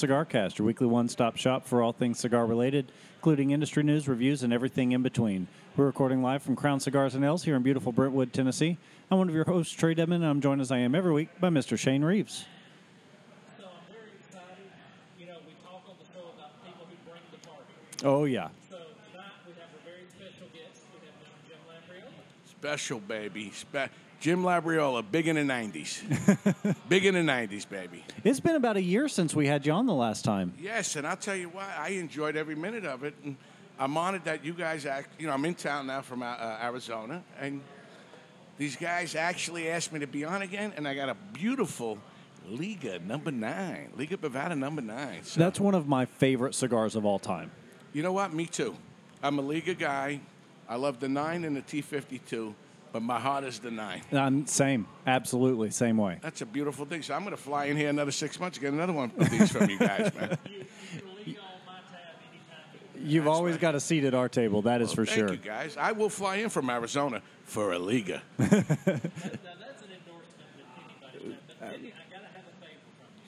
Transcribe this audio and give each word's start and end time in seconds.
Cigar 0.00 0.24
Cast, 0.24 0.58
your 0.58 0.64
weekly 0.64 0.86
one 0.86 1.10
stop 1.10 1.36
shop 1.36 1.66
for 1.66 1.82
all 1.82 1.92
things 1.92 2.18
cigar 2.18 2.46
related, 2.46 2.90
including 3.16 3.50
industry 3.50 3.82
news, 3.82 4.08
reviews, 4.08 4.42
and 4.42 4.50
everything 4.50 4.92
in 4.92 5.02
between. 5.02 5.46
We're 5.76 5.84
recording 5.84 6.22
live 6.22 6.42
from 6.42 6.56
Crown 6.56 6.80
Cigars 6.80 7.14
and 7.14 7.22
Ales 7.22 7.44
here 7.44 7.54
in 7.54 7.62
beautiful 7.62 7.92
Brentwood, 7.92 8.32
Tennessee. 8.32 8.78
I'm 9.10 9.18
one 9.18 9.28
of 9.28 9.34
your 9.34 9.44
hosts, 9.44 9.76
Trae 9.76 9.94
Dedman, 9.94 10.14
and 10.16 10.24
I'm 10.24 10.40
joined 10.40 10.62
as 10.62 10.72
I 10.72 10.78
am 10.78 10.94
every 10.94 11.12
week 11.12 11.28
by 11.38 11.50
Mr. 11.50 11.78
Shane 11.78 12.02
Reeves. 12.02 12.46
So 13.58 13.64
I'm 13.64 13.92
very 13.92 14.08
excited. 14.18 14.64
You 15.18 15.26
know, 15.26 15.36
we 15.46 15.52
talk 15.62 15.84
on 15.86 15.96
the 16.00 16.06
show 16.14 16.30
about 16.34 16.64
people 16.64 16.86
who 16.88 16.96
bring 17.10 17.20
the 17.30 17.46
party. 17.46 17.62
Oh, 18.02 18.24
yeah. 18.24 18.48
So 18.70 18.76
tonight 19.12 19.36
we 19.46 19.52
have 19.52 19.68
a 19.68 19.84
very 19.84 20.08
special 20.08 20.48
guest. 20.54 20.80
We 20.94 21.04
have 21.04 21.14
Mr. 21.20 21.46
Jim 21.46 21.60
Labriola. 21.68 22.48
Special, 22.48 23.00
baby. 23.00 23.50
Spe- 23.50 23.92
Jim 24.20 24.42
Labriola, 24.42 25.02
big 25.10 25.28
in 25.28 25.36
the 25.36 25.52
90s. 25.52 26.76
big 26.88 27.06
in 27.06 27.14
the 27.14 27.20
90s, 27.32 27.66
baby. 27.66 28.04
It's 28.22 28.38
been 28.38 28.54
about 28.54 28.76
a 28.76 28.82
year 28.82 29.08
since 29.08 29.34
we 29.34 29.46
had 29.46 29.64
you 29.64 29.72
on 29.72 29.86
the 29.86 29.94
last 29.94 30.26
time. 30.26 30.52
Yes, 30.60 30.96
and 30.96 31.06
I'll 31.06 31.16
tell 31.16 31.34
you 31.36 31.48
what, 31.48 31.66
I 31.78 31.90
enjoyed 31.90 32.36
every 32.36 32.54
minute 32.54 32.84
of 32.84 33.02
it. 33.02 33.14
And 33.24 33.36
I'm 33.78 33.96
honored 33.96 34.24
that 34.24 34.44
you 34.44 34.52
guys 34.52 34.84
act, 34.84 35.18
you 35.18 35.26
know, 35.26 35.32
I'm 35.32 35.44
in 35.46 35.54
town 35.54 35.86
now 35.86 36.02
from 36.02 36.22
uh, 36.22 36.26
uh, 36.26 36.58
Arizona, 36.62 37.22
and 37.40 37.62
these 38.58 38.76
guys 38.76 39.14
actually 39.14 39.70
asked 39.70 39.90
me 39.90 40.00
to 40.00 40.06
be 40.06 40.22
on 40.22 40.42
again, 40.42 40.74
and 40.76 40.86
I 40.86 40.94
got 40.94 41.08
a 41.08 41.16
beautiful 41.32 41.96
Liga 42.46 42.98
number 42.98 43.30
nine, 43.30 43.90
Liga 43.96 44.18
Bavada 44.18 44.56
number 44.56 44.82
nine. 44.82 45.22
So, 45.22 45.40
That's 45.40 45.58
one 45.58 45.74
of 45.74 45.88
my 45.88 46.04
favorite 46.04 46.54
cigars 46.54 46.94
of 46.94 47.06
all 47.06 47.18
time. 47.18 47.50
you 47.94 48.02
know 48.02 48.12
what? 48.12 48.34
Me 48.34 48.44
too. 48.44 48.76
I'm 49.22 49.38
a 49.38 49.42
Liga 49.42 49.72
guy. 49.74 50.20
I 50.68 50.76
love 50.76 51.00
the 51.00 51.08
nine 51.08 51.44
and 51.44 51.56
the 51.56 51.62
T52, 51.62 52.52
but 52.92 53.02
my 53.02 53.18
heart 53.20 53.44
is 53.44 53.58
the 53.58 53.70
nine. 53.70 54.02
Um, 54.12 54.46
same. 54.46 54.86
Absolutely. 55.06 55.70
Same 55.70 55.96
way. 55.96 56.18
That's 56.22 56.40
a 56.40 56.46
beautiful 56.46 56.84
thing. 56.86 57.02
So 57.02 57.14
I'm 57.14 57.22
going 57.22 57.36
to 57.36 57.42
fly 57.42 57.66
in 57.66 57.76
here 57.76 57.88
another 57.88 58.10
six 58.10 58.38
months 58.40 58.58
get 58.58 58.72
another 58.72 58.92
one 58.92 59.12
of 59.18 59.30
these 59.30 59.50
from 59.52 59.70
you 59.70 59.78
guys, 59.78 60.12
man. 60.14 60.36
You, 60.50 60.64
you 60.96 61.02
leave 61.26 61.38
on 61.38 61.44
my 61.66 61.74
tab 61.90 62.16
anytime 62.30 63.02
you 63.04 63.10
You've 63.12 63.28
always 63.28 63.56
got 63.56 63.74
a 63.74 63.80
seat 63.80 64.04
at 64.04 64.14
our 64.14 64.28
table, 64.28 64.62
that 64.62 64.82
is 64.82 64.92
for 64.92 65.06
Thank 65.06 65.18
sure. 65.18 65.30
you, 65.30 65.36
guys. 65.36 65.76
I 65.76 65.92
will 65.92 66.08
fly 66.08 66.36
in 66.36 66.48
from 66.50 66.68
Arizona 66.70 67.22
for 67.44 67.72
a 67.72 67.78
Liga. 67.78 68.22
That's 68.38 68.50
an 68.52 68.60
endorsement 68.66 69.06
that 70.56 70.66
anybody 71.12 71.18
can. 71.28 71.36
But 71.60 71.72
Jimmy, 71.72 71.92
I 71.92 72.12
got 72.12 72.20
to 72.20 72.26
have 72.26 72.44
a 72.46 72.64
favor. 72.64 72.80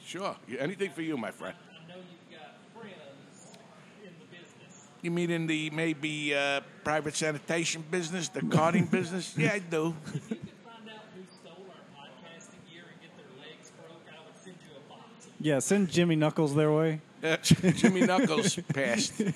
Sure. 0.05 0.37
Anything 0.59 0.91
for 0.91 1.03
you, 1.03 1.17
my 1.17 1.31
friend. 1.31 1.55
I 1.57 1.89
know 1.89 1.97
you've 1.99 2.39
got 2.39 2.57
friends 2.75 3.57
in 4.03 4.13
the 4.19 4.27
business. 4.37 4.89
You 5.03 5.11
mean 5.11 5.31
in 5.31 5.49
the 5.49 5.69
maybe 5.71 6.33
uh, 6.33 6.61
private 6.85 7.17
sanitation 7.17 7.85
business, 7.91 8.29
the 8.29 8.43
carting 8.43 8.87
business? 8.87 9.35
Yeah, 9.39 9.53
I 9.55 9.59
do. 9.59 9.97
If 10.07 10.15
you 10.15 10.37
could 10.37 10.39
find 10.65 10.89
out 10.89 11.03
who 11.15 11.23
stole 11.41 11.67
our 11.69 12.05
podcasting 12.07 12.63
gear 12.71 12.85
and 12.89 13.01
get 13.01 13.11
their 13.17 13.27
legs 13.45 13.73
broke, 13.77 14.07
I 14.09 14.25
would 14.25 14.37
send 14.45 14.57
you 14.63 14.77
a 14.77 14.89
box. 14.89 15.27
Yeah, 15.41 15.59
send 15.59 15.91
Jimmy 15.91 16.15
Knuckles 16.15 16.55
their 16.55 16.71
way. 16.71 17.01
Uh, 17.23 17.37
Jimmy 17.43 18.01
Knuckles 18.01 18.57
passed. 18.75 19.13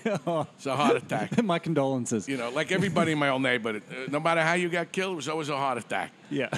It's 0.57 0.67
a 0.67 0.75
heart 0.77 0.97
attack. 0.97 1.41
My 1.45 1.59
condolences. 1.59 2.29
You 2.29 2.37
know, 2.37 2.51
like 2.51 2.73
everybody 2.73 3.13
in 3.13 3.19
my 3.19 3.29
old 3.29 3.43
neighborhood. 3.43 3.83
Uh, 3.89 4.11
no 4.11 4.19
matter 4.19 4.43
how 4.43 4.55
you 4.55 4.69
got 4.69 4.91
killed, 4.91 5.13
it 5.13 5.17
was 5.17 5.29
always 5.29 5.49
a 5.49 5.57
heart 5.57 5.79
attack. 5.79 6.11
Yeah. 6.31 6.49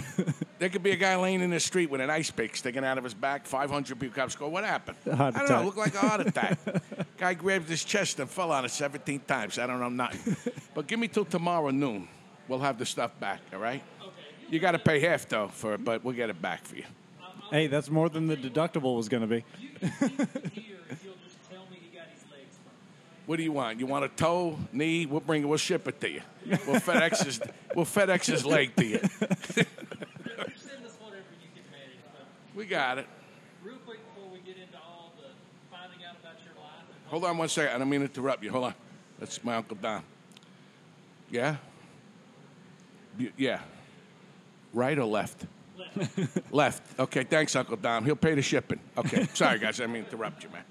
There 0.59 0.69
could 0.71 0.83
be 0.83 0.93
a 0.93 0.97
guy 0.97 1.15
laying 1.17 1.43
in 1.43 1.51
the 1.51 1.61
street 1.61 1.91
with 1.91 2.01
an 2.01 2.09
ice 2.11 2.31
pick 2.31 2.57
sticking 2.57 2.85
out 2.85 2.97
of 2.99 3.05
his 3.05 3.13
back. 3.15 3.47
500 3.47 4.01
people 4.01 4.15
cops 4.15 4.35
go, 4.35 4.49
What 4.49 4.65
happened? 4.65 4.97
Heart 5.05 5.37
I 5.37 5.39
don't 5.41 5.49
know. 5.49 5.55
attack. 5.57 5.65
Looked 5.65 5.79
like 5.79 5.95
a 5.95 5.99
heart 5.99 6.21
attack. 6.27 6.59
guy 7.19 7.35
grabbed 7.35 7.69
his 7.69 7.85
chest 7.85 8.19
and 8.21 8.29
fell 8.31 8.51
on 8.51 8.65
it 8.65 8.71
17 8.71 9.21
times. 9.21 9.59
I 9.59 9.67
don't 9.67 9.81
know 9.81 9.89
nothing. 9.91 10.37
but 10.75 10.87
give 10.87 10.99
me 10.99 11.09
till 11.09 11.25
tomorrow 11.27 11.71
noon. 11.71 12.09
We'll 12.49 12.61
have 12.61 12.79
the 12.79 12.87
stuff 12.87 13.19
back, 13.21 13.41
all 13.53 13.59
right? 13.61 13.83
Okay. 14.01 14.11
You 14.49 14.59
got 14.61 14.73
to 14.73 14.79
pay 14.79 14.99
half, 15.01 15.29
though, 15.29 15.49
for 15.49 15.75
it, 15.75 15.85
but 15.85 16.03
we'll 16.03 16.17
get 16.17 16.31
it 16.31 16.41
back 16.41 16.65
for 16.65 16.77
you. 16.77 16.85
hey, 17.51 17.67
that's 17.67 17.91
more 17.91 18.09
than 18.09 18.27
the 18.27 18.37
deductible 18.37 18.97
was 18.97 19.09
going 19.11 19.21
to 19.21 19.27
be. 19.27 19.45
You 19.61 19.69
can 19.79 19.91
leave 20.01 20.21
it 20.21 20.53
here 20.55 20.77
if 20.91 21.05
you'll 21.05 21.15
just 21.23 21.37
tell 21.51 21.61
me 21.71 21.77
he 21.83 21.95
got 21.95 22.07
his 22.07 22.23
legs 22.33 22.57
broke. 22.65 22.75
What 23.29 23.37
do 23.37 23.43
you 23.43 23.53
want? 23.53 23.79
You 23.79 23.85
want 23.85 24.07
a 24.07 24.09
toe, 24.09 24.59
knee? 24.73 25.05
We'll 25.05 25.21
bring 25.21 25.43
it. 25.43 25.45
We'll 25.45 25.59
ship 25.59 25.87
it 25.87 26.01
to 26.01 26.09
you. 26.09 26.23
We'll 26.67 26.81
FedEx 26.81 27.27
his, 27.27 27.39
we'll 27.77 27.85
FedEx 27.85 28.25
his 28.25 28.47
leg 28.47 28.75
to 28.77 28.87
you. 28.87 28.99
Just 29.01 29.21
send 29.21 29.29
us 30.87 30.97
whatever 30.99 31.29
you 31.37 31.51
can 31.55 31.63
manage. 31.71 32.01
But 32.11 32.25
We 32.57 32.65
got 32.65 32.97
it. 32.97 33.07
real 33.63 33.77
quick 33.85 33.99
before 34.15 34.31
we 34.33 34.39
get 34.39 34.57
into 34.57 34.79
all 34.79 35.13
the 35.19 35.29
finding 35.71 36.07
out 36.07 36.17
about 36.19 36.37
your 36.43 36.55
life 36.55 36.85
Hold 37.09 37.25
on 37.27 37.37
one 37.37 37.51
second. 37.51 37.75
I 37.75 37.79
don't 37.79 37.91
mean 37.91 38.01
to 38.01 38.07
interrupt 38.07 38.43
you. 38.43 38.51
Hold 38.51 38.65
on. 38.65 38.75
That's 39.19 39.45
my 39.45 39.57
Uncle 39.57 39.77
Don. 39.77 40.03
Yeah? 41.31 41.57
Yeah. 43.37 43.61
Right 44.73 44.99
or 44.99 45.05
left? 45.05 45.45
left. 46.51 46.99
Okay, 46.99 47.25
thanks, 47.25 47.55
Uncle 47.55 47.77
Don. 47.77 48.07
He'll 48.07 48.17
pay 48.17 48.35
the 48.35 48.41
shipping. 48.43 48.81
Okay. 48.97 49.29
Sorry, 49.35 49.59
guys. 49.59 49.79
I 49.81 49.83
didn't 49.83 49.93
mean 49.93 50.05
to 50.05 50.11
interrupt 50.13 50.45
you, 50.45 50.49
man. 50.49 50.63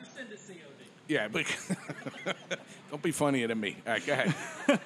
just 0.00 0.16
send 0.16 0.32
us 0.32 0.46
COD. 0.46 0.54
Yeah, 1.08 1.28
but 1.32 1.48
don't 2.92 3.00
be 3.00 3.12
funnier 3.12 3.48
than 3.48 3.58
me. 3.58 3.80
All 3.86 3.96
right, 3.96 4.04
go 4.04 4.12
ahead. 4.12 4.28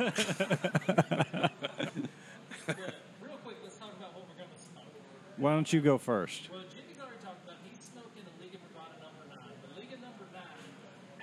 Real 3.18 3.42
quick, 3.42 3.58
let's 3.66 3.74
talk 3.82 3.90
about 3.98 4.14
what 4.14 4.30
we're 4.30 4.38
going 4.38 4.54
to 4.54 4.62
smoke. 4.62 4.86
Why 5.34 5.50
don't 5.50 5.66
you 5.74 5.82
go 5.82 5.98
first? 5.98 6.46
Well, 6.46 6.62
Jimmy's 6.70 7.02
already 7.02 7.18
talked 7.26 7.42
about 7.42 7.58
he's 7.66 7.82
smoking 7.82 8.22
a 8.22 8.30
Liga 8.38 8.62
Bravada 8.70 9.02
number 9.02 9.26
nine. 9.34 9.50
The 9.66 9.74
Liga 9.74 9.98
number 9.98 10.22
nine 10.30 10.70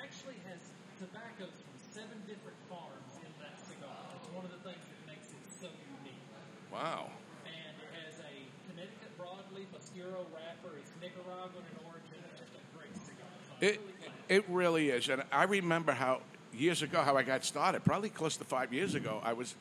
actually 0.04 0.36
has 0.52 0.68
tobaccos 1.00 1.56
from 1.56 1.80
seven 1.80 2.20
different 2.28 2.60
farms 2.68 3.24
in 3.24 3.32
that 3.40 3.56
cigar. 3.56 4.04
It's 4.20 4.28
one 4.36 4.44
of 4.44 4.52
the 4.52 4.60
things 4.68 4.84
that 4.84 5.00
makes 5.08 5.32
it 5.32 5.40
so 5.64 5.72
unique. 5.96 6.28
Wow. 6.76 7.08
And 7.48 7.72
it 7.80 7.92
has 8.04 8.20
a 8.20 8.36
Connecticut 8.68 9.16
broadleaf 9.16 9.72
Oscuro 9.72 10.28
wrapper. 10.36 10.76
It's 10.76 10.92
Nicaraguan 11.00 11.64
in 11.72 11.88
origin. 11.88 12.20
It's 12.28 12.44
just 12.44 12.52
a 12.52 12.64
great 12.76 12.92
cigar. 13.00 13.32
It, 13.64 13.80
really 13.80 13.80
glad. 13.80 13.89
It 14.30 14.46
really 14.48 14.90
is. 14.90 15.10
And 15.10 15.24
I 15.32 15.44
remember 15.44 15.92
how 15.92 16.22
years 16.54 16.82
ago 16.82 17.02
how 17.02 17.18
I 17.18 17.24
got 17.24 17.44
started, 17.44 17.84
probably 17.84 18.10
close 18.10 18.38
to 18.38 18.44
five 18.44 18.74
years 18.74 18.96
ago. 18.96 19.20
I 19.24 19.34
was 19.34 19.56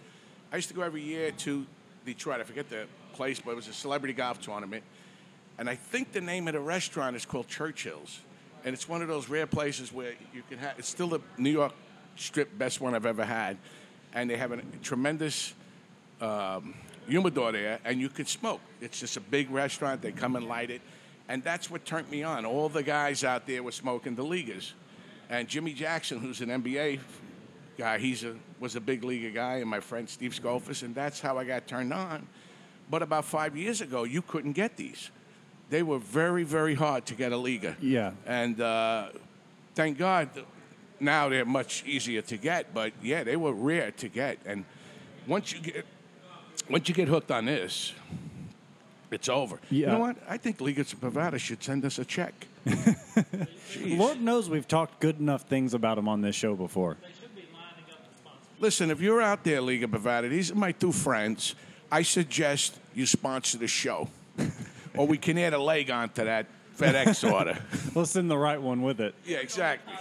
I 0.52 0.56
used 0.56 0.68
to 0.68 0.74
go 0.74 0.82
every 0.82 1.02
year 1.02 1.32
to 1.32 1.66
Detroit. 2.06 2.40
I 2.40 2.44
forget 2.44 2.70
the 2.70 2.86
place, 3.12 3.40
but 3.40 3.50
it 3.50 3.56
was 3.56 3.68
a 3.68 3.72
celebrity 3.72 4.14
golf 4.14 4.40
tournament. 4.40 4.84
And 5.58 5.68
I 5.68 5.74
think 5.74 6.12
the 6.12 6.20
name 6.20 6.46
of 6.48 6.54
the 6.54 6.60
restaurant 6.60 7.16
is 7.16 7.26
called 7.26 7.48
Churchill's. 7.48 8.20
And 8.64 8.74
it's 8.74 8.88
one 8.88 9.02
of 9.02 9.08
those 9.08 9.28
rare 9.28 9.46
places 9.46 9.92
where 9.92 10.12
you 10.32 10.42
can 10.48 10.58
have 10.58 10.78
it's 10.78 10.88
still 10.88 11.08
the 11.08 11.20
New 11.36 11.50
York 11.50 11.72
strip 12.16 12.56
best 12.58 12.80
one 12.80 12.94
I've 12.94 13.06
ever 13.06 13.24
had. 13.24 13.56
And 14.14 14.30
they 14.30 14.36
have 14.36 14.52
a 14.52 14.62
tremendous 14.82 15.52
um, 16.20 16.74
humidor 17.06 17.52
there, 17.52 17.78
and 17.84 18.00
you 18.00 18.08
can 18.08 18.26
smoke. 18.26 18.60
It's 18.80 19.00
just 19.00 19.16
a 19.16 19.20
big 19.20 19.50
restaurant. 19.50 20.02
They 20.02 20.12
come 20.12 20.36
and 20.36 20.46
light 20.46 20.70
it, 20.70 20.80
and 21.28 21.42
that's 21.42 21.70
what 21.70 21.84
turned 21.84 22.10
me 22.10 22.22
on. 22.22 22.44
All 22.44 22.68
the 22.68 22.82
guys 22.82 23.24
out 23.24 23.46
there 23.46 23.62
were 23.62 23.72
smoking 23.72 24.14
the 24.14 24.24
Ligas, 24.24 24.72
and 25.30 25.48
Jimmy 25.48 25.72
Jackson, 25.72 26.18
who's 26.18 26.40
an 26.40 26.48
NBA 26.48 27.00
guy, 27.76 27.98
he's 27.98 28.24
a 28.24 28.34
was 28.60 28.76
a 28.76 28.80
big 28.80 29.04
Liga 29.04 29.30
guy, 29.30 29.56
and 29.56 29.68
my 29.68 29.80
friend 29.80 30.08
Steve 30.08 30.32
Skolfus, 30.32 30.82
and 30.82 30.94
that's 30.94 31.20
how 31.20 31.38
I 31.38 31.44
got 31.44 31.66
turned 31.66 31.92
on. 31.92 32.26
But 32.90 33.02
about 33.02 33.24
five 33.24 33.56
years 33.56 33.80
ago, 33.80 34.04
you 34.04 34.22
couldn't 34.22 34.52
get 34.52 34.76
these. 34.76 35.10
They 35.70 35.82
were 35.82 35.98
very, 35.98 36.44
very 36.44 36.74
hard 36.74 37.04
to 37.06 37.14
get 37.14 37.32
a 37.32 37.36
liga. 37.36 37.76
Yeah. 37.80 38.12
And 38.26 38.60
uh, 38.60 39.10
thank 39.74 39.98
God, 39.98 40.30
now 40.98 41.28
they're 41.28 41.44
much 41.44 41.84
easier 41.86 42.22
to 42.22 42.36
get. 42.38 42.72
But 42.72 42.92
yeah, 43.02 43.24
they 43.24 43.36
were 43.36 43.52
rare 43.52 43.90
to 43.92 44.08
get. 44.08 44.38
And 44.46 44.64
once 45.26 45.52
you 45.52 45.60
get 45.60 45.84
once 46.70 46.88
you 46.88 46.94
get 46.94 47.08
hooked 47.08 47.30
on 47.30 47.46
this, 47.46 47.92
it's 49.10 49.28
over. 49.28 49.58
You 49.70 49.86
know 49.86 49.98
what? 49.98 50.16
I 50.28 50.36
think 50.36 50.58
Ligas 50.58 50.92
of 50.92 51.00
Bavada 51.00 51.38
should 51.38 51.62
send 51.62 51.84
us 51.84 51.98
a 51.98 52.04
check. 52.04 52.46
Lord 53.86 54.20
knows 54.20 54.48
we've 54.50 54.68
talked 54.68 55.00
good 55.00 55.18
enough 55.20 55.42
things 55.42 55.74
about 55.74 55.98
him 55.98 56.08
on 56.08 56.20
this 56.20 56.36
show 56.36 56.54
before. 56.54 56.96
They 57.00 57.08
should 57.20 57.34
be 57.34 57.42
lining 57.52 57.84
up 57.90 58.10
to 58.10 58.18
sponsor. 58.18 58.40
Listen, 58.60 58.90
if 58.90 59.00
you're 59.00 59.22
out 59.22 59.44
there, 59.44 59.60
League 59.60 59.82
of 59.84 59.90
Bavada, 59.90 60.28
these 60.28 60.50
are 60.50 60.54
my 60.56 60.72
two 60.72 60.92
friends. 60.92 61.54
I 61.90 62.02
suggest 62.02 62.78
you 62.94 63.06
sponsor 63.06 63.58
the 63.58 63.66
show, 63.68 64.08
or 64.96 65.06
we 65.06 65.16
can 65.18 65.38
add 65.38 65.54
a 65.54 65.58
leg 65.58 65.90
onto 65.90 66.24
that 66.24 66.46
FedEx 66.76 67.30
order. 67.32 67.58
We'll 67.94 68.06
send 68.06 68.30
the 68.30 68.36
right 68.38 68.60
one 68.60 68.82
with 68.82 69.00
it. 69.00 69.14
Yeah, 69.24 69.38
exactly. 69.38 69.94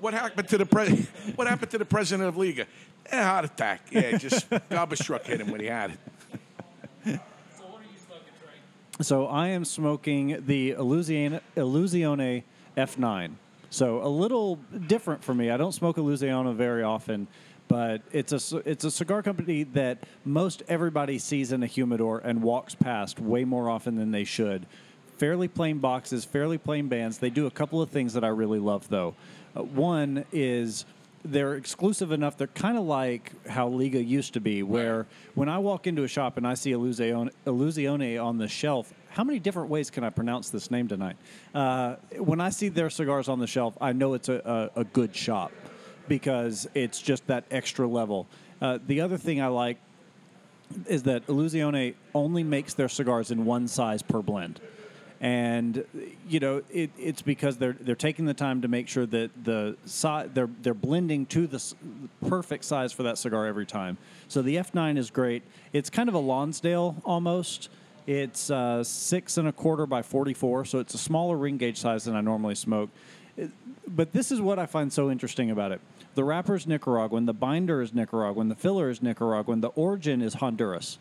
What 0.00 0.14
happened 0.14 0.48
to 0.48 0.58
the 0.58 0.66
pre- 0.66 1.06
What 1.36 1.46
happened 1.48 1.70
to 1.72 1.78
the 1.78 1.84
president 1.84 2.28
of 2.28 2.36
Liga? 2.36 2.66
A 3.12 3.22
heart 3.22 3.44
attack. 3.44 3.82
Yeah, 3.90 4.16
just 4.16 4.46
garbage 4.68 5.00
truck 5.00 5.24
hit 5.24 5.40
him 5.40 5.50
when 5.50 5.60
he 5.60 5.66
had 5.66 5.90
it. 5.90 5.98
So 7.04 7.12
what 7.12 7.80
are 7.80 7.84
you 7.84 7.98
smoking, 8.04 8.32
Trae? 8.42 8.85
So 9.02 9.26
I 9.26 9.48
am 9.48 9.66
smoking 9.66 10.42
the 10.46 10.72
Illusione, 10.72 11.40
Illusione 11.54 12.44
F9. 12.78 13.32
So 13.68 14.02
a 14.02 14.08
little 14.08 14.56
different 14.86 15.22
for 15.22 15.34
me. 15.34 15.50
I 15.50 15.58
don't 15.58 15.72
smoke 15.72 15.96
Illusione 15.96 16.54
very 16.54 16.82
often, 16.82 17.28
but 17.68 18.00
it's 18.10 18.32
a 18.32 18.58
it's 18.58 18.84
a 18.84 18.90
cigar 18.90 19.22
company 19.22 19.64
that 19.64 19.98
most 20.24 20.62
everybody 20.66 21.18
sees 21.18 21.52
in 21.52 21.62
a 21.62 21.66
humidor 21.66 22.20
and 22.20 22.42
walks 22.42 22.74
past 22.74 23.20
way 23.20 23.44
more 23.44 23.68
often 23.68 23.96
than 23.96 24.12
they 24.12 24.24
should. 24.24 24.64
Fairly 25.18 25.48
plain 25.48 25.78
boxes, 25.78 26.24
fairly 26.24 26.56
plain 26.56 26.88
bands. 26.88 27.18
They 27.18 27.30
do 27.30 27.44
a 27.44 27.50
couple 27.50 27.82
of 27.82 27.90
things 27.90 28.14
that 28.14 28.24
I 28.24 28.28
really 28.28 28.60
love 28.60 28.88
though. 28.88 29.14
Uh, 29.54 29.62
one 29.62 30.24
is 30.32 30.86
they're 31.26 31.54
exclusive 31.54 32.12
enough. 32.12 32.36
They're 32.36 32.46
kind 32.48 32.78
of 32.78 32.84
like 32.84 33.32
how 33.48 33.68
Liga 33.68 34.02
used 34.02 34.34
to 34.34 34.40
be, 34.40 34.62
where 34.62 35.06
when 35.34 35.48
I 35.48 35.58
walk 35.58 35.86
into 35.86 36.04
a 36.04 36.08
shop 36.08 36.36
and 36.36 36.46
I 36.46 36.54
see 36.54 36.72
Illusione, 36.72 37.30
Illusione 37.46 38.22
on 38.22 38.38
the 38.38 38.48
shelf, 38.48 38.92
how 39.10 39.24
many 39.24 39.38
different 39.38 39.68
ways 39.68 39.90
can 39.90 40.04
I 40.04 40.10
pronounce 40.10 40.50
this 40.50 40.70
name 40.70 40.88
tonight? 40.88 41.16
Uh, 41.54 41.96
when 42.18 42.40
I 42.40 42.50
see 42.50 42.68
their 42.68 42.90
cigars 42.90 43.28
on 43.28 43.38
the 43.38 43.46
shelf, 43.46 43.74
I 43.80 43.92
know 43.92 44.14
it's 44.14 44.28
a, 44.28 44.70
a, 44.76 44.80
a 44.80 44.84
good 44.84 45.14
shop 45.14 45.52
because 46.08 46.68
it's 46.74 47.00
just 47.00 47.26
that 47.26 47.44
extra 47.50 47.86
level. 47.86 48.26
Uh, 48.60 48.78
the 48.86 49.00
other 49.00 49.16
thing 49.16 49.40
I 49.40 49.48
like 49.48 49.78
is 50.86 51.04
that 51.04 51.26
Illusione 51.26 51.94
only 52.14 52.42
makes 52.42 52.74
their 52.74 52.88
cigars 52.88 53.30
in 53.30 53.44
one 53.44 53.68
size 53.68 54.02
per 54.02 54.22
blend. 54.22 54.60
And 55.20 55.84
you 56.28 56.40
know 56.40 56.62
it, 56.70 56.90
it's 56.98 57.22
because 57.22 57.56
they're 57.56 57.72
they're 57.80 57.94
taking 57.94 58.26
the 58.26 58.34
time 58.34 58.60
to 58.62 58.68
make 58.68 58.86
sure 58.86 59.06
that 59.06 59.30
the 59.44 59.76
si- 59.86 60.28
they're 60.34 60.50
they're 60.60 60.74
blending 60.74 61.24
to 61.26 61.46
the 61.46 61.74
perfect 62.28 62.64
size 62.64 62.92
for 62.92 63.02
that 63.04 63.16
cigar 63.16 63.46
every 63.46 63.64
time. 63.64 63.96
So 64.28 64.42
the 64.42 64.56
F9 64.56 64.98
is 64.98 65.10
great. 65.10 65.42
It's 65.72 65.88
kind 65.88 66.08
of 66.10 66.14
a 66.14 66.18
Lonsdale 66.18 66.96
almost. 67.04 67.70
It's 68.06 68.50
uh, 68.50 68.84
six 68.84 69.36
and 69.38 69.48
a 69.48 69.52
quarter 69.52 69.84
by 69.86 70.02
44, 70.02 70.64
so 70.66 70.78
it's 70.78 70.94
a 70.94 70.98
smaller 70.98 71.36
ring 71.36 71.56
gauge 71.56 71.78
size 71.78 72.04
than 72.04 72.14
I 72.14 72.20
normally 72.20 72.54
smoke. 72.54 72.90
It- 73.36 73.50
but 73.88 74.12
this 74.12 74.30
is 74.32 74.40
what 74.40 74.58
I 74.58 74.66
find 74.66 74.92
so 74.92 75.10
interesting 75.10 75.50
about 75.50 75.70
it. 75.72 75.80
The 76.16 76.24
wrapper 76.24 76.56
is 76.56 76.66
Nicaraguan, 76.66 77.26
the 77.26 77.32
binder 77.32 77.80
is 77.80 77.94
Nicaraguan, 77.94 78.48
the 78.48 78.54
filler 78.54 78.90
is 78.90 79.00
Nicaraguan, 79.02 79.60
the 79.60 79.68
origin 79.68 80.20
is 80.22 80.34
Honduras. 80.34 80.98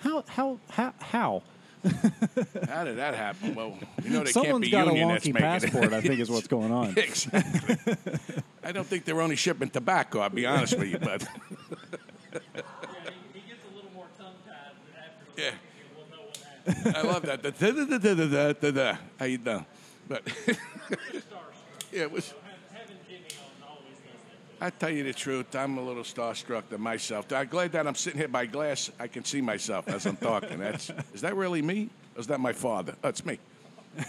How 0.00 0.24
how 0.28 0.58
how 0.70 0.94
how? 1.00 1.42
How 2.68 2.84
did 2.84 2.96
that 2.98 3.14
happen? 3.14 3.54
Well, 3.54 3.76
you 4.04 4.10
know 4.10 4.24
they 4.24 4.30
Someone's 4.32 4.68
can't 4.68 4.86
got 4.86 4.94
be 4.94 5.00
a 5.00 5.02
union 5.02 5.08
that's 5.08 5.26
wonky 5.26 5.36
passport. 5.38 5.84
it. 5.84 5.92
I 5.92 6.00
think 6.00 6.20
is 6.20 6.30
what's 6.30 6.46
going 6.48 6.72
on. 6.72 6.90
exactly. 6.96 7.76
I 8.64 8.72
don't 8.72 8.86
think 8.86 9.04
they're 9.04 9.20
only 9.20 9.36
shipping 9.36 9.70
tobacco. 9.70 10.20
I'll 10.20 10.30
be 10.30 10.46
honest 10.46 10.78
with 10.78 10.88
you, 10.88 10.98
but 10.98 11.22
Yeah, 12.32 12.40
he, 13.32 13.40
he 13.40 13.48
gets 13.48 13.64
a 13.70 13.74
little 13.74 13.90
more 13.94 14.06
tongue 14.18 14.34
tied 14.46 14.54
after 14.54 15.32
the 15.36 15.42
Yeah. 15.42 15.50
second 15.50 15.62
year. 15.76 15.86
We'll 15.96 16.06
know 16.10 16.24
what 16.26 16.36
happened. 16.76 16.96
I 16.96 17.02
love 17.02 17.22
that. 17.22 17.42
The 17.42 17.50
da-da-da-da-da-da-da. 17.52 18.98
How 19.18 19.24
you 19.24 19.38
doing? 19.38 19.66
But 20.08 20.22
yeah, 21.92 22.02
it 22.02 22.12
was. 22.12 22.34
Having 22.72 22.96
Jimmy 23.08 23.24
on 23.40 23.68
always 23.68 23.96
does 23.96 24.22
that. 24.28 24.38
I 24.60 24.70
tell 24.70 24.90
you 24.90 25.04
the 25.04 25.12
truth, 25.12 25.54
I'm 25.54 25.78
a 25.78 25.82
little 25.82 26.02
starstruck 26.02 26.68
to 26.70 26.78
myself. 26.78 27.32
I'm 27.32 27.46
glad 27.46 27.72
that 27.72 27.86
I'm 27.86 27.94
sitting 27.94 28.18
here 28.18 28.28
by 28.28 28.46
glass. 28.46 28.90
I 28.98 29.06
can 29.06 29.24
see 29.24 29.40
myself 29.40 29.86
as 29.88 30.04
I'm 30.04 30.16
talking. 30.16 30.58
That's 30.58 30.90
is 31.14 31.20
that 31.20 31.36
really 31.36 31.62
me? 31.62 31.90
Or 32.16 32.20
is 32.20 32.26
that 32.26 32.40
my 32.40 32.52
father? 32.52 32.94
Oh, 33.04 33.08
it's 33.08 33.24
me. 33.24 33.38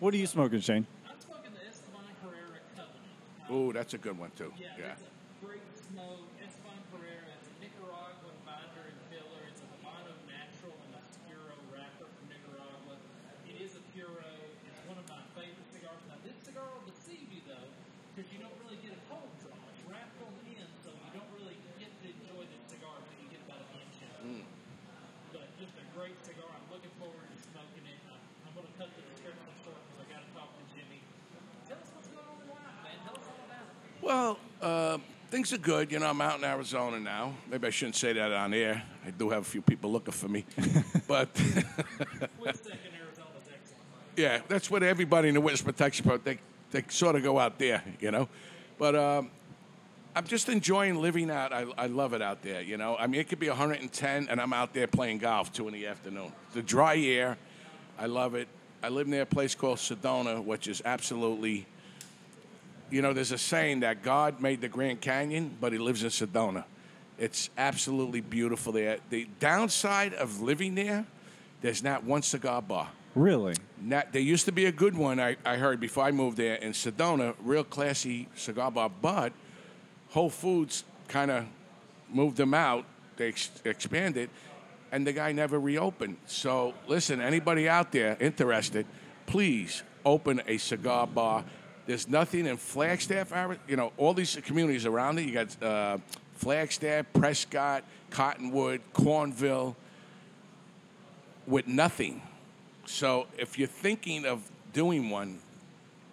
What 0.00 0.14
are 0.14 0.16
you 0.16 0.24
smoking, 0.24 0.64
Shane? 0.64 0.88
I'm 1.04 1.20
smoking 1.20 1.52
the 1.52 1.60
Esteban 1.68 2.08
Carreras 2.24 2.64
Covenant. 2.72 3.52
Ooh, 3.52 3.68
that's 3.68 3.92
a 3.92 4.00
good 4.00 4.16
one 4.16 4.32
too. 4.32 4.48
Yeah, 4.56 4.72
Yeah. 4.80 4.96
it's 4.96 5.04
a 5.04 5.12
great 5.44 5.60
smoke. 5.76 6.24
Esteban 6.40 6.80
Carreras. 6.88 7.36
It's 7.36 7.52
a 7.52 7.56
Nicaraguan 7.60 8.32
binder 8.48 8.80
and 8.88 8.96
filler. 9.12 9.44
It's 9.52 9.60
a 9.60 9.68
Habano 9.76 10.16
natural 10.24 10.72
and 10.88 10.96
a 10.96 11.02
Puro 11.28 11.52
wrapper 11.68 12.08
from 12.08 12.24
Nicaragua. 12.32 12.96
It 13.44 13.60
is 13.60 13.76
a 13.76 13.84
Puro. 13.92 14.24
It's 14.64 14.80
one 14.88 14.96
of 14.96 15.04
my 15.04 15.20
favorite 15.36 15.68
cigars. 15.68 16.00
Now, 16.08 16.16
this 16.24 16.40
cigar 16.48 16.64
will 16.80 16.88
deceive 16.88 17.28
you, 17.28 17.44
though, 17.44 17.68
because 18.16 18.24
you 18.32 18.40
don't 18.40 18.56
really 18.64 18.80
get 18.80 18.96
a 18.96 19.02
cold 19.12 19.28
draw. 19.44 19.52
It's 19.68 19.84
wrapped 19.84 20.16
on 20.24 20.32
the 20.48 20.64
end, 20.64 20.72
so 20.80 20.96
you 20.96 21.12
don't 21.12 21.28
really 21.36 21.60
get 21.76 21.92
to 21.92 22.08
enjoy 22.08 22.48
this 22.48 22.64
cigar 22.72 22.96
until 23.04 23.20
you 23.20 23.28
get 23.36 23.44
about 23.44 23.68
an 23.68 23.84
inch 23.84 24.00
in. 24.00 24.48
But 25.36 25.44
just 25.60 25.76
a 25.76 25.84
great 25.92 26.16
cigar. 26.24 26.48
I'm 26.48 26.64
looking 26.72 26.94
forward 26.96 27.28
to 27.28 27.36
smoking 27.52 27.84
it. 27.84 28.00
I'm, 28.08 28.16
I'm 28.48 28.52
going 28.56 28.64
to 28.66 28.74
cut 28.80 28.88
the 28.96 29.04
description 29.12 29.46
short 29.62 29.78
because 29.78 30.00
I 30.02 30.06
got 30.10 30.22
to 30.26 30.30
talk 30.34 30.50
to 30.58 30.64
Jimmy. 30.74 30.98
Tell 31.70 31.78
us 31.78 31.86
what's 31.94 32.10
going 32.10 32.26
on 32.26 32.34
in 32.42 32.50
life, 32.50 32.78
man. 32.82 32.98
Tell 33.06 33.14
us 33.14 33.26
all 33.30 33.42
about 33.46 33.62
it. 33.70 33.99
Well, 34.10 34.38
uh, 34.60 34.98
things 35.30 35.52
are 35.52 35.58
good. 35.58 35.92
You 35.92 36.00
know, 36.00 36.08
I'm 36.08 36.20
out 36.20 36.40
in 36.40 36.44
Arizona 36.44 36.98
now. 36.98 37.32
Maybe 37.48 37.68
I 37.68 37.70
shouldn't 37.70 37.94
say 37.94 38.12
that 38.12 38.32
on 38.32 38.52
air. 38.52 38.82
I 39.06 39.12
do 39.12 39.30
have 39.30 39.42
a 39.42 39.44
few 39.44 39.62
people 39.62 39.92
looking 39.92 40.10
for 40.10 40.26
me, 40.26 40.44
but 41.06 41.32
Quick 41.32 41.54
second, 41.54 41.70
Arizona's 42.40 43.46
excellent. 43.54 43.84
yeah, 44.16 44.40
that's 44.48 44.68
what 44.68 44.82
everybody 44.82 45.28
in 45.28 45.34
the 45.34 45.40
witness 45.40 45.62
protection 45.62 46.04
program 46.04 46.38
they 46.72 46.80
they 46.80 46.84
sort 46.88 47.14
of 47.14 47.22
go 47.22 47.38
out 47.38 47.56
there, 47.60 47.84
you 48.00 48.10
know. 48.10 48.28
But 48.80 48.96
um, 48.96 49.30
I'm 50.16 50.26
just 50.26 50.48
enjoying 50.48 50.96
living 50.96 51.30
out. 51.30 51.52
I, 51.52 51.66
I 51.78 51.86
love 51.86 52.12
it 52.12 52.20
out 52.20 52.42
there, 52.42 52.62
you 52.62 52.78
know. 52.78 52.96
I 52.96 53.06
mean, 53.06 53.20
it 53.20 53.28
could 53.28 53.38
be 53.38 53.48
110, 53.48 54.26
and 54.28 54.40
I'm 54.40 54.52
out 54.52 54.74
there 54.74 54.88
playing 54.88 55.18
golf 55.18 55.52
two 55.52 55.68
in 55.68 55.72
the 55.74 55.86
afternoon. 55.86 56.32
The 56.52 56.62
dry 56.62 56.98
air, 56.98 57.38
I 57.96 58.06
love 58.06 58.34
it. 58.34 58.48
I 58.82 58.88
live 58.88 59.06
near 59.06 59.22
a 59.22 59.26
place 59.26 59.54
called 59.54 59.78
Sedona, 59.78 60.42
which 60.44 60.66
is 60.66 60.82
absolutely. 60.84 61.68
You 62.90 63.02
know, 63.02 63.12
there's 63.12 63.32
a 63.32 63.38
saying 63.38 63.80
that 63.80 64.02
God 64.02 64.40
made 64.40 64.60
the 64.60 64.68
Grand 64.68 65.00
Canyon, 65.00 65.56
but 65.60 65.72
He 65.72 65.78
lives 65.78 66.02
in 66.02 66.10
Sedona. 66.10 66.64
It's 67.18 67.50
absolutely 67.56 68.20
beautiful 68.20 68.72
there. 68.72 68.98
The 69.10 69.28
downside 69.38 70.14
of 70.14 70.40
living 70.40 70.74
there, 70.74 71.04
there's 71.60 71.82
not 71.82 72.02
one 72.02 72.22
cigar 72.22 72.62
bar. 72.62 72.88
Really? 73.14 73.54
Not, 73.80 74.12
there 74.12 74.22
used 74.22 74.46
to 74.46 74.52
be 74.52 74.66
a 74.66 74.72
good 74.72 74.96
one 74.96 75.20
I, 75.20 75.36
I 75.44 75.56
heard 75.56 75.80
before 75.80 76.04
I 76.04 76.12
moved 76.12 76.36
there 76.36 76.54
in 76.56 76.72
Sedona, 76.72 77.34
real 77.42 77.64
classy 77.64 78.28
cigar 78.34 78.70
bar, 78.70 78.90
but 79.02 79.32
Whole 80.10 80.30
Foods 80.30 80.84
kind 81.08 81.30
of 81.30 81.44
moved 82.08 82.36
them 82.36 82.54
out. 82.54 82.84
They 83.16 83.28
ex- 83.28 83.50
expanded, 83.64 84.30
and 84.90 85.06
the 85.06 85.12
guy 85.12 85.32
never 85.32 85.58
reopened. 85.58 86.16
So, 86.26 86.74
listen, 86.86 87.20
anybody 87.20 87.68
out 87.68 87.92
there 87.92 88.16
interested, 88.20 88.86
please 89.26 89.82
open 90.04 90.40
a 90.46 90.56
cigar 90.58 91.06
bar. 91.06 91.44
There's 91.90 92.06
nothing 92.08 92.46
in 92.46 92.56
Flagstaff, 92.56 93.32
you 93.66 93.74
know, 93.74 93.90
all 93.96 94.14
these 94.14 94.36
communities 94.44 94.86
around 94.86 95.18
it. 95.18 95.22
You 95.22 95.32
got 95.32 95.60
uh, 95.60 95.98
Flagstaff, 96.36 97.06
Prescott, 97.12 97.82
Cottonwood, 98.10 98.80
Cornville, 98.94 99.74
with 101.48 101.66
nothing. 101.66 102.22
So 102.86 103.26
if 103.36 103.58
you're 103.58 103.66
thinking 103.66 104.24
of 104.24 104.48
doing 104.72 105.10
one, 105.10 105.40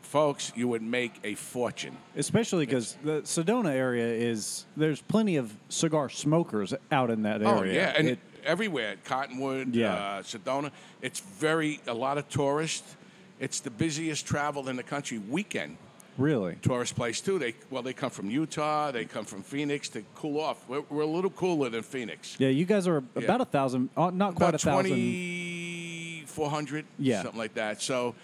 folks, 0.02 0.52
you 0.56 0.68
would 0.68 0.82
make 0.82 1.14
a 1.24 1.36
fortune. 1.36 1.96
Especially 2.16 2.66
because 2.66 2.98
the 3.04 3.22
Sedona 3.22 3.70
area 3.70 4.08
is 4.08 4.66
there's 4.76 5.04
plenty 5.04 5.36
of 5.36 5.54
cigar 5.70 6.10
smokers 6.10 6.74
out 6.92 7.12
in 7.12 7.22
that 7.22 7.44
area. 7.44 7.54
Oh 7.56 7.64
yeah, 7.64 7.94
and 7.96 8.08
It- 8.10 8.20
everywhere, 8.44 8.96
Cottonwood, 9.04 9.76
Yeah. 9.76 9.94
uh, 9.94 10.22
Sedona. 10.24 10.72
It's 11.04 11.20
very 11.20 11.82
a 11.86 11.94
lot 11.94 12.18
of 12.18 12.28
tourists. 12.30 12.96
It's 13.40 13.60
the 13.60 13.70
busiest 13.70 14.26
travel 14.26 14.68
in 14.70 14.76
the 14.76 14.84
country 14.84 15.20
weekend 15.20 15.78
really. 16.18 16.56
tourist 16.62 16.96
place 16.96 17.22
too. 17.22 17.40
They 17.40 17.54
well, 17.70 17.84
they 17.84 17.94
come 17.94 18.10
from 18.10 18.30
Utah, 18.30 18.92
they 18.92 19.06
come 19.06 19.26
from 19.26 19.44
Phoenix 19.44 19.90
to 19.90 20.04
cool 20.16 20.40
off. 20.40 20.68
We're, 20.68 20.82
we're 20.90 21.04
a 21.04 21.06
little 21.06 21.30
cooler 21.30 21.70
than 21.70 21.84
Phoenix. 21.84 22.36
Yeah, 22.40 22.50
you 22.50 22.66
guys 22.66 22.88
are 22.88 23.04
about 23.16 23.42
a 23.42 23.46
thousand, 23.46 23.90
uh, 23.96 24.10
not 24.10 24.36
quite 24.36 24.56
a 24.56 24.58
thousand. 24.58 26.26
four 26.28 26.50
hundred, 26.50 26.86
Yeah. 26.98 27.22
something 27.22 27.40
like 27.40 27.54
that. 27.56 27.82
So 27.82 28.16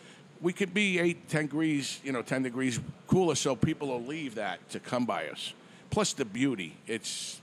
we 0.42 0.54
could 0.54 0.74
be 0.74 1.00
eight, 1.00 1.30
ten 1.30 1.44
degrees, 1.46 2.00
you 2.04 2.12
know, 2.12 2.22
ten 2.22 2.44
degrees 2.44 2.80
cooler, 3.08 3.36
so 3.36 3.56
people 3.56 3.90
will 3.90 4.04
leave 4.04 4.36
that 4.36 4.68
to 4.72 4.80
come 4.80 5.06
by 5.06 5.28
us. 5.30 5.54
Plus 5.90 6.14
the 6.14 6.26
beauty, 6.26 6.76
it's 6.88 7.40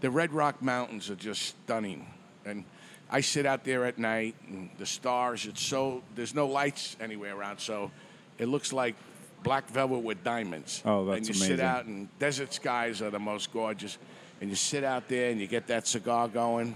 the 0.00 0.10
Red 0.10 0.32
Rock 0.32 0.62
Mountains 0.62 1.10
are 1.10 1.16
just 1.16 1.42
stunning, 1.64 2.06
and 2.44 2.64
I 3.10 3.20
sit 3.20 3.44
out 3.46 3.64
there 3.64 3.84
at 3.86 3.98
night 3.98 4.34
and 4.48 4.70
the 4.78 4.86
stars. 4.86 5.46
It's 5.46 5.62
so 5.62 6.02
there's 6.14 6.34
no 6.34 6.46
lights 6.46 6.96
anywhere 7.00 7.36
around, 7.36 7.58
so 7.58 7.90
it 8.38 8.46
looks 8.46 8.72
like 8.72 8.94
black 9.42 9.68
velvet 9.68 9.98
with 9.98 10.22
diamonds. 10.22 10.82
Oh, 10.84 11.04
that's 11.06 11.18
And 11.18 11.26
you 11.28 11.32
amazing. 11.40 11.56
sit 11.56 11.64
out, 11.64 11.84
and 11.86 12.08
desert 12.18 12.52
skies 12.54 13.02
are 13.02 13.10
the 13.10 13.18
most 13.18 13.52
gorgeous. 13.52 13.98
And 14.40 14.48
you 14.48 14.56
sit 14.56 14.84
out 14.84 15.08
there 15.08 15.30
and 15.30 15.40
you 15.40 15.46
get 15.46 15.66
that 15.66 15.86
cigar 15.86 16.28
going. 16.28 16.74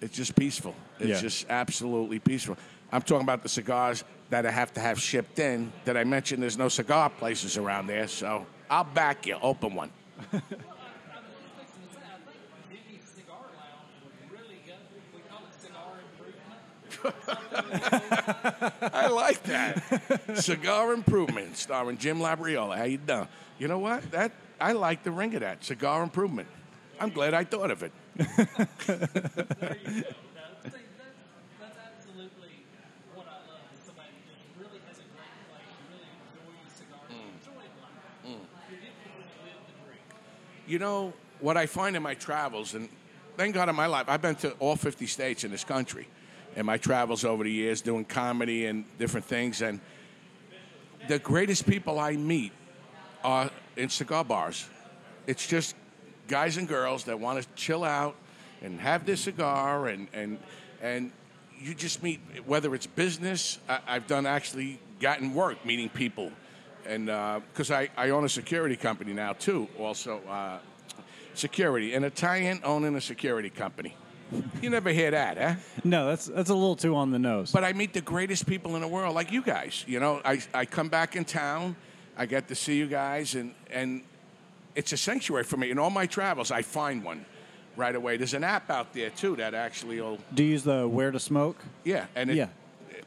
It's 0.00 0.16
just 0.16 0.36
peaceful. 0.36 0.74
It's 0.98 1.08
Yeah. 1.08 1.20
just 1.20 1.46
absolutely 1.50 2.18
peaceful. 2.20 2.56
I'm 2.92 3.02
talking 3.02 3.22
about 3.24 3.42
the 3.42 3.48
cigars 3.48 4.04
that 4.30 4.46
I 4.46 4.50
have 4.50 4.72
to 4.74 4.80
have 4.80 5.00
shipped 5.00 5.38
in. 5.38 5.72
That 5.84 5.96
I 5.96 6.04
mentioned, 6.04 6.42
there's 6.42 6.56
no 6.58 6.68
cigar 6.68 7.10
places 7.10 7.56
around 7.56 7.86
there, 7.88 8.06
so 8.08 8.46
I'll 8.70 8.84
back 8.84 9.26
you. 9.26 9.36
Open 9.42 9.74
one. 9.74 9.90
I 10.32 10.36
was 10.36 10.42
just 10.48 10.62
fixing 11.58 11.82
to 11.88 11.94
say, 11.94 12.00
I 12.00 12.18
think 12.24 12.40
Jimmy's 12.88 13.04
Cigar 13.08 13.36
Lounge 13.40 13.92
would 14.04 14.32
really 14.38 14.60
go. 14.66 14.74
We 15.14 15.20
call 15.28 15.40
it 15.44 15.60
Cigar 15.60 16.00
Improvement. 16.00 16.60
I 18.92 19.08
like 19.08 19.42
that. 19.44 20.36
Cigar 20.36 20.92
Improvement, 20.92 21.56
starring 21.56 21.98
Jim 21.98 22.18
Labriola. 22.18 22.76
How 22.76 22.84
you 22.84 22.98
doing? 22.98 23.28
You 23.58 23.68
know 23.68 23.78
what? 23.78 24.10
That 24.10 24.32
I 24.60 24.72
like 24.72 25.02
the 25.02 25.10
ring 25.10 25.34
of 25.34 25.40
that. 25.40 25.64
Cigar 25.64 26.02
Improvement. 26.02 26.48
I'm 26.98 27.10
glad 27.10 27.34
I 27.34 27.44
thought 27.44 27.70
of 27.70 27.82
it. 27.82 27.92
There 28.16 28.26
you 28.28 28.44
go. 28.44 28.48
No, 28.56 28.96
see, 30.64 30.80
that's, 30.96 31.18
that's 31.60 31.76
absolutely 31.76 32.64
what 33.14 33.26
I 33.26 33.36
love. 33.48 33.60
Is 33.74 33.84
somebody 33.84 34.08
who 34.16 34.32
just 34.32 34.48
really 34.58 34.80
has 34.88 34.96
a 34.96 35.08
great 35.12 35.36
place, 35.50 35.76
really 35.92 36.08
enjoys 36.24 36.72
cigars, 36.72 37.10
enjoys 37.10 37.72
life. 37.82 37.92
You're 38.24 38.80
getting 38.80 38.96
to 38.96 39.44
live 39.44 39.60
the 39.66 39.74
dream. 39.84 40.00
You 40.66 40.78
know 40.78 41.12
what 41.40 41.56
I 41.58 41.66
find 41.66 41.96
in 41.96 42.02
my 42.02 42.14
travels, 42.14 42.74
and 42.74 42.88
thank 43.36 43.54
God 43.54 43.68
in 43.68 43.76
my 43.76 43.86
life, 43.86 44.08
I've 44.08 44.22
been 44.22 44.36
to 44.36 44.52
all 44.52 44.76
50 44.76 45.06
states 45.06 45.44
in 45.44 45.50
this 45.50 45.64
country, 45.64 46.08
in 46.56 46.66
my 46.66 46.78
travels 46.78 47.24
over 47.24 47.44
the 47.44 47.50
years, 47.50 47.82
doing 47.82 48.04
comedy 48.04 48.66
and 48.66 48.84
different 48.98 49.26
things, 49.26 49.62
and 49.62 49.78
the 51.06 51.18
greatest 51.18 51.66
people 51.66 51.98
I 51.98 52.16
meet 52.16 52.52
are 53.22 53.50
in 53.76 53.88
cigar 53.90 54.24
bars. 54.24 54.68
It's 55.26 55.46
just 55.46 55.76
guys 56.28 56.56
and 56.56 56.66
girls 56.66 57.04
that 57.04 57.20
want 57.20 57.42
to 57.42 57.48
chill 57.54 57.84
out 57.84 58.16
and 58.62 58.80
have 58.80 59.04
their 59.04 59.16
cigar, 59.16 59.88
and 59.88 60.08
and 60.14 60.38
and 60.80 61.12
you 61.60 61.74
just 61.74 62.02
meet 62.02 62.20
whether 62.46 62.74
it's 62.74 62.86
business. 62.86 63.58
I, 63.68 63.80
I've 63.86 64.06
done 64.06 64.26
actually 64.26 64.80
gotten 64.98 65.34
work 65.34 65.64
meeting 65.64 65.90
people, 65.90 66.32
and 66.86 67.06
because 67.52 67.70
I, 67.70 67.90
I 67.96 68.10
own 68.10 68.24
a 68.24 68.28
security 68.30 68.76
company 68.76 69.12
now 69.12 69.34
too, 69.34 69.68
also 69.78 70.20
uh, 70.28 70.58
security, 71.34 71.94
an 71.94 72.04
Italian 72.04 72.60
owning 72.64 72.96
a 72.96 73.00
security 73.00 73.50
company. 73.50 73.94
You 74.62 74.70
never 74.70 74.90
hear 74.90 75.10
that, 75.12 75.38
huh? 75.38 75.54
No, 75.84 76.06
that's 76.06 76.26
that's 76.26 76.50
a 76.50 76.54
little 76.54 76.76
too 76.76 76.94
on 76.96 77.10
the 77.12 77.18
nose. 77.18 77.52
But 77.52 77.62
I 77.64 77.72
meet 77.72 77.92
the 77.92 78.00
greatest 78.00 78.46
people 78.46 78.74
in 78.74 78.82
the 78.82 78.88
world, 78.88 79.14
like 79.14 79.30
you 79.30 79.42
guys. 79.42 79.84
You 79.86 80.00
know, 80.00 80.20
I, 80.24 80.40
I 80.52 80.64
come 80.64 80.88
back 80.88 81.14
in 81.16 81.24
town, 81.24 81.76
I 82.16 82.26
get 82.26 82.48
to 82.48 82.54
see 82.54 82.76
you 82.76 82.86
guys, 82.86 83.34
and, 83.34 83.54
and 83.70 84.02
it's 84.74 84.92
a 84.92 84.96
sanctuary 84.96 85.44
for 85.44 85.56
me. 85.56 85.70
In 85.70 85.78
all 85.78 85.90
my 85.90 86.06
travels, 86.06 86.50
I 86.50 86.62
find 86.62 87.04
one 87.04 87.24
right 87.76 87.94
away. 87.94 88.16
There's 88.16 88.34
an 88.34 88.42
app 88.44 88.70
out 88.70 88.92
there, 88.94 89.10
too, 89.10 89.36
that 89.36 89.54
actually 89.54 90.00
will, 90.00 90.18
Do 90.34 90.42
you 90.42 90.50
use 90.52 90.64
the 90.64 90.88
where 90.88 91.10
to 91.12 91.20
smoke? 91.20 91.56
yeah, 91.84 92.06
and 92.16 92.30
it, 92.30 92.36
Yeah. 92.36 92.48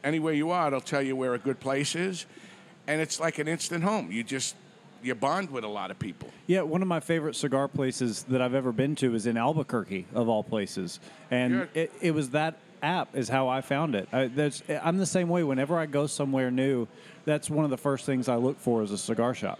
anywhere 0.03 0.33
you 0.33 0.51
are, 0.51 0.67
it'll 0.67 0.79
tell 0.81 1.01
you 1.01 1.15
where 1.15 1.33
a 1.33 1.39
good 1.39 1.59
place 1.59 1.95
is. 1.95 2.25
And 2.87 3.01
it's 3.01 3.19
like 3.19 3.39
an 3.39 3.47
instant 3.47 3.83
home. 3.83 4.11
You 4.11 4.23
just, 4.23 4.55
you 5.03 5.15
bond 5.15 5.49
with 5.51 5.63
a 5.63 5.67
lot 5.67 5.91
of 5.91 5.99
people. 5.99 6.29
Yeah, 6.47 6.61
one 6.61 6.81
of 6.81 6.87
my 6.87 6.99
favorite 6.99 7.35
cigar 7.35 7.67
places 7.67 8.23
that 8.23 8.41
I've 8.41 8.53
ever 8.53 8.71
been 8.71 8.95
to 8.97 9.15
is 9.15 9.25
in 9.25 9.37
Albuquerque, 9.37 10.05
of 10.13 10.27
all 10.29 10.43
places, 10.43 10.99
and 11.31 11.67
it, 11.73 11.91
it 12.01 12.11
was 12.11 12.31
that 12.31 12.57
app 12.81 13.15
is 13.15 13.27
how 13.29 13.47
I 13.49 13.61
found 13.61 13.93
it. 13.95 14.07
I, 14.11 14.27
there's, 14.27 14.63
I'm 14.81 14.97
the 14.97 15.05
same 15.05 15.27
way. 15.29 15.43
Whenever 15.43 15.77
I 15.77 15.85
go 15.85 16.07
somewhere 16.07 16.49
new, 16.49 16.87
that's 17.25 17.49
one 17.49 17.65
of 17.65 17.71
the 17.71 17.77
first 17.77 18.05
things 18.05 18.29
I 18.29 18.35
look 18.37 18.59
for 18.59 18.81
is 18.83 18.91
a 18.91 18.97
cigar 18.97 19.33
shop. 19.33 19.59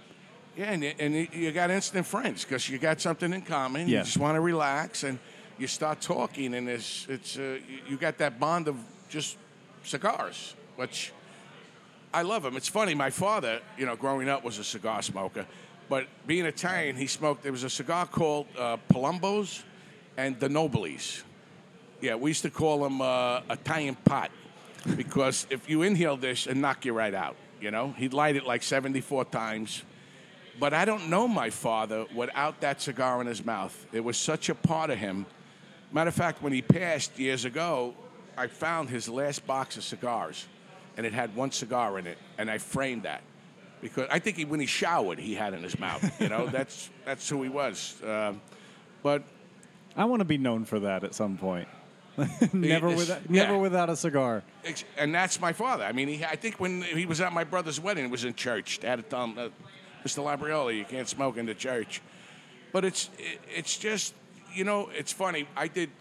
Yeah, 0.55 0.71
and, 0.71 0.83
you- 0.83 0.93
and 0.99 1.15
you- 1.33 1.51
got 1.51 1.69
instant 1.69 2.05
friends 2.05 2.43
because 2.45 2.69
you 2.69 2.77
got 2.79 2.99
something 3.01 3.31
in 3.33 3.41
common. 3.41 3.87
You 3.87 3.97
just 3.99 4.17
want 4.17 4.35
to 4.35 4.41
relax 4.41 5.03
and 5.03 5.19
you 5.57 5.67
start 5.67 5.99
talking, 6.01 6.53
and 6.55 6.69
it's, 6.69 7.05
it's 7.09 7.37
uh, 7.37 7.59
you 7.87 7.97
got 7.97 8.17
that 8.19 8.39
bond 8.39 8.67
of 8.69 8.77
just 9.09 9.37
cigars, 9.83 10.55
which 10.75 11.11
I 12.13 12.23
love 12.23 12.43
them. 12.43 12.57
It's 12.57 12.67
funny, 12.67 12.95
my 12.95 13.11
father, 13.11 13.61
you 13.77 13.85
know, 13.85 13.95
growing 13.95 14.29
up 14.29 14.43
was 14.43 14.57
a 14.57 14.63
cigar 14.63 15.01
smoker, 15.01 15.45
but 15.89 16.07
being 16.25 16.45
Italian, 16.45 16.95
he 16.95 17.07
smoked, 17.07 17.43
there 17.43 17.51
was 17.51 17.63
a 17.63 17.69
cigar 17.69 18.07
called 18.07 18.47
uh, 18.57 18.77
Palombos 18.91 19.63
and 20.17 20.39
the 20.39 20.47
Nobilis. 20.47 21.23
Yeah, 22.01 22.15
we 22.15 22.29
used 22.31 22.43
to 22.43 22.49
call 22.49 22.79
them 22.83 23.01
uh, 23.01 23.41
Italian 23.49 23.95
pot 23.95 24.31
because 24.95 25.45
if 25.49 25.69
you 25.69 25.81
inhale 25.81 26.17
this, 26.17 26.47
it 26.47 26.55
knock 26.55 26.85
you 26.85 26.93
right 26.93 27.13
out. 27.13 27.35
You 27.61 27.71
know, 27.71 27.93
he'd 27.97 28.13
light 28.13 28.35
it 28.35 28.45
like 28.45 28.63
74 28.63 29.25
times. 29.25 29.83
But 30.59 30.73
I 30.73 30.85
don't 30.85 31.09
know 31.09 31.27
my 31.27 31.49
father 31.49 32.05
without 32.13 32.61
that 32.61 32.81
cigar 32.81 33.21
in 33.21 33.27
his 33.27 33.45
mouth. 33.45 33.85
It 33.91 34.03
was 34.03 34.17
such 34.17 34.49
a 34.49 34.55
part 34.55 34.89
of 34.89 34.97
him. 34.97 35.25
Matter 35.91 36.09
of 36.09 36.15
fact, 36.15 36.41
when 36.41 36.53
he 36.53 36.61
passed 36.61 37.17
years 37.17 37.45
ago, 37.45 37.93
I 38.37 38.47
found 38.47 38.89
his 38.89 39.09
last 39.09 39.45
box 39.47 39.77
of 39.77 39.83
cigars, 39.83 40.45
and 40.99 41.05
it 41.05 41.13
had 41.13 41.33
one 41.33 41.49
cigar 41.49 41.97
in 41.97 42.05
it, 42.07 42.17
and 42.37 42.51
I 42.51 42.57
framed 42.57 43.03
that 43.03 43.21
because 43.79 44.09
I 44.11 44.19
think 44.19 44.35
he, 44.35 44.43
when 44.43 44.59
he 44.59 44.65
showered, 44.65 45.17
he 45.17 45.33
had 45.33 45.53
it 45.53 45.55
in 45.55 45.63
his 45.63 45.79
mouth. 45.79 46.03
You 46.19 46.27
know, 46.27 46.47
that's 46.51 46.89
that's 47.05 47.29
who 47.29 47.41
he 47.41 47.47
was. 47.47 47.95
Um, 48.05 48.41
but 49.01 49.23
I 49.95 50.03
want 50.03 50.19
to 50.19 50.25
be 50.25 50.37
known 50.37 50.65
for 50.65 50.81
that 50.81 51.05
at 51.05 51.15
some 51.15 51.37
point. 51.37 51.69
never 52.51 52.89
without, 52.89 53.21
yeah. 53.29 53.43
never 53.43 53.57
without 53.57 53.89
a 53.89 53.95
cigar. 53.95 54.43
And 54.97 55.15
that's 55.15 55.39
my 55.39 55.53
father. 55.53 55.85
I 55.85 55.93
mean, 55.93 56.09
he, 56.09 56.25
I 56.25 56.35
think 56.35 56.59
when 56.59 56.81
he 56.81 57.05
was 57.05 57.21
at 57.21 57.31
my 57.31 57.45
brother's 57.45 57.79
wedding, 57.79 58.03
it 58.03 58.11
was 58.11 58.25
in 58.25 58.33
church. 58.33 58.81
They 58.81 58.89
had 58.89 58.97
to 58.97 59.03
tell 59.03 59.23
him, 59.23 59.37
uh, 59.39 59.47
Mr. 60.03 60.21
Labriola, 60.21 60.75
you 60.75 60.83
can't 60.83 61.07
smoke 61.07 61.37
in 61.37 61.45
the 61.45 61.55
church. 61.55 62.01
But 62.73 62.83
it's 62.83 63.09
it, 63.17 63.39
it's 63.55 63.77
just, 63.77 64.13
you 64.53 64.65
know, 64.65 64.89
it's 64.93 65.13
funny. 65.13 65.47
I 65.55 65.69
did 65.69 65.91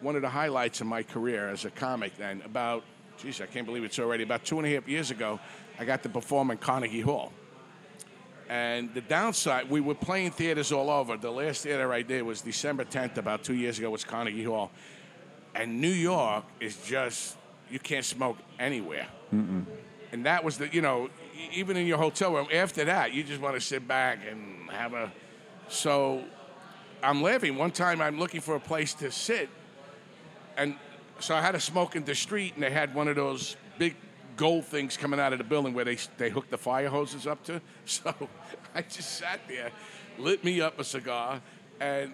one 0.00 0.16
of 0.16 0.22
the 0.22 0.30
highlights 0.30 0.80
of 0.80 0.86
my 0.86 1.02
career 1.02 1.50
as 1.50 1.66
a 1.66 1.70
comic. 1.70 2.16
Then 2.16 2.40
about, 2.42 2.84
geez, 3.20 3.40
I 3.40 3.46
can't 3.46 3.66
believe 3.66 3.84
it's 3.84 3.98
already 3.98 4.22
about 4.22 4.44
two 4.44 4.58
and 4.58 4.66
a 4.66 4.74
half 4.74 4.88
years 4.88 5.10
ago. 5.10 5.38
I 5.78 5.84
got 5.84 6.02
to 6.02 6.08
perform 6.08 6.50
in 6.50 6.58
Carnegie 6.58 7.00
Hall. 7.00 7.32
And 8.48 8.92
the 8.94 9.00
downside, 9.00 9.70
we 9.70 9.80
were 9.80 9.94
playing 9.94 10.32
theaters 10.32 10.72
all 10.72 10.90
over. 10.90 11.16
The 11.16 11.30
last 11.30 11.62
theater 11.62 11.92
I 11.92 12.02
did 12.02 12.22
was 12.22 12.40
December 12.40 12.84
10th, 12.84 13.16
about 13.16 13.44
two 13.44 13.54
years 13.54 13.78
ago, 13.78 13.90
was 13.90 14.04
Carnegie 14.04 14.44
Hall. 14.44 14.72
And 15.54 15.80
New 15.80 15.88
York 15.92 16.44
is 16.58 16.76
just, 16.84 17.36
you 17.70 17.78
can't 17.78 18.04
smoke 18.04 18.38
anywhere. 18.58 19.06
And 20.12 20.26
that 20.26 20.42
was 20.42 20.58
the, 20.58 20.68
you 20.72 20.80
know, 20.80 21.08
even 21.52 21.76
in 21.76 21.86
your 21.86 21.98
hotel 21.98 22.34
room, 22.34 22.48
after 22.52 22.84
that, 22.84 23.12
you 23.12 23.22
just 23.22 23.40
want 23.40 23.54
to 23.54 23.60
sit 23.60 23.86
back 23.86 24.18
and 24.28 24.68
have 24.70 24.92
a. 24.94 25.12
So 25.68 26.24
I'm 27.02 27.22
laughing. 27.22 27.56
One 27.56 27.70
time 27.70 28.00
I'm 28.00 28.18
looking 28.18 28.40
for 28.40 28.56
a 28.56 28.60
place 28.60 28.92
to 28.94 29.12
sit, 29.12 29.48
and 30.56 30.74
so 31.20 31.34
I 31.34 31.40
had 31.40 31.52
to 31.52 31.60
smoke 31.60 31.96
in 31.96 32.04
the 32.04 32.14
street, 32.14 32.54
and 32.54 32.62
they 32.62 32.70
had 32.70 32.94
one 32.94 33.08
of 33.08 33.16
those 33.16 33.56
big 33.78 33.94
gold 34.36 34.64
things 34.64 34.96
coming 34.96 35.20
out 35.20 35.32
of 35.32 35.38
the 35.38 35.44
building 35.44 35.74
where 35.74 35.84
they, 35.84 35.98
they 36.16 36.30
hook 36.30 36.50
the 36.50 36.58
fire 36.58 36.88
hoses 36.88 37.26
up 37.26 37.42
to. 37.44 37.60
So 37.84 38.14
I 38.74 38.82
just 38.82 39.18
sat 39.18 39.40
there, 39.48 39.70
lit 40.18 40.44
me 40.44 40.60
up 40.60 40.78
a 40.78 40.84
cigar, 40.84 41.40
and 41.80 42.12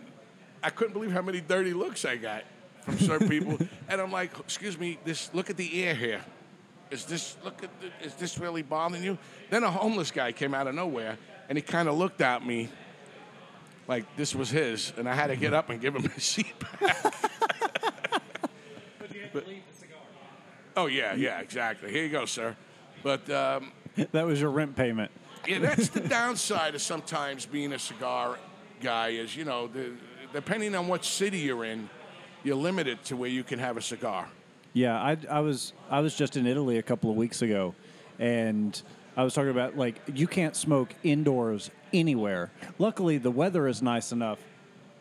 I 0.63 0.71
couldn't 0.71 0.95
believe 0.95 1.13
how 1.13 1.23
many 1.23 1.41
dirty 1.41 1.73
looks 1.73 2.05
I 2.05 2.17
got 2.17 2.45
from 2.83 2.99
certain 2.99 3.29
people. 3.35 3.59
and 3.89 4.01
I'm 4.01 4.11
like, 4.11 4.39
excuse 4.39 4.79
me, 4.79 4.99
this 5.05 5.31
look 5.35 5.51
at 5.51 5.57
the 5.57 5.85
air 5.85 5.95
here. 5.95 6.21
Is 6.91 7.05
this 7.05 7.37
look 7.45 7.63
at 7.63 7.71
the, 7.81 8.07
is 8.07 8.15
this 8.15 8.39
really 8.39 8.63
bothering 8.63 9.03
you? 9.03 9.19
Then 9.51 9.65
a 9.65 9.71
homeless 9.71 10.11
guy 10.11 10.33
came 10.33 10.55
out 10.55 10.67
of 10.67 10.75
nowhere 10.75 11.19
and 11.49 11.59
he 11.59 11.63
kind 11.63 11.89
of 11.89 11.97
looked 11.97 12.21
at 12.21 12.47
me 12.47 12.69
like 13.89 14.05
this 14.17 14.35
was 14.35 14.51
his, 14.51 14.93
and 14.97 15.09
I 15.09 15.15
had 15.15 15.29
to 15.29 15.37
get 15.37 15.55
up 15.55 15.71
and 15.71 15.81
give 15.81 15.95
him 15.95 16.09
his 16.11 16.25
seat 16.35 16.55
back. 16.59 17.15
But 19.37 19.49
you 19.49 19.55
have 19.57 19.65
to 19.65 19.71
leave 19.71 19.73
the 19.73 19.79
cigar. 19.79 19.99
oh 20.77 20.87
yeah, 20.87 21.15
yeah, 21.15 21.41
exactly. 21.41 21.91
Here 21.91 22.05
you 22.05 22.11
go, 22.11 22.25
sir. 22.25 22.57
But 23.03 23.29
um, 23.31 23.73
That 24.13 24.27
was 24.27 24.41
your 24.41 24.51
rent 24.51 24.75
payment. 24.77 25.11
yeah, 25.47 25.59
that's 25.59 25.91
the 25.91 26.01
downside 26.01 26.75
of 26.75 26.81
sometimes 26.83 27.45
being 27.47 27.73
a 27.73 27.79
cigar 27.79 28.39
guy 28.81 29.09
is 29.09 29.37
you 29.37 29.45
know 29.45 29.67
the, 29.67 29.93
depending 30.33 30.75
on 30.75 30.89
what 30.89 31.05
city 31.05 31.39
you're 31.39 31.65
in, 31.65 31.89
you're 32.45 32.57
limited 32.57 33.03
to 33.05 33.17
where 33.17 33.31
you 33.31 33.45
can 33.45 33.59
have 33.59 33.77
a 33.77 33.83
cigar. 33.83 34.29
Yeah, 34.73 35.01
I, 35.01 35.17
I 35.31 35.41
was 35.41 35.73
I 35.91 36.01
was 36.01 36.15
just 36.15 36.37
in 36.37 36.47
Italy 36.47 36.79
a 36.79 36.83
couple 36.83 37.11
of 37.11 37.17
weeks 37.17 37.43
ago, 37.43 37.75
and 38.19 38.81
I 39.17 39.25
was 39.25 39.35
talking 39.35 39.51
about 39.51 39.77
like 39.77 40.01
you 40.15 40.27
can't 40.27 40.57
smoke 40.57 40.95
indoors 41.03 41.71
anywhere. 41.93 42.51
Luckily, 42.79 43.19
the 43.19 43.31
weather 43.31 43.69
is 43.69 43.83
nice 43.83 44.13
enough 44.13 44.39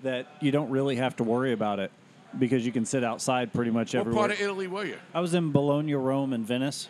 that 0.04 0.28
you 0.42 0.52
don't 0.52 0.70
really 0.70 0.98
have 0.98 1.16
to 1.18 1.24
worry 1.24 1.52
about 1.54 1.80
it 1.80 1.92
because 2.40 2.66
you 2.66 2.72
can 2.72 2.86
sit 2.86 3.04
outside 3.04 3.54
pretty 3.54 3.72
much 3.72 3.94
What 3.94 4.00
everywhere. 4.02 4.20
part 4.28 4.32
of 4.32 4.42
Italy 4.42 4.68
were 4.68 4.86
you? 4.86 4.98
I 5.14 5.20
was 5.22 5.34
in 5.34 5.52
Bologna, 5.52 5.94
Rome, 5.96 6.34
and 6.34 6.46
Venice. 6.46 6.90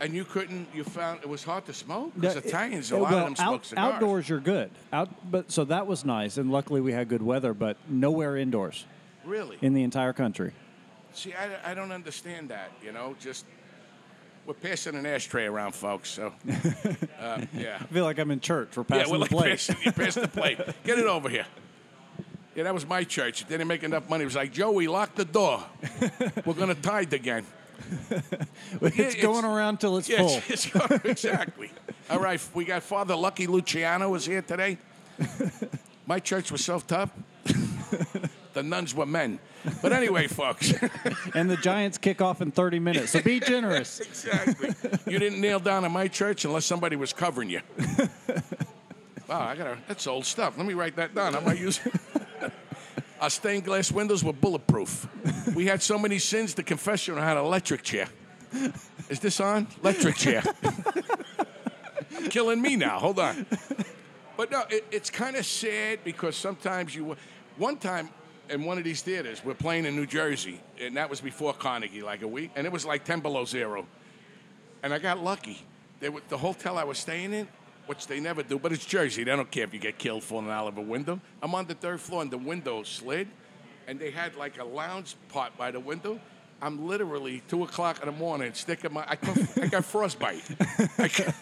And 0.00 0.12
you 0.12 0.24
couldn't. 0.24 0.66
You 0.74 0.82
found 0.84 1.20
it 1.22 1.28
was 1.28 1.44
hard 1.44 1.66
to 1.66 1.72
smoke 1.72 2.12
because 2.14 2.34
Yeah, 2.34 2.40
it- 2.40 2.46
Italians, 2.46 2.90
a 2.90 2.96
lot 2.96 3.10
well, 3.12 3.18
of 3.20 3.24
them 3.26 3.36
smoke 3.36 3.54
out- 3.60 3.64
cigars. 3.66 3.94
Outdoors, 3.94 4.28
you're 4.28 4.40
good. 4.40 4.70
Out, 4.92 5.08
but 5.30 5.50
so 5.52 5.64
that 5.64 5.86
was 5.86 6.04
nice, 6.04 6.36
and 6.36 6.50
luckily 6.50 6.80
we 6.80 6.92
had 6.92 7.08
good 7.08 7.22
weather. 7.22 7.54
But 7.54 7.76
nowhere 7.88 8.36
indoors 8.36 8.84
Really? 9.24 9.56
in 9.62 9.72
the 9.72 9.82
entire 9.84 10.12
country. 10.12 10.52
See, 11.12 11.32
I, 11.32 11.70
I 11.70 11.74
don't 11.74 11.92
understand 11.92 12.48
that. 12.50 12.72
You 12.84 12.90
know, 12.90 13.14
just 13.20 13.46
we're 14.46 14.54
passing 14.54 14.96
an 14.96 15.06
ashtray 15.06 15.46
around, 15.46 15.74
folks. 15.76 16.10
So, 16.10 16.32
uh, 17.20 17.42
yeah. 17.56 17.78
I 17.80 17.84
feel 17.86 18.04
like 18.04 18.18
I'm 18.18 18.32
in 18.32 18.40
church. 18.40 18.76
We're 18.76 18.84
Yeah, 18.90 18.96
passing 18.98 19.12
we're 19.12 19.18
the 19.18 19.22
like 19.22 19.30
plate. 19.30 19.50
passing, 19.50 19.76
you 19.84 19.92
pass 19.92 20.14
the 20.16 20.28
plate. 20.28 20.58
Get 20.84 20.98
it 20.98 21.06
over 21.06 21.28
here. 21.28 21.46
Yeah, 22.54 22.62
that 22.64 22.74
was 22.74 22.86
my 22.86 23.02
church. 23.04 23.44
They 23.46 23.54
didn't 23.54 23.68
make 23.68 23.82
enough 23.82 24.08
money. 24.08 24.22
It 24.22 24.26
was 24.26 24.36
like, 24.36 24.52
Joey, 24.52 24.86
lock 24.86 25.14
the 25.16 25.24
door. 25.24 25.64
We're 26.44 26.54
going 26.54 26.68
to 26.74 26.80
tithe 26.80 27.12
again. 27.12 27.44
it's 28.10 28.98
it's- 28.98 29.14
going 29.22 29.44
around 29.44 29.80
till 29.80 29.96
it's 29.98 30.08
Yeah, 30.08 30.18
full. 30.18 30.28
it's- 30.48 30.66
it's- 30.66 31.00
exactly. 31.04 31.70
All 32.08 32.20
right, 32.20 32.40
we 32.54 32.64
got 32.64 32.82
Father 32.82 33.16
Lucky 33.16 33.46
Luciano 33.46 34.08
was 34.10 34.24
here 34.26 34.42
today. 34.42 34.78
My 36.06 36.20
church 36.20 36.52
was 36.52 36.64
self-taught. 36.64 37.10
the 38.52 38.62
nuns 38.62 38.94
were 38.94 39.06
men. 39.06 39.38
But 39.82 39.92
anyway, 39.92 40.26
folks. 40.28 40.72
and 41.34 41.50
the 41.50 41.56
Giants 41.56 41.96
kick 41.98 42.20
off 42.20 42.40
in 42.42 42.50
30 42.52 42.78
minutes. 42.78 43.10
So 43.12 43.22
be 43.22 43.40
generous. 43.40 44.00
exactly. 44.00 44.70
You 45.10 45.18
didn't 45.18 45.40
nail 45.40 45.58
down 45.58 45.84
in 45.84 45.90
my 45.92 46.06
church 46.08 46.44
unless 46.44 46.66
somebody 46.66 46.94
was 46.96 47.12
covering 47.12 47.48
you. 47.50 47.60
Wow, 49.28 49.40
I 49.48 49.56
gotta. 49.56 49.78
That's 49.88 50.06
old 50.06 50.26
stuff. 50.26 50.58
Let 50.58 50.66
me 50.66 50.74
write 50.74 50.96
that 50.96 51.14
down. 51.14 51.34
I 51.34 51.40
might 51.40 51.58
use. 51.58 51.80
Our 53.24 53.30
stained 53.30 53.64
glass 53.64 53.90
windows 53.90 54.22
were 54.22 54.34
bulletproof. 54.34 55.08
We 55.54 55.64
had 55.64 55.80
so 55.80 55.98
many 55.98 56.18
sins. 56.18 56.52
The 56.52 56.62
confessional 56.62 57.22
had 57.22 57.38
an 57.38 57.44
electric 57.46 57.82
chair. 57.82 58.06
Is 59.08 59.18
this 59.18 59.40
on? 59.40 59.66
Electric 59.80 60.16
chair. 60.16 60.42
Killing 62.28 62.60
me 62.60 62.76
now. 62.76 62.98
Hold 62.98 63.18
on. 63.18 63.46
But 64.36 64.50
no, 64.50 64.64
it, 64.68 64.84
it's 64.90 65.08
kind 65.08 65.36
of 65.36 65.46
sad 65.46 66.00
because 66.04 66.36
sometimes 66.36 66.94
you. 66.94 67.16
One 67.56 67.78
time 67.78 68.10
in 68.50 68.62
one 68.64 68.76
of 68.76 68.84
these 68.84 69.00
theaters, 69.00 69.42
we're 69.42 69.54
playing 69.54 69.86
in 69.86 69.96
New 69.96 70.04
Jersey, 70.04 70.60
and 70.78 70.94
that 70.98 71.08
was 71.08 71.22
before 71.22 71.54
Carnegie, 71.54 72.02
like 72.02 72.20
a 72.20 72.28
week, 72.28 72.50
and 72.56 72.66
it 72.66 72.72
was 72.74 72.84
like 72.84 73.04
10 73.04 73.20
below 73.20 73.46
zero. 73.46 73.86
And 74.82 74.92
I 74.92 74.98
got 74.98 75.24
lucky. 75.24 75.64
Were, 76.02 76.20
the 76.28 76.36
hotel 76.36 76.76
I 76.76 76.84
was 76.84 76.98
staying 76.98 77.32
in, 77.32 77.48
which 77.86 78.06
they 78.06 78.20
never 78.20 78.42
do, 78.42 78.58
but 78.58 78.72
it's 78.72 78.84
Jersey. 78.86 79.24
They 79.24 79.34
don't 79.36 79.50
care 79.50 79.64
if 79.64 79.74
you 79.74 79.80
get 79.80 79.98
killed 79.98 80.22
falling 80.24 80.50
out 80.50 80.66
of 80.68 80.78
a 80.78 80.82
window. 80.82 81.20
I'm 81.42 81.54
on 81.54 81.66
the 81.66 81.74
third 81.74 82.00
floor, 82.00 82.22
and 82.22 82.30
the 82.30 82.38
window 82.38 82.82
slid, 82.82 83.28
and 83.86 83.98
they 83.98 84.10
had 84.10 84.34
like 84.36 84.58
a 84.58 84.64
lounge 84.64 85.16
part 85.28 85.56
by 85.58 85.70
the 85.70 85.80
window, 85.80 86.18
I'm 86.62 86.86
literally 86.86 87.42
two 87.48 87.62
o'clock 87.64 88.00
in 88.00 88.06
the 88.06 88.12
morning 88.12 88.54
sticking 88.54 88.92
my. 88.92 89.04
I, 89.06 89.16
got- 89.16 89.58
I 89.58 89.66
got 89.66 89.84
frostbite. 89.84 90.42
I 90.98 91.08
got- 91.08 91.34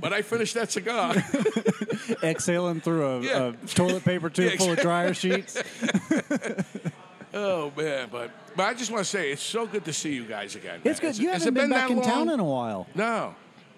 but 0.00 0.12
I 0.12 0.22
finished 0.22 0.54
that 0.54 0.72
cigar. 0.72 1.14
Exhaling 2.24 2.80
through 2.80 3.06
a, 3.06 3.20
Yeah. 3.20 3.52
a 3.62 3.66
toilet 3.68 4.04
paper 4.04 4.28
tube 4.30 4.50
Yeah, 4.52 4.58
full 4.58 4.72
of 4.72 4.78
dryer 4.80 5.14
sheets. 5.14 5.62
oh 7.34 7.72
man, 7.76 8.08
but 8.10 8.30
but 8.56 8.64
I 8.64 8.74
just 8.74 8.90
want 8.90 9.04
to 9.04 9.10
say 9.10 9.30
it's 9.32 9.42
so 9.42 9.66
good 9.66 9.84
to 9.84 9.92
see 9.92 10.12
you 10.12 10.24
guys 10.24 10.56
again. 10.56 10.80
It's 10.84 11.00
man. 11.02 11.12
good. 11.12 11.18
You 11.20 11.28
haven't 11.30 11.48
it 11.48 11.54
been 11.54 11.70
back 11.70 11.90
in 11.90 12.02
town 12.02 12.28
in 12.28 12.40
a 12.40 12.44
while. 12.44 12.86
No, 12.94 13.34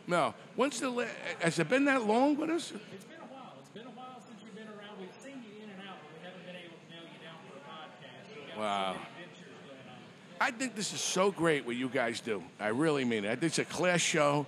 no. 0.06 0.34
When's 0.56 0.80
the 0.80 0.90
la- 0.90 1.04
has 1.40 1.58
it 1.58 1.68
been 1.68 1.84
that 1.86 2.04
long 2.06 2.36
with 2.36 2.50
us? 2.50 2.72
It's 2.92 3.04
been 3.04 3.16
a 3.18 3.32
while. 3.32 3.52
It's 3.60 3.68
been 3.70 3.86
a 3.86 3.90
while 3.90 4.20
since 4.26 4.40
you've 4.44 4.54
been 4.54 4.68
around. 4.68 4.98
We've 5.00 5.08
seen 5.22 5.42
you 5.42 5.62
in 5.64 5.70
and 5.70 5.80
out, 5.88 5.96
but 6.02 6.20
we 6.20 6.24
haven't 6.26 6.44
been 6.46 6.56
able 6.56 6.76
to 6.76 6.90
nail 6.90 7.02
you 7.04 7.20
down 7.24 7.36
for 7.48 7.56
a 7.56 7.64
podcast. 7.70 8.36
We've 8.36 8.48
got 8.48 8.58
Wow. 8.58 8.92
so 8.92 8.98
many 8.98 9.24
adventures 9.24 9.54
going 9.66 9.80
on. 9.90 10.46
I 10.46 10.50
think 10.50 10.74
this 10.76 10.92
is 10.92 11.00
so 11.00 11.30
great 11.30 11.64
what 11.66 11.76
you 11.76 11.88
guys 11.88 12.20
do. 12.20 12.42
I 12.60 12.68
really 12.68 13.04
mean 13.04 13.24
it. 13.24 13.28
I 13.28 13.34
think 13.36 13.44
it's 13.44 13.58
a 13.58 13.64
class 13.64 14.00
show. 14.00 14.46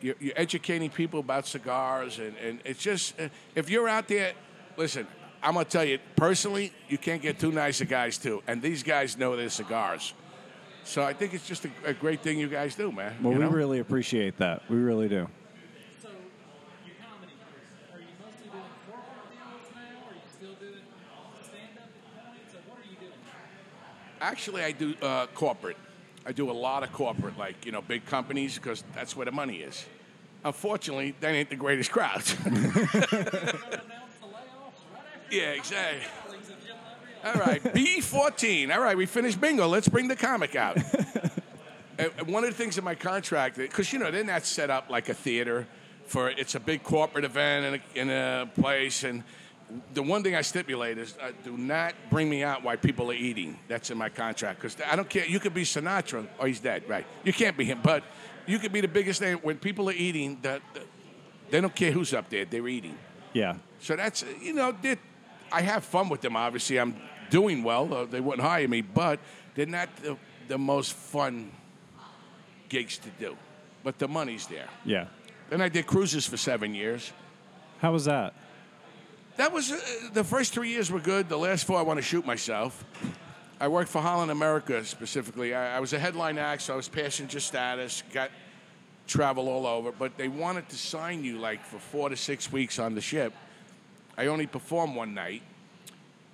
You're, 0.00 0.16
you're 0.20 0.34
educating 0.36 0.90
people 0.90 1.20
about 1.20 1.46
cigars, 1.46 2.18
and, 2.18 2.36
and 2.36 2.60
it's 2.64 2.82
just, 2.82 3.18
uh, 3.18 3.28
if 3.54 3.70
you're 3.70 3.88
out 3.88 4.06
there, 4.08 4.32
listen, 4.76 5.06
I'm 5.42 5.54
going 5.54 5.64
to 5.64 5.70
tell 5.70 5.84
you, 5.84 5.98
personally, 6.16 6.72
you 6.88 6.98
can't 6.98 7.22
get 7.22 7.38
too 7.38 7.52
nice 7.52 7.80
of 7.80 7.88
guys, 7.88 8.18
too. 8.18 8.42
And 8.46 8.60
these 8.60 8.82
guys 8.82 9.16
know 9.16 9.34
their 9.36 9.48
cigars. 9.50 10.12
So 10.84 11.02
I 11.02 11.12
think 11.14 11.34
it's 11.34 11.46
just 11.46 11.64
a, 11.64 11.70
a 11.86 11.92
great 11.94 12.20
thing 12.20 12.38
you 12.38 12.48
guys 12.48 12.74
do, 12.74 12.92
man. 12.92 13.16
Well, 13.22 13.32
you 13.32 13.38
we 13.38 13.44
know? 13.44 13.50
really 13.50 13.78
appreciate 13.80 14.36
that. 14.38 14.62
We 14.68 14.76
really 14.76 15.08
do. 15.08 15.28
So, 16.02 16.10
your 16.86 16.94
comedy 17.00 17.32
are 17.92 17.98
you 17.98 18.06
mostly 18.22 18.50
doing 18.50 18.62
corporate 18.88 19.30
deals 19.32 19.72
now? 19.74 19.80
Are 20.08 20.14
you 20.14 20.20
still 20.30 20.54
doing 20.60 20.84
stand-up 21.42 21.88
at 21.88 22.26
points, 22.26 22.54
or 22.54 22.60
what 22.68 22.78
are 22.78 22.88
you 22.88 22.96
doing? 23.00 23.12
Actually, 24.20 24.62
I 24.62 24.72
do 24.72 24.94
uh, 25.02 25.26
corporate. 25.34 25.78
I 26.26 26.32
do 26.32 26.50
a 26.50 26.52
lot 26.52 26.82
of 26.82 26.92
corporate, 26.92 27.38
like, 27.38 27.64
you 27.66 27.72
know, 27.72 27.82
big 27.82 28.04
companies, 28.06 28.56
because 28.56 28.84
that's 28.94 29.16
where 29.16 29.24
the 29.24 29.32
money 29.32 29.56
is. 29.56 29.86
Unfortunately, 30.44 31.14
that 31.20 31.30
ain't 31.34 31.48
the 31.48 31.56
greatest 31.56 31.90
crowds. 31.90 32.36
You're 35.30 35.56
going 35.56 36.00
All 37.24 37.34
right, 37.34 37.62
B14. 37.74 38.74
All 38.74 38.80
right, 38.80 38.96
we 38.96 39.06
finished 39.06 39.40
bingo. 39.40 39.66
Let's 39.66 39.88
bring 39.88 40.08
the 40.08 40.16
comic 40.16 40.56
out. 40.56 40.78
And 41.96 42.10
one 42.26 42.42
of 42.42 42.50
the 42.50 42.56
things 42.56 42.76
in 42.76 42.82
my 42.82 42.94
contract, 42.94 43.56
because 43.56 43.92
you 43.92 43.98
know 43.98 44.10
they're 44.10 44.24
not 44.24 44.44
set 44.44 44.68
up 44.68 44.90
like 44.90 45.08
a 45.08 45.14
theater, 45.14 45.66
for 46.06 46.28
it's 46.28 46.54
a 46.54 46.60
big 46.60 46.82
corporate 46.82 47.24
event 47.24 47.82
in 47.94 48.08
a, 48.08 48.10
in 48.10 48.10
a 48.10 48.50
place, 48.60 49.04
and 49.04 49.22
the 49.94 50.02
one 50.02 50.22
thing 50.22 50.34
I 50.34 50.42
stipulate 50.42 50.98
is 50.98 51.16
uh, 51.22 51.30
do 51.44 51.56
not 51.56 51.94
bring 52.10 52.28
me 52.28 52.42
out 52.42 52.62
while 52.62 52.76
people 52.76 53.10
are 53.10 53.14
eating. 53.14 53.58
That's 53.68 53.90
in 53.90 53.98
my 53.98 54.08
contract 54.08 54.60
because 54.60 54.76
I 54.86 54.96
don't 54.96 55.08
care. 55.08 55.24
You 55.24 55.40
could 55.40 55.54
be 55.54 55.62
Sinatra, 55.62 56.26
or 56.38 56.48
he's 56.48 56.60
dead, 56.60 56.82
right? 56.88 57.06
You 57.22 57.32
can't 57.32 57.56
be 57.56 57.64
him, 57.64 57.80
but 57.82 58.02
you 58.46 58.58
could 58.58 58.72
be 58.72 58.80
the 58.80 58.88
biggest 58.88 59.20
thing 59.20 59.36
when 59.36 59.58
people 59.58 59.88
are 59.88 59.94
eating. 59.94 60.38
That 60.42 60.62
they 61.50 61.60
don't 61.60 61.74
care 61.74 61.92
who's 61.92 62.12
up 62.12 62.28
there; 62.28 62.44
they're 62.44 62.68
eating. 62.68 62.98
Yeah. 63.32 63.56
So 63.80 63.96
that's 63.96 64.24
you 64.42 64.52
know, 64.52 64.74
I 65.52 65.62
have 65.62 65.84
fun 65.84 66.08
with 66.08 66.20
them. 66.20 66.36
Obviously, 66.36 66.78
I'm 66.78 66.96
doing 67.34 67.64
well. 67.64 67.92
Uh, 67.92 68.04
they 68.04 68.20
wouldn't 68.20 68.46
hire 68.46 68.68
me, 68.68 68.80
but 68.80 69.18
they're 69.56 69.66
not 69.66 69.88
the, 69.96 70.16
the 70.46 70.56
most 70.56 70.92
fun 70.92 71.50
gigs 72.68 72.96
to 72.98 73.08
do. 73.18 73.36
But 73.82 73.98
the 73.98 74.06
money's 74.06 74.46
there. 74.46 74.68
Yeah. 74.84 75.06
Then 75.50 75.60
I 75.60 75.68
did 75.68 75.84
cruises 75.84 76.26
for 76.26 76.36
seven 76.36 76.76
years. 76.76 77.12
How 77.80 77.90
was 77.90 78.04
that? 78.04 78.34
That 79.36 79.52
was 79.52 79.72
uh, 79.72 79.80
the 80.12 80.22
first 80.22 80.54
three 80.54 80.68
years 80.68 80.92
were 80.92 81.00
good. 81.00 81.28
The 81.28 81.36
last 81.36 81.66
four, 81.66 81.76
I 81.76 81.82
want 81.82 81.98
to 81.98 82.02
shoot 82.02 82.24
myself. 82.24 82.84
I 83.58 83.66
worked 83.66 83.90
for 83.90 84.00
Holland 84.00 84.30
America 84.30 84.84
specifically. 84.84 85.56
I, 85.56 85.78
I 85.78 85.80
was 85.80 85.92
a 85.92 85.98
headline 85.98 86.38
act, 86.38 86.62
so 86.62 86.74
I 86.74 86.76
was 86.76 86.88
passenger 86.88 87.40
status, 87.40 88.04
got 88.12 88.30
travel 89.08 89.48
all 89.48 89.66
over. 89.66 89.90
But 89.90 90.16
they 90.16 90.28
wanted 90.28 90.68
to 90.68 90.76
sign 90.76 91.24
you 91.24 91.38
like 91.40 91.64
for 91.64 91.80
four 91.80 92.10
to 92.10 92.16
six 92.16 92.52
weeks 92.52 92.78
on 92.78 92.94
the 92.94 93.00
ship. 93.00 93.32
I 94.16 94.26
only 94.28 94.46
performed 94.46 94.94
one 94.94 95.14
night. 95.14 95.42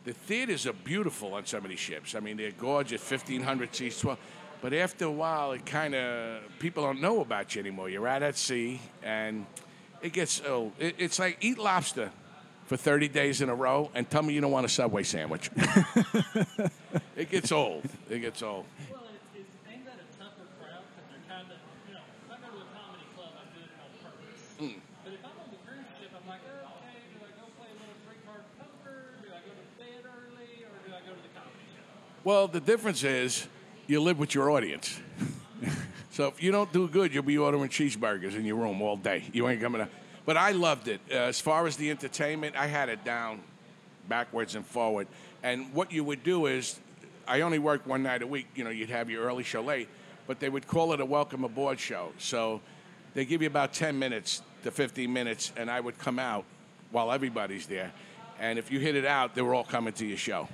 The 0.04 0.12
theaters 0.12 0.66
are 0.66 0.72
beautiful 0.72 1.34
on 1.34 1.44
some 1.44 1.64
of 1.64 1.70
these 1.70 1.78
ships. 1.78 2.14
I 2.14 2.20
mean, 2.20 2.36
they're 2.36 2.52
gorgeous, 2.52 3.02
1,500 3.08 3.74
seats, 3.74 4.00
12. 4.00 4.18
But 4.62 4.72
after 4.72 5.06
a 5.06 5.10
while, 5.10 5.52
it 5.52 5.64
kind 5.66 5.94
of, 5.94 6.42
people 6.58 6.82
don't 6.82 7.00
know 7.00 7.20
about 7.20 7.54
you 7.54 7.60
anymore. 7.60 7.88
You're 7.88 8.08
out 8.08 8.22
at 8.22 8.36
sea, 8.36 8.80
and 9.02 9.46
it 10.02 10.12
gets 10.12 10.42
old. 10.46 10.72
It, 10.78 10.94
it's 10.98 11.18
like 11.18 11.38
eat 11.40 11.58
lobster 11.58 12.10
for 12.66 12.76
30 12.76 13.08
days 13.08 13.40
in 13.40 13.48
a 13.48 13.54
row 13.54 13.90
and 13.94 14.08
tell 14.08 14.22
me 14.22 14.32
you 14.32 14.40
don't 14.40 14.52
want 14.52 14.64
a 14.64 14.68
Subway 14.68 15.02
sandwich. 15.02 15.50
it 17.16 17.30
gets 17.30 17.52
old. 17.52 17.82
It 18.08 18.20
gets 18.20 18.42
old. 18.42 18.64
Well, 18.90 19.02
it's, 19.10 19.42
it's 19.42 19.56
aimed 19.66 19.90
at 19.90 19.98
a 19.98 20.06
tougher 20.14 20.46
crowd 20.54 20.86
because 20.86 21.10
they're 21.10 21.26
kind 21.26 21.50
of, 21.50 21.58
you 21.88 21.98
know, 21.98 22.04
if 22.06 22.30
I 22.30 22.38
go 22.38 22.48
to 22.54 22.62
a 22.62 22.68
comedy 22.70 23.10
club, 23.18 23.32
I'm 23.36 23.50
doing 23.50 23.66
it 23.66 23.80
on 23.82 23.90
purpose. 24.06 24.54
But 25.02 25.12
if 25.18 25.22
I'm 25.26 25.36
on 25.40 25.50
the 25.50 25.60
cruise 25.66 25.88
ship, 25.98 26.14
I'm 26.14 26.22
like, 26.30 26.46
oh, 26.46 26.78
okay, 26.78 27.00
do 27.10 27.18
I 27.26 27.32
go 27.42 27.50
play 27.58 27.74
a 27.74 27.76
little 27.80 27.98
three 28.06 28.22
card 28.22 28.46
poker? 28.54 29.18
Do 29.18 29.28
I 29.34 29.40
go 29.42 29.50
to 29.50 29.66
bed 29.74 30.02
early? 30.06 30.62
Or 30.62 30.76
do 30.86 30.94
I 30.94 31.02
go 31.02 31.12
to 31.16 31.22
the 31.26 31.32
comedy 31.34 31.66
show? 31.74 31.90
Well, 32.22 32.48
the 32.48 32.60
difference 32.60 33.02
is 33.02 33.46
you 33.86 33.98
live 34.02 34.18
with 34.18 34.34
your 34.34 34.50
audience. 34.50 35.00
so 36.10 36.26
if 36.26 36.42
you 36.42 36.52
don't 36.52 36.70
do 36.70 36.86
good, 36.86 37.14
you'll 37.14 37.22
be 37.22 37.38
ordering 37.38 37.70
cheeseburgers 37.70 38.34
in 38.36 38.44
your 38.44 38.56
room 38.56 38.82
all 38.82 38.98
day. 38.98 39.24
You 39.32 39.48
ain't 39.48 39.62
coming 39.62 39.80
out. 39.80 39.88
But 40.26 40.36
I 40.36 40.52
loved 40.52 40.88
it. 40.88 41.00
Uh, 41.10 41.14
as 41.14 41.40
far 41.40 41.66
as 41.66 41.76
the 41.76 41.90
entertainment, 41.90 42.56
I 42.56 42.66
had 42.66 42.90
it 42.90 43.04
down 43.04 43.40
backwards 44.06 44.54
and 44.54 44.66
forward. 44.66 45.06
And 45.42 45.72
what 45.72 45.92
you 45.92 46.04
would 46.04 46.22
do 46.22 46.44
is, 46.44 46.78
I 47.26 47.40
only 47.40 47.58
worked 47.58 47.86
one 47.86 48.02
night 48.02 48.20
a 48.20 48.26
week. 48.26 48.48
You 48.54 48.64
know, 48.64 48.70
you'd 48.70 48.90
have 48.90 49.08
your 49.08 49.24
early 49.24 49.42
show 49.42 49.62
late, 49.62 49.88
but 50.26 50.40
they 50.40 50.50
would 50.50 50.66
call 50.66 50.92
it 50.92 51.00
a 51.00 51.06
welcome 51.06 51.42
aboard 51.42 51.80
show. 51.80 52.12
So 52.18 52.60
they 53.14 53.24
give 53.24 53.40
you 53.40 53.48
about 53.48 53.72
10 53.72 53.98
minutes 53.98 54.42
to 54.64 54.70
15 54.70 55.10
minutes, 55.10 55.52
and 55.56 55.70
I 55.70 55.80
would 55.80 55.98
come 55.98 56.18
out 56.18 56.44
while 56.90 57.12
everybody's 57.12 57.66
there. 57.66 57.92
And 58.38 58.58
if 58.58 58.70
you 58.70 58.78
hit 58.78 58.94
it 58.94 59.06
out, 59.06 59.34
they 59.34 59.40
were 59.40 59.54
all 59.54 59.64
coming 59.64 59.94
to 59.94 60.04
your 60.04 60.18
show. 60.18 60.48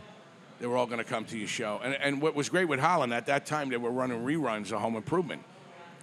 They 0.60 0.66
were 0.66 0.76
all 0.76 0.86
going 0.86 0.98
to 0.98 1.04
come 1.04 1.24
to 1.26 1.38
your 1.38 1.48
show. 1.48 1.80
And, 1.84 1.94
and 1.94 2.20
what 2.22 2.34
was 2.34 2.48
great 2.48 2.64
with 2.66 2.80
Holland 2.80 3.12
at 3.12 3.26
that 3.26 3.44
time, 3.46 3.68
they 3.68 3.76
were 3.76 3.90
running 3.90 4.24
reruns 4.24 4.72
of 4.72 4.80
Home 4.80 4.96
Improvement 4.96 5.42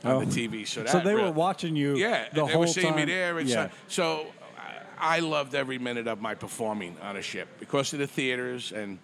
on 0.04 0.12
Oh. 0.12 0.20
the 0.26 0.26
TV. 0.48 0.68
So, 0.68 0.82
that 0.84 0.90
So 0.90 1.00
they 1.00 1.14
really- 1.16 1.28
were 1.28 1.32
watching 1.32 1.76
you 1.76 1.96
yeah, 1.96 2.26
the 2.34 2.46
they 2.46 2.52
whole 2.52 2.62
were 2.62 2.68
seeing 2.68 2.88
time. 2.88 2.96
me 2.98 3.06
there. 3.06 3.40
And 3.40 3.50
yeah. 3.50 3.70
so, 3.88 4.28
I 5.00 5.20
loved 5.20 5.54
every 5.56 5.80
minute 5.80 6.08
of 6.08 6.22
my 6.22 6.34
performing 6.36 6.96
on 7.02 7.18
a 7.18 7.22
ship 7.22 7.48
because 7.60 7.92
of 7.94 8.00
the 8.00 8.08
theaters, 8.08 8.72
and 8.72 9.00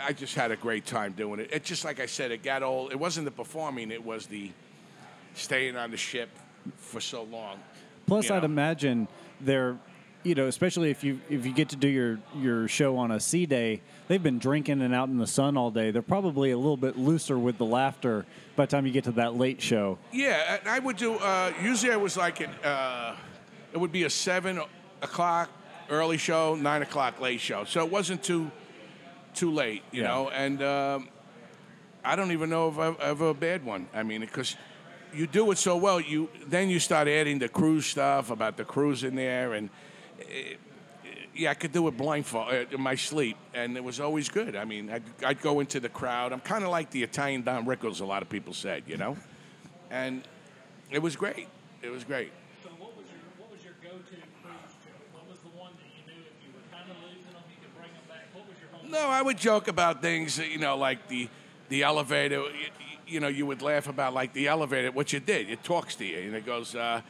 I 0.00 0.12
just 0.12 0.34
had 0.36 0.50
a 0.52 0.56
great 0.56 0.86
time 0.86 1.12
doing 1.12 1.40
it. 1.40 1.48
It 1.52 1.64
just 1.64 1.84
like 1.84 1.98
I 1.98 2.06
said, 2.06 2.30
it 2.30 2.42
got 2.44 2.62
old. 2.62 2.92
It 2.92 2.98
wasn't 3.00 3.24
the 3.24 3.30
performing; 3.32 3.90
it 3.90 4.04
was 4.04 4.26
the 4.26 4.50
staying 5.34 5.76
on 5.76 5.90
the 5.90 5.96
ship 5.96 6.28
for 6.76 7.00
so 7.00 7.24
long. 7.24 7.58
Plus, 8.06 8.30
I'd 8.30 8.40
know. 8.40 8.44
imagine 8.44 9.08
they're, 9.40 9.76
you 10.24 10.34
know, 10.34 10.46
especially 10.46 10.90
if 10.90 11.02
you 11.02 11.20
if 11.28 11.44
you 11.46 11.52
get 11.52 11.68
to 11.70 11.76
do 11.76 11.88
your 11.88 12.18
your 12.36 12.68
show 12.68 12.96
on 12.96 13.10
a 13.10 13.18
sea 13.20 13.46
day, 13.46 13.80
they've 14.08 14.22
been 14.22 14.38
drinking 14.38 14.80
and 14.82 14.94
out 14.94 15.08
in 15.08 15.18
the 15.18 15.26
sun 15.26 15.56
all 15.56 15.70
day. 15.70 15.90
They're 15.90 16.02
probably 16.02 16.50
a 16.52 16.56
little 16.56 16.76
bit 16.76 16.96
looser 16.96 17.38
with 17.38 17.58
the 17.58 17.64
laughter 17.64 18.24
by 18.56 18.66
the 18.66 18.70
time 18.70 18.86
you 18.86 18.92
get 18.92 19.04
to 19.04 19.12
that 19.12 19.34
late 19.34 19.60
show. 19.60 19.98
Yeah, 20.12 20.58
and 20.60 20.68
I 20.68 20.78
would 20.78 20.96
do. 20.96 21.14
Uh, 21.14 21.52
usually, 21.62 21.92
I 21.92 21.96
was 21.96 22.16
like 22.16 22.40
an. 22.40 22.50
Uh, 22.64 23.16
it 23.72 23.78
would 23.78 23.92
be 23.92 24.04
a 24.04 24.10
seven 24.10 24.60
o'clock 25.00 25.50
early 25.90 26.18
show, 26.18 26.54
nine 26.54 26.82
o'clock 26.82 27.20
late 27.20 27.40
show. 27.40 27.64
So 27.64 27.84
it 27.84 27.90
wasn't 27.90 28.22
too 28.22 28.50
too 29.34 29.50
late, 29.50 29.82
you 29.92 30.02
Yeah. 30.02 30.08
know. 30.08 30.28
And 30.28 30.62
um, 30.62 31.08
I 32.04 32.16
don't 32.16 32.32
even 32.32 32.50
know 32.50 32.68
if 32.68 32.78
I've 32.78 33.00
ever 33.00 33.30
a 33.30 33.34
bad 33.34 33.64
one. 33.64 33.88
I 33.94 34.02
mean, 34.02 34.20
because 34.20 34.56
you 35.14 35.26
do 35.26 35.50
it 35.50 35.58
so 35.58 35.76
well, 35.76 36.00
you 36.00 36.28
then 36.46 36.68
you 36.70 36.78
start 36.78 37.08
adding 37.08 37.38
the 37.38 37.48
cruise 37.48 37.86
stuff 37.86 38.30
about 38.30 38.56
the 38.56 38.64
cruise 38.64 39.02
in 39.04 39.14
there, 39.14 39.54
and 39.54 39.68
eh, 40.30 40.54
yeah, 41.34 41.50
I 41.50 41.54
could 41.54 41.72
do 41.72 41.88
it 41.88 41.96
blindfold 41.96 42.48
uh, 42.48 42.64
in 42.70 42.80
my 42.80 42.94
sleep, 42.94 43.36
and 43.54 43.76
it 43.76 43.84
was 43.84 44.00
always 44.00 44.28
good. 44.28 44.54
I 44.54 44.64
mean, 44.64 44.90
I'd, 44.90 45.02
I'd 45.24 45.40
go 45.40 45.60
into 45.60 45.80
the 45.80 45.88
crowd. 45.88 46.32
I'm 46.32 46.40
kind 46.40 46.62
of 46.64 46.70
like 46.70 46.90
the 46.90 47.02
Italian 47.02 47.42
Don 47.42 47.64
Rickles. 47.64 48.00
A 48.00 48.04
lot 48.04 48.22
of 48.22 48.28
people 48.28 48.52
said, 48.52 48.82
you 48.86 48.96
know, 48.96 49.16
and 49.90 50.22
it 50.90 51.00
was 51.00 51.16
great. 51.16 51.48
It 51.80 51.90
was 51.90 52.04
great. 52.04 52.32
So 52.62 52.68
what 52.78 52.96
was 52.96 53.06
your 53.06 53.20
what 53.38 53.50
was 53.50 53.64
your 53.64 53.74
go-to 53.82 54.16
cruise 54.42 54.74
joke? 54.84 55.02
What 55.12 55.28
was 55.28 55.38
the 55.40 55.48
one 55.58 55.72
that 55.76 55.88
you 55.96 56.12
knew 56.12 56.20
if 56.20 56.46
you 56.46 56.52
were 56.52 56.76
kind 56.76 56.90
of 56.90 56.96
losing 57.02 57.32
them, 57.32 57.42
you 57.48 57.56
could 57.62 57.74
bring 57.76 57.92
them 57.92 58.04
back? 58.08 58.28
What 58.34 58.46
was 58.46 58.56
your 58.60 58.70
home? 58.70 58.90
No, 58.90 59.08
I 59.08 59.22
would 59.22 59.38
joke 59.38 59.68
about 59.68 60.02
things, 60.02 60.38
you 60.38 60.58
know, 60.58 60.76
like 60.76 61.08
the 61.08 61.28
the 61.70 61.82
elevator. 61.82 62.42
You, 62.42 62.68
you 63.06 63.20
know, 63.20 63.28
you 63.28 63.44
would 63.46 63.62
laugh 63.62 63.88
about 63.88 64.14
like 64.14 64.32
the 64.32 64.48
elevator, 64.48 64.90
what 64.92 65.12
you 65.12 65.20
did. 65.20 65.50
It 65.50 65.64
talks 65.64 65.94
to 65.96 66.04
you, 66.04 66.18
and 66.18 66.34
it 66.34 66.46
goes, 66.46 66.74
uh, 66.74 67.02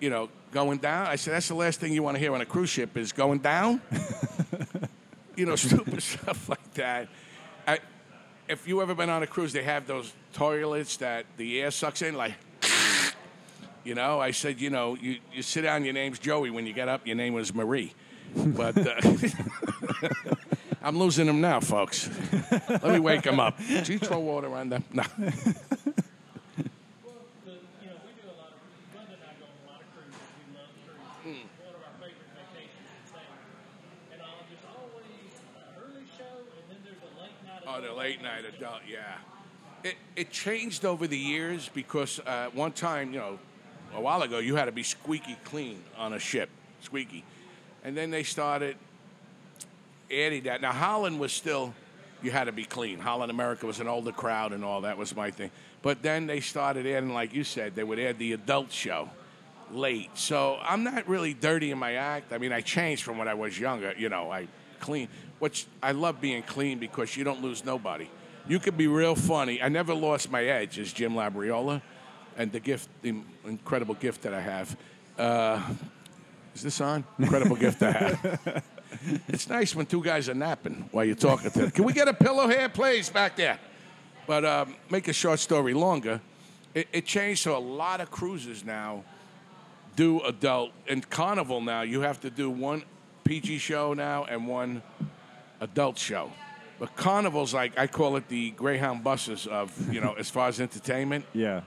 you 0.00 0.10
know, 0.10 0.28
going 0.52 0.78
down. 0.78 1.06
I 1.06 1.16
said, 1.16 1.34
that's 1.34 1.48
the 1.48 1.54
last 1.54 1.80
thing 1.80 1.92
you 1.92 2.02
want 2.02 2.16
to 2.16 2.18
hear 2.18 2.34
on 2.34 2.40
a 2.40 2.46
cruise 2.46 2.70
ship 2.70 2.96
is 2.96 3.12
going 3.12 3.38
down. 3.38 3.80
you 5.36 5.46
know, 5.46 5.56
stupid 5.56 6.02
stuff 6.02 6.48
like 6.48 6.74
that. 6.74 7.08
I, 7.66 7.78
if 8.48 8.68
you 8.68 8.82
ever 8.82 8.94
been 8.94 9.10
on 9.10 9.22
a 9.22 9.26
cruise, 9.26 9.52
they 9.52 9.62
have 9.62 9.86
those 9.86 10.12
toilets 10.32 10.96
that 10.98 11.26
the 11.36 11.60
air 11.60 11.70
sucks 11.70 12.02
in, 12.02 12.14
like. 12.14 12.34
You 13.84 13.94
know, 13.94 14.18
I 14.18 14.30
said, 14.30 14.62
you 14.62 14.70
know, 14.70 14.96
you, 14.98 15.18
you 15.30 15.42
sit 15.42 15.60
down, 15.60 15.84
your 15.84 15.92
name's 15.92 16.18
Joey. 16.18 16.48
When 16.48 16.66
you 16.66 16.72
get 16.72 16.88
up, 16.88 17.06
your 17.06 17.16
name 17.16 17.34
was 17.34 17.54
Marie. 17.54 17.92
But 18.34 18.78
uh, 18.78 18.98
I'm 20.82 20.98
losing 20.98 21.26
them 21.26 21.42
now, 21.42 21.60
folks. 21.60 22.08
Let 22.68 22.84
me 22.84 22.98
wake 22.98 23.22
them 23.22 23.38
up. 23.38 23.58
Did 23.58 23.88
you 23.88 23.98
throw 23.98 24.20
water 24.20 24.54
on 24.54 24.70
them? 24.70 24.84
No. 24.92 25.02
Well, 25.16 25.36
the, 27.44 27.52
you 27.80 27.88
know, 27.88 27.96
we 28.04 28.12
do 28.16 28.24
a 28.24 28.36
lot 28.40 28.52
of, 28.52 28.60
Glenda 28.92 29.16
and 29.16 29.24
I 29.24 29.36
go 29.36 29.44
on 29.48 29.56
a 29.60 29.68
lot 29.68 29.80
of 29.80 29.88
cruises. 29.92 30.20
We 30.40 30.56
love 30.56 30.72
cruises. 30.84 31.24
Hmm. 31.24 31.44
One 31.60 31.74
of 31.76 31.82
our 31.84 31.96
favorite 32.00 32.32
vacations 32.36 32.88
is 32.88 33.08
sailing. 33.12 33.44
And 34.12 34.20
uh, 34.20 34.28
there's 34.48 34.64
always 34.64 35.32
an 35.56 35.76
early 35.76 36.08
show, 36.16 36.36
and 36.56 36.64
then 36.72 36.80
there's 36.84 37.04
a 37.04 37.12
late 37.20 37.36
night. 37.44 37.68
Oh, 37.68 37.80
the 37.80 37.92
adult 37.92 37.93
late 38.04 38.22
night 38.22 38.44
adult, 38.44 38.82
yeah. 38.86 39.14
It, 39.82 39.94
it 40.14 40.30
changed 40.30 40.84
over 40.84 41.06
the 41.06 41.16
years 41.16 41.70
because 41.72 42.20
uh, 42.26 42.48
one 42.52 42.72
time, 42.72 43.14
you 43.14 43.18
know, 43.18 43.38
a 43.94 44.00
while 44.00 44.20
ago, 44.20 44.40
you 44.40 44.56
had 44.56 44.66
to 44.66 44.72
be 44.72 44.82
squeaky 44.82 45.38
clean 45.44 45.82
on 45.96 46.12
a 46.12 46.18
ship, 46.18 46.50
squeaky. 46.82 47.24
And 47.82 47.96
then 47.96 48.10
they 48.10 48.22
started 48.22 48.76
adding 50.12 50.42
that. 50.42 50.60
Now, 50.60 50.72
Holland 50.72 51.18
was 51.18 51.32
still, 51.32 51.72
you 52.22 52.30
had 52.30 52.44
to 52.44 52.52
be 52.52 52.66
clean. 52.66 52.98
Holland 52.98 53.30
America 53.30 53.64
was 53.64 53.80
an 53.80 53.88
older 53.88 54.12
crowd 54.12 54.52
and 54.52 54.66
all 54.66 54.82
that 54.82 54.98
was 54.98 55.16
my 55.16 55.30
thing. 55.30 55.50
But 55.80 56.02
then 56.02 56.26
they 56.26 56.40
started 56.40 56.86
adding, 56.86 57.14
like 57.14 57.32
you 57.32 57.42
said, 57.42 57.74
they 57.74 57.84
would 57.84 57.98
add 57.98 58.18
the 58.18 58.34
adult 58.34 58.70
show 58.70 59.08
late. 59.72 60.10
So 60.12 60.58
I'm 60.60 60.84
not 60.84 61.08
really 61.08 61.32
dirty 61.32 61.70
in 61.70 61.78
my 61.78 61.94
act. 61.94 62.34
I 62.34 62.38
mean, 62.38 62.52
I 62.52 62.60
changed 62.60 63.02
from 63.02 63.16
when 63.16 63.28
I 63.28 63.34
was 63.34 63.58
younger. 63.58 63.94
You 63.96 64.10
know, 64.10 64.30
I 64.30 64.46
clean. 64.84 65.08
Which 65.38 65.66
I 65.82 65.92
love 65.92 66.20
being 66.20 66.42
clean 66.42 66.78
because 66.78 67.16
you 67.16 67.24
don't 67.24 67.42
lose 67.42 67.64
nobody. 67.64 68.08
You 68.46 68.58
could 68.58 68.76
be 68.76 68.86
real 68.86 69.14
funny. 69.14 69.62
I 69.62 69.68
never 69.68 69.94
lost 69.94 70.30
my 70.30 70.44
edge 70.44 70.78
as 70.78 70.92
Jim 70.92 71.14
Labriola, 71.14 71.80
and 72.36 72.52
the 72.52 72.60
gift, 72.60 72.88
the 73.00 73.14
incredible 73.46 73.94
gift 73.94 74.22
that 74.22 74.34
I 74.34 74.40
have. 74.40 74.76
Uh, 75.18 75.62
is 76.54 76.62
this 76.62 76.80
on? 76.80 77.04
Incredible 77.18 77.56
gift 77.56 77.82
I 77.82 77.92
have. 77.92 78.64
It's 79.26 79.48
nice 79.48 79.74
when 79.74 79.86
two 79.86 80.02
guys 80.02 80.28
are 80.28 80.34
napping 80.34 80.88
while 80.92 81.04
you're 81.04 81.16
talking 81.16 81.50
to 81.50 81.58
them. 81.58 81.70
Can 81.72 81.84
we 81.84 81.92
get 81.92 82.06
a 82.06 82.14
pillow 82.14 82.46
here, 82.46 82.68
please, 82.68 83.10
back 83.10 83.34
there? 83.34 83.58
But 84.26 84.44
um, 84.44 84.76
make 84.88 85.08
a 85.08 85.12
short 85.12 85.40
story 85.40 85.74
longer. 85.74 86.20
It, 86.74 86.86
it 86.92 87.04
changed 87.04 87.42
so 87.42 87.56
a 87.56 87.58
lot 87.58 88.00
of 88.00 88.12
cruises 88.12 88.64
now 88.64 89.02
do 89.96 90.20
adult. 90.20 90.70
And 90.88 91.08
Carnival 91.10 91.60
now, 91.60 91.82
you 91.82 92.02
have 92.02 92.20
to 92.20 92.30
do 92.30 92.50
one 92.50 92.84
PG 93.24 93.58
show 93.58 93.94
now 93.94 94.24
and 94.24 94.46
one 94.46 94.82
adult 95.60 95.98
show. 95.98 96.30
But 96.78 96.94
Carnival's 96.96 97.54
like, 97.54 97.78
I 97.78 97.86
call 97.86 98.16
it 98.16 98.28
the 98.28 98.50
Greyhound 98.50 99.02
buses 99.04 99.46
of, 99.46 99.92
you 99.92 100.00
know, 100.00 100.14
as 100.18 100.28
far 100.30 100.48
as 100.48 100.60
entertainment 100.60 101.24
Yeah. 101.32 101.62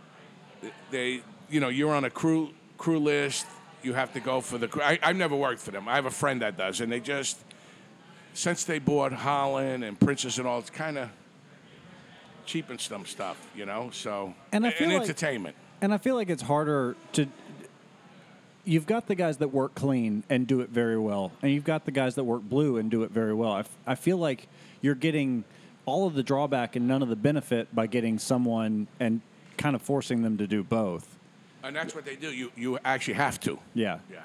they, 0.92 1.22
you 1.50 1.60
know, 1.60 1.70
you're 1.70 1.94
on 1.94 2.04
a 2.06 2.10
crew 2.10 2.50
crew 2.78 3.00
list. 3.00 3.46
You 3.84 3.94
have 3.94 4.12
to 4.14 4.20
go 4.20 4.42
for 4.42 4.58
the. 4.58 4.68
crew. 4.68 4.82
I, 4.82 5.00
I've 5.02 5.16
never 5.16 5.36
worked 5.36 5.62
for 5.62 5.72
them. 5.72 5.88
I 5.88 5.96
have 5.96 6.06
a 6.06 6.12
friend 6.12 6.42
that 6.42 6.58
does, 6.58 6.82
and 6.82 6.92
they 6.92 7.00
just 7.00 7.38
since 8.34 8.66
they 8.66 8.80
bought 8.80 9.14
Holland 9.14 9.84
and 9.84 10.00
Princess 10.00 10.38
and 10.40 10.48
all, 10.48 10.60
it's 10.60 10.70
kind 10.72 10.98
of 10.98 11.10
cheapens 12.46 12.84
some 12.84 13.06
stuff, 13.06 13.38
you 13.56 13.66
know. 13.66 13.90
So 13.92 14.34
And 14.52 14.66
I 14.66 14.72
feel 14.72 14.90
like- 14.90 15.02
entertainment. 15.04 15.56
And 15.80 15.94
I 15.94 16.00
feel 16.00 16.16
like 16.16 16.30
it's 16.30 16.42
harder 16.42 16.96
to. 17.14 17.28
You've 18.68 18.86
got 18.86 19.08
the 19.08 19.16
guys 19.16 19.38
that 19.38 19.48
work 19.54 19.76
clean 19.76 20.24
and 20.30 20.46
do 20.46 20.60
it 20.60 20.70
very 20.70 20.98
well, 21.00 21.32
and 21.42 21.54
you've 21.54 21.64
got 21.64 21.86
the 21.86 21.92
guys 21.92 22.16
that 22.16 22.26
work 22.26 22.42
blue 22.42 22.76
and 22.76 22.92
do 22.92 23.04
it 23.04 23.12
very 23.12 23.34
well. 23.34 23.54
I, 23.54 23.60
f- 23.62 23.70
I 23.88 23.96
feel 23.96 24.18
like 24.18 24.50
you're 24.82 24.94
getting 24.94 25.46
all 25.86 26.06
of 26.06 26.16
the 26.16 26.22
drawback 26.24 26.76
and 26.76 26.86
none 26.86 27.02
of 27.02 27.08
the 27.08 27.16
benefit 27.16 27.74
by 27.74 27.88
getting 27.88 28.20
someone 28.20 28.88
and 29.00 29.22
kind 29.58 29.74
of 29.74 29.82
forcing 29.82 30.22
them 30.22 30.38
to 30.40 30.48
do 30.48 30.64
both. 30.66 31.16
and 31.64 31.74
that's 31.74 31.96
what 31.96 32.04
they 32.04 32.18
do. 32.18 32.30
You 32.34 32.52
you 32.58 32.78
actually 32.84 33.14
have 33.14 33.40
to. 33.42 33.58
Yeah. 33.74 34.00
Yeah. 34.12 34.20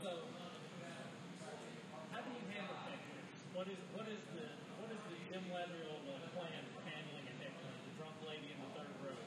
So, 0.00 0.08
uh, 0.08 0.12
how 2.12 2.20
do 2.22 2.30
you 2.30 2.46
handle 2.54 2.76
hecklers? 2.86 3.56
What 3.56 3.66
is 3.66 3.74
what 3.92 4.06
is 4.06 4.22
the 4.38 4.46
what 4.80 4.90
is 4.94 5.02
the 5.10 5.16
Jim 5.34 5.42
Labriola 5.50 6.30
plan 6.32 6.62
for 6.72 6.82
handling 6.86 7.26
a 7.26 7.34
heckler, 7.42 7.74
the 7.90 7.92
drunk 7.98 8.14
lady 8.22 8.54
in 8.54 8.58
the 8.62 8.70
third 8.78 8.86
row? 9.02 9.18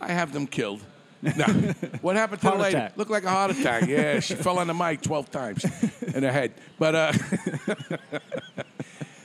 I 0.00 0.12
have 0.12 0.32
them 0.32 0.46
killed. 0.46 0.82
No. 1.22 1.44
what 2.00 2.16
happened 2.16 2.40
to 2.40 2.46
Heart 2.46 2.58
the 2.58 2.62
lady? 2.62 2.76
attack. 2.76 2.96
Looked 2.96 3.10
like 3.10 3.24
a 3.24 3.30
heart 3.30 3.50
attack. 3.50 3.86
Yeah, 3.86 4.20
she 4.20 4.34
fell 4.34 4.58
on 4.58 4.66
the 4.66 4.74
mic 4.74 5.02
12 5.02 5.30
times 5.30 5.64
in 6.14 6.22
her 6.22 6.32
head. 6.32 6.52
But, 6.78 6.94
uh, 6.94 7.12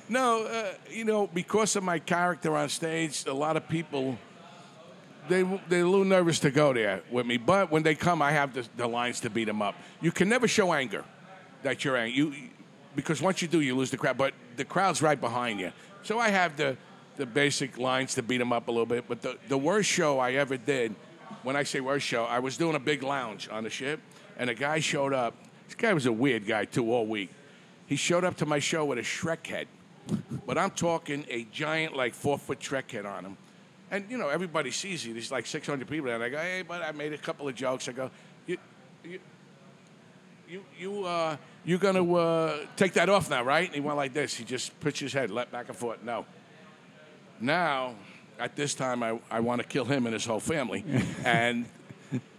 no, 0.09 0.43
uh, 0.45 0.73
you 0.91 1.05
know, 1.05 1.27
because 1.27 1.75
of 1.75 1.83
my 1.83 1.99
character 1.99 2.55
on 2.55 2.69
stage, 2.69 3.25
a 3.25 3.33
lot 3.33 3.55
of 3.55 3.67
people, 3.69 4.17
they, 5.29 5.43
they're 5.69 5.83
a 5.83 5.89
little 5.89 6.05
nervous 6.05 6.39
to 6.39 6.51
go 6.51 6.73
there 6.73 7.01
with 7.09 7.25
me. 7.25 7.37
But 7.37 7.71
when 7.71 7.83
they 7.83 7.95
come, 7.95 8.21
I 8.21 8.31
have 8.31 8.53
the, 8.53 8.67
the 8.75 8.87
lines 8.87 9.21
to 9.21 9.29
beat 9.29 9.45
them 9.45 9.61
up. 9.61 9.75
You 10.01 10.11
can 10.11 10.27
never 10.27 10.47
show 10.47 10.73
anger 10.73 11.05
that 11.63 11.85
you're 11.85 11.97
angry. 11.97 12.17
You, 12.17 12.33
because 12.95 13.21
once 13.21 13.41
you 13.41 13.47
do, 13.47 13.61
you 13.61 13.75
lose 13.75 13.91
the 13.91 13.97
crowd. 13.97 14.17
But 14.17 14.33
the 14.57 14.65
crowd's 14.65 15.01
right 15.01 15.19
behind 15.19 15.59
you. 15.59 15.71
So 16.03 16.19
I 16.19 16.29
have 16.29 16.55
the, 16.55 16.77
the 17.17 17.25
basic 17.25 17.77
lines 17.77 18.15
to 18.15 18.21
beat 18.21 18.37
them 18.37 18.53
up 18.53 18.67
a 18.67 18.71
little 18.71 18.85
bit. 18.85 19.05
But 19.07 19.21
the, 19.21 19.37
the 19.47 19.57
worst 19.57 19.89
show 19.89 20.19
I 20.19 20.33
ever 20.33 20.57
did, 20.57 20.95
when 21.43 21.55
I 21.55 21.63
say 21.63 21.79
worst 21.79 22.05
show, 22.05 22.25
I 22.25 22.39
was 22.39 22.57
doing 22.57 22.75
a 22.75 22.79
big 22.79 23.03
lounge 23.03 23.49
on 23.51 23.63
the 23.63 23.69
ship, 23.69 23.99
and 24.37 24.49
a 24.49 24.55
guy 24.55 24.79
showed 24.79 25.13
up. 25.13 25.35
This 25.67 25.75
guy 25.75 25.93
was 25.93 26.05
a 26.05 26.11
weird 26.11 26.45
guy, 26.45 26.65
too, 26.65 26.91
all 26.91 27.05
week. 27.05 27.29
He 27.87 27.95
showed 27.95 28.23
up 28.23 28.37
to 28.37 28.45
my 28.45 28.59
show 28.59 28.85
with 28.85 28.97
a 28.97 29.03
Shrek 29.03 29.45
head. 29.47 29.67
But 30.45 30.57
I'm 30.57 30.71
talking 30.71 31.25
a 31.29 31.43
giant, 31.51 31.95
like 31.95 32.13
four 32.13 32.37
foot 32.37 32.59
Shrek 32.59 32.91
head 32.91 33.05
on 33.05 33.25
him. 33.25 33.37
And, 33.91 34.05
you 34.09 34.17
know, 34.17 34.29
everybody 34.29 34.71
sees 34.71 35.05
it. 35.05 35.13
There's 35.13 35.31
like 35.31 35.45
600 35.45 35.87
people 35.87 36.07
there. 36.07 36.15
And 36.15 36.23
I 36.23 36.29
go, 36.29 36.37
hey, 36.37 36.63
but 36.67 36.81
I 36.81 36.91
made 36.91 37.13
a 37.13 37.17
couple 37.17 37.47
of 37.47 37.55
jokes. 37.55 37.87
I 37.87 37.91
go, 37.91 38.09
you, 38.47 38.57
you, 39.03 39.19
you, 40.47 40.65
you, 40.77 41.05
uh, 41.05 41.37
you 41.63 41.77
gonna 41.77 42.13
uh, 42.13 42.65
take 42.75 42.93
that 42.93 43.09
off 43.09 43.29
now, 43.29 43.43
right? 43.43 43.65
And 43.65 43.75
he 43.75 43.81
went 43.81 43.97
like 43.97 44.13
this. 44.13 44.35
He 44.35 44.43
just 44.43 44.79
pitched 44.79 44.99
his 44.99 45.13
head, 45.13 45.31
let 45.31 45.51
back 45.51 45.67
and 45.69 45.77
forth. 45.77 46.03
No. 46.03 46.25
Now, 47.39 47.95
at 48.39 48.55
this 48.55 48.73
time, 48.73 49.03
I, 49.03 49.19
I 49.31 49.39
want 49.39 49.61
to 49.61 49.67
kill 49.67 49.85
him 49.85 50.05
and 50.05 50.13
his 50.13 50.25
whole 50.25 50.39
family. 50.39 50.83
and 51.25 51.65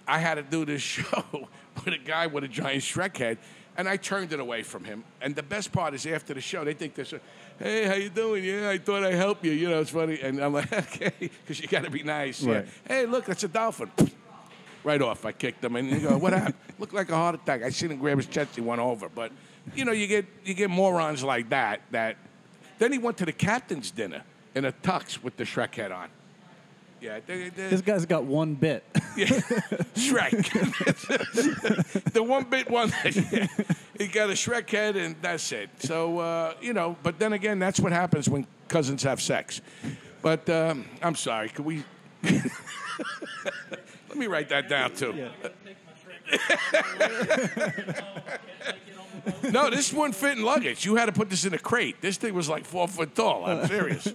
I 0.06 0.18
had 0.18 0.34
to 0.34 0.42
do 0.42 0.64
this 0.64 0.82
show 0.82 1.48
with 1.84 1.94
a 1.94 1.98
guy 1.98 2.26
with 2.26 2.44
a 2.44 2.48
giant 2.48 2.82
Shrek 2.82 3.16
head, 3.16 3.38
and 3.76 3.88
I 3.88 3.96
turned 3.96 4.32
it 4.32 4.40
away 4.40 4.62
from 4.62 4.84
him. 4.84 5.04
And 5.20 5.34
the 5.34 5.42
best 5.42 5.72
part 5.72 5.94
is 5.94 6.06
after 6.06 6.34
the 6.34 6.40
show, 6.40 6.64
they 6.64 6.74
think 6.74 6.94
this, 6.94 7.12
hey, 7.58 7.84
how 7.84 7.94
you 7.94 8.08
doing? 8.08 8.44
Yeah, 8.44 8.70
I 8.70 8.78
thought 8.78 9.04
I'd 9.04 9.14
help 9.14 9.44
you. 9.44 9.52
You 9.52 9.68
know, 9.68 9.80
it's 9.80 9.90
funny. 9.90 10.20
And 10.20 10.40
I'm 10.40 10.52
like, 10.52 10.72
okay, 10.94 11.12
because 11.18 11.60
you 11.60 11.68
got 11.68 11.84
to 11.84 11.90
be 11.90 12.02
nice. 12.02 12.42
Yeah. 12.42 12.62
Hey, 12.86 13.06
look, 13.06 13.26
that's 13.26 13.44
a 13.44 13.48
dolphin. 13.48 13.90
Right 14.84 15.02
off, 15.02 15.24
I 15.24 15.32
kicked 15.32 15.64
him, 15.64 15.74
and 15.74 15.90
you 15.90 15.98
go, 15.98 16.16
"What 16.16 16.32
happened?" 16.32 16.54
Looked 16.78 16.94
like 16.94 17.10
a 17.10 17.16
heart 17.16 17.34
attack. 17.34 17.64
I 17.64 17.70
seen 17.70 17.90
him 17.90 17.98
grab 17.98 18.18
his 18.18 18.26
chest. 18.26 18.54
He 18.54 18.60
went 18.60 18.80
over, 18.80 19.08
but 19.08 19.32
you 19.74 19.84
know, 19.84 19.90
you 19.90 20.06
get 20.06 20.26
you 20.44 20.54
get 20.54 20.70
morons 20.70 21.24
like 21.24 21.48
that. 21.48 21.80
That 21.90 22.16
then 22.78 22.92
he 22.92 22.98
went 22.98 23.16
to 23.16 23.24
the 23.24 23.32
captain's 23.32 23.90
dinner 23.90 24.22
in 24.56 24.64
a 24.64 24.72
tux 24.72 25.22
with 25.22 25.36
the 25.36 25.44
Shrek 25.44 25.74
head 25.74 25.92
on. 25.92 26.08
Yeah, 26.98 27.20
they, 27.26 27.50
they, 27.50 27.68
This 27.68 27.82
guy's 27.82 28.06
got 28.06 28.24
one 28.24 28.54
bit. 28.54 28.82
yeah. 29.16 29.26
Shrek. 29.94 30.32
the 32.12 32.22
one 32.22 32.44
bit 32.44 32.70
one. 32.70 32.90
yeah. 33.04 33.46
He 33.98 34.06
got 34.08 34.30
a 34.30 34.32
Shrek 34.32 34.68
head, 34.70 34.96
and 34.96 35.14
that's 35.20 35.52
it. 35.52 35.68
So, 35.78 36.18
uh, 36.18 36.54
you 36.62 36.72
know, 36.72 36.96
but 37.02 37.18
then 37.18 37.34
again, 37.34 37.58
that's 37.58 37.78
what 37.78 37.92
happens 37.92 38.30
when 38.30 38.46
cousins 38.68 39.02
have 39.02 39.20
sex. 39.20 39.60
But 40.22 40.48
um, 40.48 40.86
I'm 41.02 41.16
sorry, 41.16 41.50
could 41.50 41.66
we. 41.66 41.84
Let 42.22 42.42
me 44.16 44.26
write 44.26 44.48
that 44.48 44.70
down, 44.70 44.94
too. 44.94 45.28
no, 49.50 49.68
this 49.68 49.92
wouldn't 49.92 50.14
fit 50.14 50.38
in 50.38 50.44
luggage. 50.44 50.86
You 50.86 50.96
had 50.96 51.06
to 51.06 51.12
put 51.12 51.28
this 51.28 51.44
in 51.44 51.52
a 51.52 51.58
crate. 51.58 52.00
This 52.00 52.16
thing 52.16 52.32
was 52.32 52.48
like 52.48 52.64
four 52.64 52.88
foot 52.88 53.14
tall. 53.14 53.44
I'm 53.44 53.66
serious. 53.66 54.08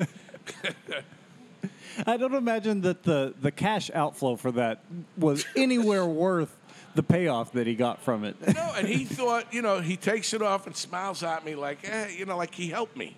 I 2.07 2.17
don't 2.17 2.33
imagine 2.33 2.81
that 2.81 3.03
the, 3.03 3.33
the 3.41 3.51
cash 3.51 3.91
outflow 3.93 4.35
for 4.35 4.51
that 4.53 4.83
was 5.17 5.45
anywhere 5.55 6.05
worth 6.05 6.55
the 6.95 7.03
payoff 7.03 7.51
that 7.53 7.67
he 7.67 7.75
got 7.75 8.01
from 8.01 8.23
it. 8.23 8.35
No, 8.53 8.73
and 8.77 8.87
he 8.87 9.05
thought, 9.05 9.53
you 9.53 9.61
know, 9.61 9.79
he 9.79 9.97
takes 9.97 10.33
it 10.33 10.41
off 10.41 10.67
and 10.67 10.75
smiles 10.75 11.23
at 11.23 11.45
me 11.45 11.55
like, 11.55 11.79
eh, 11.83 12.09
you 12.17 12.25
know, 12.25 12.37
like 12.37 12.53
he 12.53 12.69
helped 12.69 12.97
me. 12.97 13.15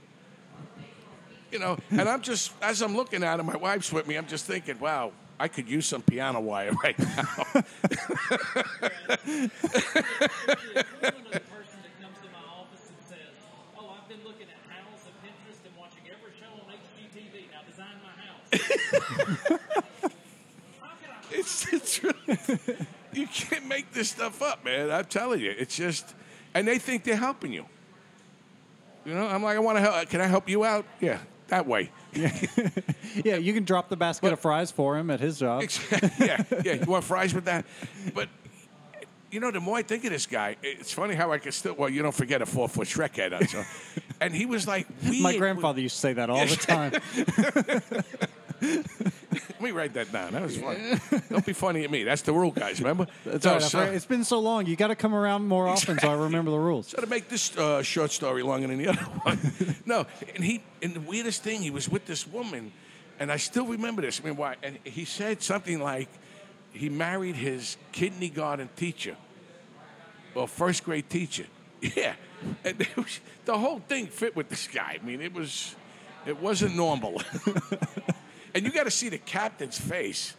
You 1.51 1.59
know, 1.59 1.77
and 1.91 2.09
I'm 2.09 2.21
just, 2.21 2.51
as 2.61 2.81
I'm 2.81 2.95
looking 2.95 3.23
at 3.23 3.39
him, 3.39 3.45
my 3.45 3.57
wife's 3.57 3.93
with 3.93 4.07
me, 4.07 4.15
I'm 4.15 4.27
just 4.27 4.45
thinking, 4.45 4.79
wow, 4.79 5.11
I 5.39 5.47
could 5.47 5.69
use 5.69 5.85
some 5.85 6.01
piano 6.01 6.39
wire 6.39 6.71
right 6.83 6.97
now. 6.97 7.45
equivalent 10.73 11.27
of 11.27 11.33
the 11.33 11.39
person 11.51 11.79
that 11.83 11.93
comes 12.01 12.17
to 12.21 12.29
my 12.31 12.43
office 12.47 12.87
and 12.89 12.97
says, 13.07 13.33
"Oh, 13.77 13.91
I've 13.97 14.07
been 14.09 14.23
looking 14.23 14.47
at 14.47 14.59
House 14.71 15.05
of 15.05 15.13
Pinterest 15.21 15.61
and 15.65 15.75
watching 15.77 16.03
every 16.09 16.31
show 16.39 16.49
on 16.53 16.71
HGTV. 16.71 17.42
Now 17.53 17.61
design 17.69 17.95
my 18.03 18.11
house." 18.21 19.59
How 20.81 20.89
it's 21.31 21.65
the 21.65 21.79
truth. 22.25 22.87
You 23.13 23.27
can't 23.27 23.67
make 23.67 23.91
this 23.93 24.09
stuff 24.09 24.41
up, 24.41 24.65
man. 24.65 24.91
I'm 24.91 25.05
telling 25.05 25.39
you. 25.39 25.53
It's 25.57 25.75
just, 25.75 26.13
and 26.53 26.67
they 26.67 26.79
think 26.79 27.03
they're 27.03 27.15
helping 27.15 27.53
you. 27.53 27.65
You 29.05 29.13
know, 29.13 29.27
I'm 29.27 29.43
like, 29.43 29.55
I 29.57 29.59
want 29.59 29.77
to 29.77 29.81
help. 29.81 30.09
Can 30.09 30.21
I 30.21 30.27
help 30.27 30.49
you 30.49 30.63
out? 30.63 30.85
Yeah, 31.01 31.19
that 31.49 31.67
way. 31.67 31.91
yeah, 32.13 33.35
you 33.35 33.53
can 33.53 33.65
drop 33.65 33.89
the 33.89 33.97
basket 33.97 34.31
of 34.31 34.39
fries 34.39 34.71
for 34.71 34.97
him 34.97 35.09
at 35.09 35.19
his 35.19 35.39
job. 35.39 35.63
yeah, 36.19 36.43
yeah. 36.63 36.73
You 36.73 36.85
want 36.87 37.03
fries 37.03 37.33
with 37.33 37.45
that? 37.45 37.65
But 38.13 38.29
you 39.33 39.39
know, 39.39 39.49
the 39.51 39.59
more 39.59 39.77
I 39.77 39.81
think 39.81 40.03
of 40.05 40.11
this 40.11 40.25
guy, 40.27 40.55
it's 40.61 40.91
funny 40.93 41.15
how 41.15 41.31
I 41.31 41.39
can 41.39 41.51
still. 41.51 41.73
Well, 41.73 41.89
you 41.89 42.01
don't 42.03 42.13
forget 42.13 42.41
a 42.41 42.45
four 42.45 42.69
foot 42.69 42.87
Shrek 42.87 43.15
head. 43.15 43.33
on, 43.33 43.47
So, 43.47 43.63
and 44.21 44.33
he 44.35 44.45
was 44.45 44.67
like. 44.67 44.87
My 45.03 45.35
grandfather 45.37 45.81
used 45.81 45.95
to 45.95 46.01
say 46.01 46.13
that 46.13 46.29
all 46.29 46.45
the 46.45 46.55
time. 46.55 46.91
Let 48.61 49.61
me 49.61 49.71
write 49.71 49.93
that 49.93 50.11
down. 50.11 50.33
That 50.33 50.41
was 50.43 50.57
funny. 50.57 50.97
don't 51.29 51.45
be 51.45 51.53
funny 51.53 51.83
at 51.83 51.91
me. 51.91 52.03
That's 52.03 52.21
the 52.21 52.33
rule, 52.33 52.51
guys. 52.51 52.79
Remember? 52.79 53.07
That's 53.25 53.43
No, 53.45 53.51
all 53.53 53.59
right. 53.59 53.63
So- 53.63 53.81
It's 53.81 54.05
been 54.05 54.23
so 54.23 54.39
long. 54.39 54.65
You 54.65 54.75
got 54.75 54.87
to 54.87 54.95
come 54.95 55.15
around 55.15 55.47
more 55.47 55.67
often 55.67 55.97
so 55.99 56.09
I 56.09 56.13
remember 56.15 56.51
the 56.51 56.59
rules. 56.59 56.87
So 56.89 57.01
to 57.01 57.07
make 57.07 57.29
this 57.29 57.57
uh, 57.57 57.81
short 57.81 58.11
story 58.11 58.43
longer 58.43 58.67
than 58.67 58.77
the 58.77 58.89
other 58.89 59.01
one, 59.23 59.39
no, 59.85 60.05
and 60.35 60.43
he 60.43 60.61
and 60.81 60.93
the 60.93 60.99
weirdest 61.01 61.43
thing, 61.43 61.61
he 61.61 61.71
was 61.71 61.89
with 61.89 62.05
this 62.05 62.27
woman, 62.27 62.71
and 63.19 63.31
I 63.31 63.37
still 63.37 63.65
remember 63.65 64.01
this. 64.01 64.21
I 64.21 64.25
mean, 64.27 64.35
why? 64.37 64.55
And 64.63 64.77
he 64.83 65.05
said 65.05 65.41
something 65.41 65.79
like, 65.81 66.09
he 66.73 66.89
married 66.89 67.35
his 67.35 67.77
kindergarten 67.91 68.69
teacher, 68.75 69.15
well, 70.33 70.47
first 70.47 70.83
grade 70.83 71.09
teacher. 71.09 71.45
Yeah, 71.97 72.13
and 72.63 72.87
was, 72.95 73.19
the 73.43 73.57
whole 73.57 73.79
thing 73.79 74.07
fit 74.07 74.37
with 74.37 74.47
this 74.47 74.69
guy. 74.69 74.97
I 75.01 75.05
mean, 75.05 75.19
it 75.19 75.33
was, 75.33 75.75
it 76.25 76.39
wasn't 76.39 76.77
normal. 76.77 77.21
and 78.55 78.63
you 78.63 78.71
got 78.71 78.85
to 78.85 78.91
see 78.91 79.09
the 79.09 79.17
captain's 79.17 79.77
face 79.77 80.33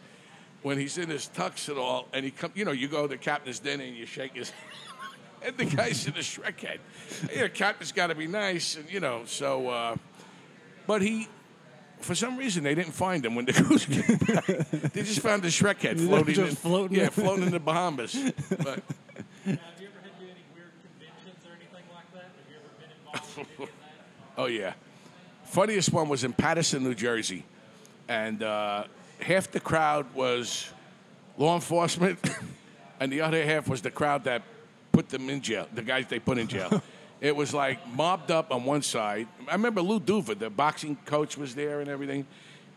when 0.63 0.79
he's 0.79 0.97
in 0.97 1.07
his 1.07 1.29
tux 1.35 1.69
and 1.69 1.77
all, 1.77 2.07
and 2.13 2.25
he 2.25 2.31
come. 2.31 2.51
You 2.55 2.65
know, 2.65 2.71
you 2.71 2.87
go 2.87 3.03
to 3.03 3.07
the 3.07 3.17
captain's 3.17 3.59
dinner 3.59 3.83
and 3.83 3.95
you 3.95 4.07
shake 4.07 4.35
his. 4.35 4.51
And 5.45 5.55
the 5.57 5.65
guy's 5.65 6.07
in 6.07 6.13
the 6.13 6.21
Shrek 6.21 6.59
head. 6.59 6.79
You 7.31 7.41
know, 7.41 7.49
captain's 7.49 7.91
got 7.91 8.07
to 8.07 8.15
be 8.15 8.25
nice, 8.25 8.77
and 8.77 8.91
you 8.91 8.99
know, 8.99 9.21
so. 9.25 9.69
Uh, 9.69 9.95
but 10.87 11.03
he, 11.03 11.27
for 12.05 12.15
some 12.15 12.37
reason, 12.37 12.63
they 12.63 12.75
didn't 12.75 12.93
find 12.93 13.25
him 13.25 13.35
when 13.35 13.45
the 13.45 13.53
cruise 13.63 13.85
came 13.85 14.17
back. 14.17 14.45
They 14.45 15.01
just 15.03 15.19
found 15.19 15.41
the 15.41 15.47
Shrek 15.49 15.81
head 15.81 15.99
floating, 15.99 16.35
Just 16.35 16.49
in, 16.51 16.55
floating. 16.55 16.97
yeah, 16.97 17.09
floating 17.09 17.45
in 17.45 17.51
the 17.51 17.59
Bahamas. 17.59 18.15
But 18.49 18.59
Now, 18.59 18.61
have 18.63 18.77
you 19.45 19.87
ever 19.87 19.99
had 20.01 20.13
to 20.13 20.19
do 20.19 20.25
any 20.29 20.45
weird 20.53 20.71
conventions 20.81 21.43
or 21.45 21.51
anything 21.55 21.85
like 21.93 22.11
that? 22.13 22.29
Have 22.37 22.47
you 22.49 22.57
ever 22.57 22.69
been 22.79 22.91
involved 22.95 23.37
in 23.37 23.43
any 23.43 23.63
of 23.63 23.69
that? 23.69 24.37
oh 24.37 24.45
yeah, 24.45 24.73
funniest 25.45 25.91
one 25.91 26.07
was 26.07 26.23
in 26.23 26.33
Paterson, 26.33 26.83
New 26.83 26.93
Jersey, 26.95 27.43
and 28.07 28.43
uh, 28.43 28.83
half 29.19 29.49
the 29.51 29.59
crowd 29.59 30.05
was 30.13 30.69
law 31.37 31.55
enforcement, 31.55 32.19
and 32.99 33.11
the 33.11 33.21
other 33.21 33.43
half 33.45 33.67
was 33.67 33.81
the 33.81 33.91
crowd 33.91 34.23
that 34.25 34.43
put 34.91 35.09
them 35.09 35.29
in 35.29 35.41
jail. 35.41 35.67
The 35.73 35.81
guys 35.81 36.05
they 36.07 36.19
put 36.19 36.37
in 36.37 36.47
jail. 36.47 36.81
It 37.21 37.35
was 37.35 37.53
like 37.53 37.79
mobbed 37.93 38.29
up 38.31 38.51
on 38.51 38.65
one 38.65 38.81
side. 38.81 39.27
I 39.47 39.53
remember 39.53 39.81
Lou 39.81 39.99
Duva, 39.99 40.37
the 40.37 40.49
boxing 40.49 40.95
coach, 41.05 41.37
was 41.37 41.55
there 41.55 41.79
and 41.79 41.89
everything, 41.89 42.25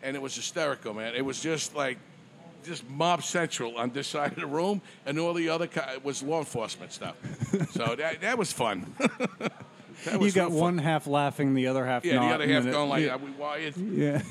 and 0.02 0.14
it 0.16 0.22
was 0.22 0.34
hysterical, 0.34 0.94
man. 0.94 1.14
It 1.14 1.24
was 1.24 1.40
just 1.40 1.74
like, 1.74 1.98
just 2.64 2.88
mob 2.88 3.22
central 3.22 3.76
on 3.76 3.90
this 3.90 4.06
side 4.14 4.32
of 4.32 4.38
the 4.40 4.46
room, 4.46 4.80
and 5.06 5.18
all 5.18 5.34
the 5.34 5.48
other 5.48 5.66
co- 5.66 5.98
was 6.04 6.22
law 6.22 6.38
enforcement 6.38 6.92
stuff. 6.92 7.16
so 7.72 7.94
that 7.98 8.20
that 8.20 8.38
was 8.38 8.52
fun. 8.52 8.92
that 10.04 10.20
You 10.20 10.30
got 10.30 10.50
real 10.50 10.50
fun. 10.50 10.58
one 10.60 10.78
half 10.78 11.06
laughing, 11.08 11.54
the 11.54 11.66
other 11.66 11.84
half 11.84 12.04
Yeah, 12.04 12.14
not. 12.16 12.28
the 12.28 12.34
other 12.34 12.46
half 12.52 12.62
then 12.62 12.68
it- 12.68 12.72
going 12.76 12.88
like, 12.90 13.04
yeah. 13.04 13.14
"Are 13.14 13.18
we 13.18 13.30
wired?" 13.32 13.76
Yeah. 13.76 14.22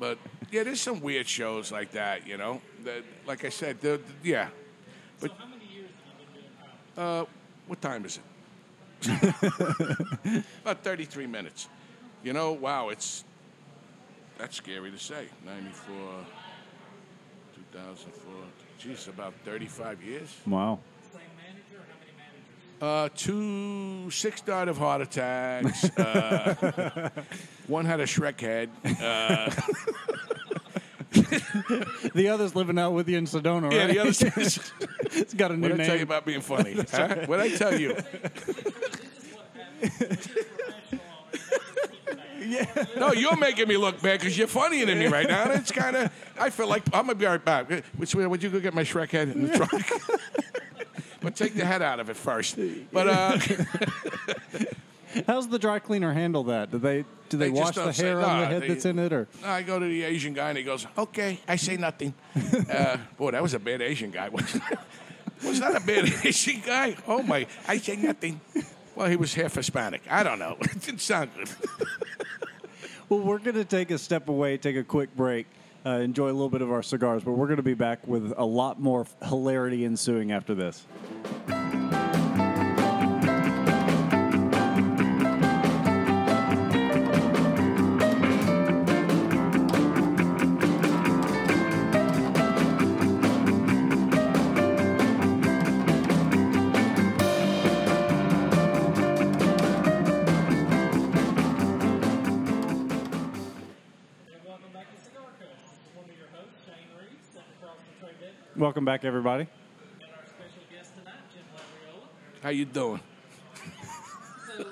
But 0.00 0.18
yeah, 0.50 0.62
there's 0.64 0.80
some 0.80 1.00
weird 1.00 1.28
shows 1.28 1.70
like 1.70 1.92
that, 1.92 2.26
you 2.26 2.36
know. 2.38 2.60
That, 2.84 3.02
like 3.26 3.44
I 3.44 3.50
said, 3.50 3.80
the, 3.80 4.00
the- 4.22 4.28
yeah. 4.30 4.48
So 5.20 5.28
how 5.28 5.44
many 5.46 5.64
years 5.72 5.90
have 6.06 6.18
you 6.18 6.26
been 6.26 6.42
doing 6.42 6.52
comedy? 6.96 7.22
Uh, 7.22 7.26
what 7.66 7.80
time 7.82 8.04
is 8.06 8.16
it? 8.16 8.22
About 10.62 10.82
33 10.84 11.26
minutes. 11.26 11.68
You 12.22 12.32
know, 12.32 12.52
wow, 12.52 12.88
it's 12.90 13.24
that's 14.38 14.56
scary 14.56 14.90
to 14.90 14.98
say. 14.98 15.26
94, 15.44 15.94
2004. 17.54 18.34
Geez, 18.78 19.08
about 19.08 19.34
35 19.44 20.02
years. 20.02 20.36
Wow. 20.46 20.78
Same 21.12 21.20
manager 21.36 21.76
or 21.76 21.84
how 21.86 21.98
many 22.00 22.12
managers? 22.18 22.82
Uh, 22.82 23.08
two, 23.16 24.10
six 24.10 24.40
died 24.40 24.68
of 24.68 24.78
heart 24.78 25.00
attacks. 25.02 25.88
Uh, 25.98 27.10
one 27.68 27.84
had 27.84 28.00
a 28.00 28.04
Shrek 28.06 28.40
head. 28.40 28.70
Uh, 29.00 29.50
The 32.14 32.28
other's 32.28 32.54
living 32.54 32.78
out 32.78 32.92
with 32.92 33.08
you 33.08 33.18
in 33.18 33.26
Sedona, 33.26 33.64
right? 33.64 33.72
yeah, 33.74 33.86
the 33.86 33.98
other. 34.00 34.10
it's 34.10 35.34
got 35.34 35.50
a 35.50 35.56
new 35.56 35.68
What 35.68 35.76
did 35.76 35.80
I 35.82 35.86
tell 35.86 35.96
you 35.96 36.02
about 36.02 36.24
being 36.26 36.40
funny? 36.40 36.74
Huh? 36.90 37.16
What 37.26 37.42
did 37.42 37.52
I 37.52 37.56
tell 37.56 37.78
you? 37.78 37.96
No, 42.96 43.12
you're 43.12 43.36
making 43.36 43.68
me 43.68 43.76
look 43.76 44.02
bad 44.02 44.18
because 44.18 44.36
you're 44.36 44.48
funnier 44.48 44.84
than 44.84 44.98
me 44.98 45.06
right 45.06 45.28
now. 45.28 45.44
And 45.44 45.60
it's 45.60 45.70
kind 45.70 45.94
of, 45.96 46.10
I 46.38 46.50
feel 46.50 46.66
like 46.66 46.82
I'm 46.92 47.06
gonna 47.06 47.14
be 47.14 47.24
right 47.24 47.42
back. 47.42 47.70
Which 47.96 48.14
way 48.16 48.26
would 48.26 48.42
you 48.42 48.50
go 48.50 48.58
get 48.58 48.74
my 48.74 48.82
Shrek 48.82 49.10
head 49.10 49.28
in 49.28 49.46
the 49.46 49.56
trunk? 49.56 49.70
but 51.20 51.36
take 51.36 51.54
the 51.54 51.64
head 51.64 51.82
out 51.82 52.00
of 52.00 52.10
it 52.10 52.16
first. 52.16 52.58
But 52.92 53.08
uh, 53.08 53.38
How's 55.26 55.46
the 55.48 55.58
dry 55.58 55.78
cleaner 55.78 56.12
handle 56.12 56.42
that? 56.44 56.70
Do 56.72 56.78
they 56.78 57.04
do 57.28 57.36
they, 57.36 57.48
They 57.50 57.50
just 57.50 57.60
wash 57.62 57.74
the 57.76 57.84
don't 57.84 57.92
say- 57.94 58.06
hair 58.06 58.16
on 58.16 58.22
the 58.22 58.26
nah, 58.44 58.50
head 58.50 58.62
they- 58.62 58.68
that's 58.68 58.84
in 58.86 58.98
it, 58.98 59.12
or 59.12 59.28
I 59.44 59.62
go 59.62 59.78
to 59.78 59.84
the 59.86 60.02
Asian 60.02 60.32
guy 60.34 60.48
and 60.48 60.58
he 60.58 60.64
goes, 60.64 60.86
"Okay, 60.98 61.38
I 61.46 61.56
say 61.56 61.76
nothing." 61.76 62.12
Uh, 62.68 62.96
boy, 63.16 63.30
that 63.30 63.42
was 63.42 63.54
a 63.54 63.58
bad 63.60 63.82
Asian 63.82 64.10
guy. 64.10 64.28
was 64.30 65.60
that 65.60 65.76
a 65.76 65.80
bad 65.86 66.12
Asian 66.24 66.60
guy? 66.64 66.96
Oh 67.06 67.22
my, 67.22 67.46
I 67.68 67.78
say 67.78 67.96
nothing. 67.96 68.40
Well, 68.94 69.08
he 69.08 69.16
was 69.16 69.34
half 69.34 69.54
Hispanic. 69.54 70.02
I 70.10 70.22
don't 70.22 70.38
know. 70.38 70.56
It 70.60 70.80
didn't 70.82 71.00
sound 71.00 71.30
good. 71.34 71.48
Well, 73.08 73.20
we're 73.20 73.40
going 73.40 73.56
to 73.56 73.64
take 73.66 73.90
a 73.90 73.98
step 73.98 74.30
away, 74.30 74.56
take 74.56 74.76
a 74.76 74.82
quick 74.82 75.14
break, 75.14 75.46
uh, 75.84 75.90
enjoy 75.90 76.30
a 76.30 76.32
little 76.32 76.48
bit 76.48 76.62
of 76.62 76.72
our 76.72 76.82
cigars, 76.82 77.22
but 77.22 77.32
we're 77.32 77.46
going 77.46 77.58
to 77.58 77.62
be 77.62 77.74
back 77.74 78.06
with 78.06 78.32
a 78.38 78.44
lot 78.44 78.80
more 78.80 79.06
hilarity 79.22 79.84
ensuing 79.84 80.32
after 80.32 80.54
this. 80.54 80.86
Welcome 108.54 108.84
back, 108.84 109.02
everybody. 109.04 109.46
and 110.00 110.10
our 110.12 110.18
tonight, 110.98 111.14
How 112.42 112.50
you 112.50 112.64
doing? 112.66 113.00
So 114.46 114.66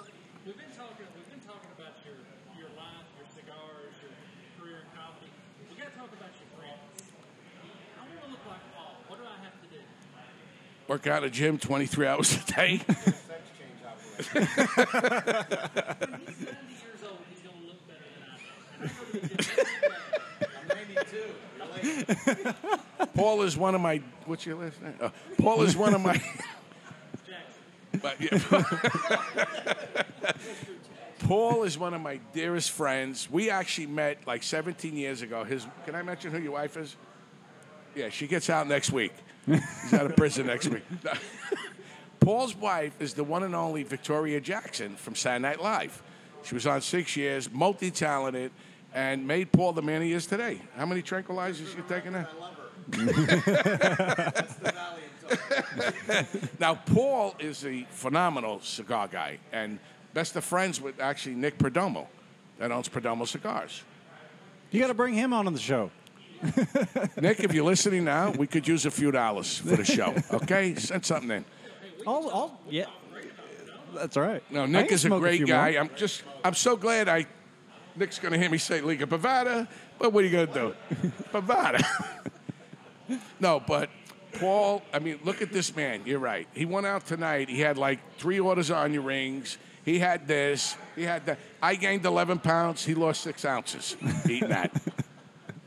we've 0.44 0.54
been 0.56 0.66
talking, 0.76 1.06
we've 1.16 1.30
been 1.30 1.40
talking 1.46 1.70
about 1.78 1.94
your 2.04 2.16
your 2.58 2.68
life, 2.76 3.06
your 3.16 3.26
cigars, 3.32 3.94
your 4.02 4.10
career 4.60 4.80
in 4.84 4.88
comedy. 4.94 5.30
We 5.70 5.76
got 5.80 5.92
to 5.92 5.96
talk 5.98 6.12
about 6.12 6.28
your 6.36 6.48
friends. 6.60 7.08
I 7.96 7.98
want 8.04 8.20
to 8.22 8.28
look 8.30 8.44
like 8.46 8.60
Paul. 8.76 8.96
What 9.08 9.16
do 9.18 9.24
I 9.24 9.38
have 9.44 9.56
to 9.62 9.68
do? 9.74 9.80
Work 10.88 11.06
out 11.06 11.24
at 11.24 11.32
gym 11.32 11.56
23 11.56 12.06
hours 12.06 12.36
a 12.36 12.44
day. 12.52 12.82
When 21.70 21.80
he's 21.80 21.96
90 21.96 22.12
years 22.12 22.16
old, 22.16 22.20
he's 22.20 22.24
going 22.24 22.36
to 22.36 22.42
look 22.42 22.42
better 22.42 22.42
than 22.42 22.46
I 22.46 22.46
do. 22.46 22.46
And 22.46 22.46
I 22.46 22.54
go 22.54 22.54
to 22.56 22.64
the 22.66 23.06
gym. 23.06 23.08
Paul 23.14 23.42
is 23.42 23.56
one 23.56 23.74
of 23.74 23.80
my. 23.80 24.02
What's 24.26 24.46
your 24.46 24.56
last 24.56 24.82
name? 24.82 24.94
Uh, 25.00 25.10
Paul 25.38 25.62
is 25.62 25.76
one 25.76 25.94
of 25.94 26.00
my. 26.00 26.20
But, 28.02 28.20
yeah. 28.20 28.38
Paul 31.18 31.64
is 31.64 31.76
one 31.76 31.92
of 31.92 32.00
my 32.00 32.20
dearest 32.32 32.70
friends. 32.70 33.30
We 33.30 33.50
actually 33.50 33.88
met 33.88 34.26
like 34.26 34.42
17 34.42 34.96
years 34.96 35.22
ago. 35.22 35.44
His. 35.44 35.66
Can 35.84 35.94
I 35.94 36.02
mention 36.02 36.30
who 36.30 36.38
your 36.38 36.52
wife 36.52 36.76
is? 36.76 36.96
Yeah, 37.94 38.08
she 38.08 38.26
gets 38.26 38.48
out 38.48 38.68
next 38.68 38.92
week. 38.92 39.12
She's 39.46 39.94
out 39.94 40.06
of 40.06 40.16
prison 40.16 40.46
next 40.46 40.68
week. 40.68 40.84
Paul's 42.20 42.54
wife 42.54 43.00
is 43.00 43.14
the 43.14 43.24
one 43.24 43.42
and 43.42 43.54
only 43.54 43.82
Victoria 43.82 44.40
Jackson 44.40 44.94
from 44.94 45.14
Saturday 45.14 45.42
Night 45.42 45.60
Live. 45.60 46.02
She 46.44 46.54
was 46.54 46.66
on 46.66 46.80
six 46.80 47.16
years, 47.16 47.50
multi-talented, 47.50 48.52
and 48.94 49.26
made 49.26 49.52
Paul 49.52 49.72
the 49.72 49.82
man 49.82 50.02
he 50.02 50.12
is 50.12 50.26
today. 50.26 50.60
How 50.76 50.86
many 50.86 51.02
tranquilizers 51.02 51.76
you 51.76 51.84
taking 51.88 52.12
now? 52.12 52.28
Now, 56.58 56.74
Paul 56.74 57.34
is 57.38 57.64
a 57.64 57.86
phenomenal 57.90 58.60
cigar 58.60 59.08
guy 59.08 59.38
and 59.52 59.78
best 60.12 60.36
of 60.36 60.44
friends 60.44 60.80
with 60.80 61.00
actually 61.00 61.34
Nick 61.36 61.56
Perdomo 61.58 62.06
that 62.58 62.72
owns 62.72 62.88
Perdomo 62.88 63.26
Cigars. 63.26 63.82
You 64.70 64.80
got 64.80 64.88
to 64.88 64.94
bring 64.94 65.14
him 65.14 65.32
on 65.32 65.46
on 65.46 65.52
the 65.52 65.60
show. 65.60 65.90
Nick, 67.20 67.40
if 67.40 67.52
you're 67.52 67.64
listening 67.64 68.04
now, 68.04 68.30
we 68.32 68.46
could 68.46 68.66
use 68.66 68.86
a 68.86 68.90
few 68.90 69.10
dollars 69.10 69.58
for 69.58 69.76
the 69.76 69.84
show. 69.84 70.14
Okay? 70.32 70.74
Send 70.74 71.04
something 71.04 71.30
in. 71.30 71.44
I'll, 72.06 72.30
I'll, 72.30 72.60
yeah. 72.68 72.86
That's 73.94 74.16
all 74.16 74.22
right. 74.22 74.42
No, 74.50 74.66
Nick 74.66 74.92
is 74.92 75.04
a 75.04 75.08
great 75.08 75.38
few 75.38 75.46
guy. 75.46 75.72
more. 75.72 75.80
I'm 75.80 75.90
just, 75.96 76.22
I'm 76.44 76.54
so 76.54 76.76
glad 76.76 77.08
I, 77.08 77.26
Nick's 77.96 78.18
going 78.18 78.32
to 78.32 78.38
hear 78.38 78.50
me 78.50 78.58
say 78.58 78.80
Liga 78.80 79.06
Bavada, 79.06 79.66
but 79.98 80.12
what 80.12 80.24
are 80.24 80.26
you 80.26 80.32
going 80.32 80.46
to 80.46 80.52
do? 80.52 80.74
Bavada. 81.32 81.84
no, 83.40 83.60
but 83.60 83.90
Paul, 84.38 84.82
I 84.92 84.98
mean, 84.98 85.18
look 85.24 85.42
at 85.42 85.52
this 85.52 85.74
man. 85.74 86.02
You're 86.04 86.18
right. 86.18 86.46
He 86.54 86.64
went 86.64 86.86
out 86.86 87.06
tonight. 87.06 87.48
He 87.48 87.60
had 87.60 87.78
like 87.78 87.98
three 88.18 88.40
orders 88.40 88.70
on 88.70 88.92
your 88.92 89.02
rings. 89.02 89.58
He 89.84 89.98
had 89.98 90.26
this. 90.26 90.76
He 90.94 91.02
had 91.02 91.26
that. 91.26 91.38
I 91.62 91.74
gained 91.74 92.04
11 92.04 92.38
pounds. 92.38 92.84
He 92.84 92.94
lost 92.94 93.22
six 93.22 93.44
ounces 93.44 93.96
eating 94.28 94.50
that. 94.50 94.70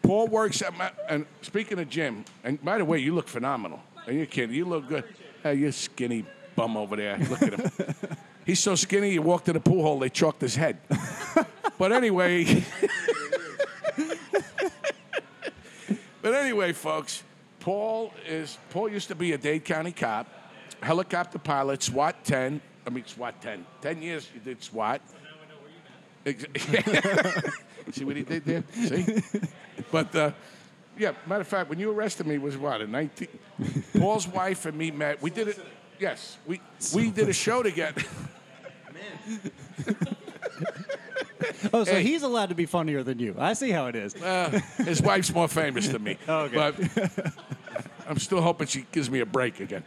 Paul 0.01 0.27
works 0.27 0.61
at 0.61 0.77
my. 0.77 0.91
And 1.09 1.25
speaking 1.41 1.79
of 1.79 1.89
gym, 1.89 2.25
and 2.43 2.63
by 2.63 2.77
the 2.77 2.85
way, 2.85 2.99
you 2.99 3.13
look 3.15 3.27
phenomenal. 3.27 3.81
And 4.07 4.17
you're 4.17 4.25
kidding? 4.25 4.55
You 4.55 4.65
look 4.65 4.87
good. 4.87 5.03
Hey, 5.41 5.55
you 5.55 5.71
skinny 5.71 6.25
bum 6.55 6.77
over 6.77 6.95
there. 6.95 7.17
Look 7.17 7.41
at 7.41 7.53
him. 7.53 7.87
He's 8.45 8.59
so 8.59 8.75
skinny. 8.75 9.11
You 9.11 9.21
walked 9.21 9.47
in 9.47 9.53
the 9.53 9.59
pool 9.59 9.83
hole, 9.83 9.99
they 9.99 10.09
chalked 10.09 10.41
his 10.41 10.55
head. 10.55 10.77
But 11.77 11.91
anyway. 11.91 12.63
but 16.21 16.33
anyway, 16.33 16.73
folks, 16.73 17.23
Paul 17.59 18.13
is 18.27 18.57
Paul 18.69 18.89
used 18.89 19.07
to 19.09 19.15
be 19.15 19.33
a 19.33 19.37
Dade 19.37 19.65
County 19.65 19.91
cop, 19.91 20.27
helicopter 20.81 21.39
pilot, 21.39 21.83
SWAT 21.83 22.23
10. 22.23 22.61
I 22.85 22.89
mean 22.89 23.05
SWAT 23.05 23.41
10. 23.41 23.65
10 23.81 24.01
years 24.01 24.29
you 24.33 24.39
did 24.41 24.63
SWAT. 24.63 25.01
See 27.91 28.05
what 28.05 28.15
he 28.15 28.23
did 28.23 28.45
there? 28.45 28.63
See? 28.71 29.21
But 29.91 30.15
uh, 30.15 30.31
yeah, 30.97 31.13
matter 31.27 31.41
of 31.41 31.47
fact, 31.47 31.69
when 31.69 31.79
you 31.79 31.91
arrested 31.91 32.25
me 32.25 32.37
was 32.37 32.57
what, 32.57 32.81
in 32.81 32.91
19 32.91 33.27
Paul's 33.99 34.27
wife 34.27 34.65
and 34.65 34.77
me 34.77 34.89
met. 34.91 35.21
We 35.21 35.29
did 35.29 35.49
it 35.49 35.59
Yes, 35.99 36.37
we 36.45 36.59
we 36.93 37.11
did 37.11 37.29
a 37.29 37.33
show 37.33 37.63
together. 37.63 38.01
Oh, 41.73 41.83
so 41.83 41.93
Hey. 41.93 42.03
he's 42.03 42.23
allowed 42.23 42.49
to 42.49 42.55
be 42.55 42.65
funnier 42.65 43.03
than 43.03 43.19
you. 43.19 43.35
I 43.37 43.53
see 43.53 43.69
how 43.71 43.87
it 43.87 43.95
is. 43.95 44.15
Uh, 44.15 44.59
his 44.77 45.01
wife's 45.01 45.33
more 45.33 45.47
famous 45.47 45.87
than 45.87 46.03
me. 46.03 46.17
Okay. 46.27 46.55
But 46.55 47.33
I'm 48.07 48.19
still 48.19 48.41
hoping 48.41 48.67
she 48.67 48.85
gives 48.91 49.09
me 49.09 49.19
a 49.21 49.25
break 49.25 49.59
again. 49.59 49.83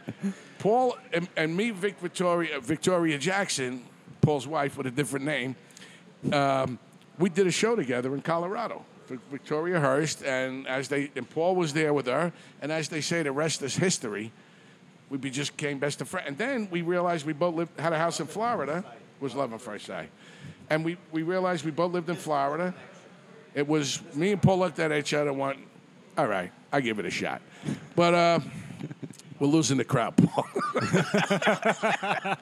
Paul 0.59 0.97
and, 1.13 1.27
and 1.37 1.55
me, 1.55 1.69
Vic 1.71 1.99
Victoria, 1.99 2.59
Victoria 2.59 3.17
Jackson, 3.17 3.83
Paul's 4.21 4.47
wife 4.47 4.77
with 4.77 4.87
a 4.87 4.91
different 4.91 5.25
name, 5.25 5.55
um, 6.33 6.79
we 7.19 7.29
did 7.29 7.47
a 7.47 7.51
show 7.51 7.75
together 7.75 8.13
in 8.15 8.21
Colorado. 8.21 8.83
Vic- 9.07 9.19
Victoria 9.31 9.79
Hurst, 9.79 10.23
and 10.23 10.67
as 10.67 10.87
they 10.89 11.11
and 11.15 11.29
Paul 11.29 11.55
was 11.55 11.73
there 11.73 11.93
with 11.93 12.07
her, 12.07 12.33
and 12.61 12.71
as 12.71 12.89
they 12.89 13.01
say, 13.01 13.23
the 13.23 13.31
rest 13.31 13.61
is 13.61 13.75
history. 13.75 14.31
We 15.09 15.17
be 15.17 15.29
just 15.29 15.55
became 15.55 15.79
best 15.79 16.01
of 16.01 16.09
friends, 16.09 16.27
and 16.27 16.37
then 16.37 16.67
we 16.69 16.81
realized 16.81 17.25
we 17.25 17.31
both 17.33 17.55
lived, 17.55 17.79
had 17.79 17.93
a 17.93 17.97
house 17.97 18.19
in 18.19 18.27
Florida. 18.27 18.83
Was 19.21 19.33
love 19.33 19.53
at 19.53 19.61
first 19.61 19.85
sight, 19.85 20.09
and 20.69 20.83
we, 20.83 20.97
we 21.11 21.23
realized 21.23 21.65
we 21.65 21.71
both 21.71 21.93
lived 21.93 22.09
in 22.09 22.15
Florida. 22.15 22.73
It 23.53 23.67
was 23.67 24.01
me 24.13 24.31
and 24.33 24.41
Paul 24.41 24.59
looked 24.59 24.79
at 24.79 24.91
each 24.91 25.13
other 25.13 25.29
and 25.29 25.39
went, 25.39 25.59
all 26.17 26.27
right, 26.27 26.51
I 26.71 26.81
give 26.81 26.99
it 26.99 27.05
a 27.05 27.11
shot. 27.11 27.41
But 27.95 28.13
uh, 28.13 28.39
we're 29.39 29.47
losing 29.47 29.77
the 29.77 29.85
crowd, 29.85 30.15
Paul. 30.17 30.47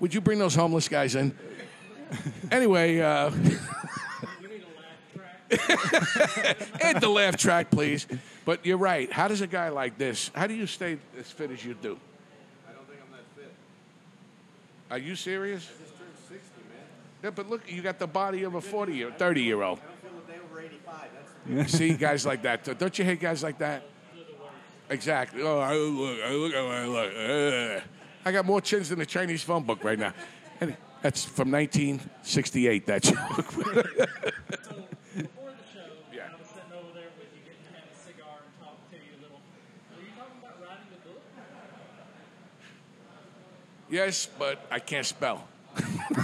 Would 0.00 0.14
you 0.14 0.20
bring 0.20 0.38
those 0.38 0.54
homeless 0.54 0.88
guys 0.88 1.14
in? 1.14 1.36
Anyway, 2.50 3.00
uh, 3.00 3.30
add 5.50 7.00
the 7.00 7.08
laugh 7.08 7.36
track, 7.36 7.70
please. 7.70 8.06
But 8.44 8.64
you're 8.64 8.78
right. 8.78 9.10
How 9.12 9.28
does 9.28 9.40
a 9.40 9.46
guy 9.46 9.68
like 9.70 9.98
this, 9.98 10.30
how 10.34 10.46
do 10.46 10.54
you 10.54 10.66
stay 10.66 10.98
as 11.18 11.30
fit 11.30 11.50
as 11.50 11.64
you 11.64 11.74
do? 11.74 11.98
I 12.68 12.72
don't 12.72 12.86
think 12.88 13.00
I'm 13.04 13.12
that 13.12 13.24
fit. 13.36 13.52
Are 14.90 14.98
you 14.98 15.16
serious? 15.16 15.64
I 15.64 15.82
just 15.82 15.98
turned 15.98 16.10
60, 16.28 16.60
man. 16.70 16.86
Yeah, 17.22 17.30
but 17.30 17.48
look, 17.50 17.70
you 17.70 17.82
got 17.82 17.98
the 17.98 18.06
body 18.06 18.44
of 18.44 18.54
a 18.54 18.60
40 18.60 18.94
year, 18.94 19.10
30 19.10 19.42
year 19.42 19.62
old. 19.62 19.78
I 19.80 19.82
don't 19.82 20.00
feel 20.00 20.10
a 20.18 20.38
day 20.38 20.44
over 20.44 20.60
85. 20.60 21.08
That's 21.48 21.72
See 21.72 21.94
guys 21.94 22.24
like 22.26 22.42
that. 22.42 22.78
Don't 22.78 22.96
you 22.98 23.04
hate 23.04 23.20
guys 23.20 23.42
like 23.42 23.58
that? 23.58 23.82
Exactly. 24.90 25.42
Oh, 25.42 25.58
I 25.58 25.74
look, 25.74 26.20
I 26.22 26.32
look, 26.32 26.54
I 26.54 26.86
look. 26.86 27.12
Ugh. 27.14 27.82
I 28.24 28.32
got 28.32 28.44
more 28.46 28.60
chins 28.60 28.88
than 28.88 28.98
the 28.98 29.06
Chinese 29.06 29.42
phone 29.42 29.62
book 29.64 29.82
right 29.84 29.98
now. 29.98 30.12
And 30.60 30.76
that's 31.02 31.24
from 31.24 31.50
1968. 31.50 32.86
That 32.86 33.02
joke. 33.04 33.16
Before 33.16 33.64
the 33.64 33.82
show, 33.92 34.00
Yeah. 36.12 36.28
I 36.28 36.38
was 36.38 36.48
sitting 36.48 36.72
over 36.72 36.92
there 36.94 37.10
with 37.18 37.30
you, 37.34 37.42
getting 37.44 37.64
to 37.64 37.72
have 37.74 37.88
a 37.92 37.98
cigar 37.98 38.38
and 38.44 38.64
talk 38.64 38.90
to 38.90 38.96
you 38.96 39.12
a 39.18 39.20
little. 39.22 39.40
Were 39.94 40.02
you 40.02 40.12
talking 40.16 40.38
about 40.40 40.56
writing 40.62 40.92
a 40.94 41.08
book? 41.08 41.22
yes, 43.90 44.28
but 44.38 44.64
I 44.70 44.78
can't 44.78 45.06
spell. 45.06 45.46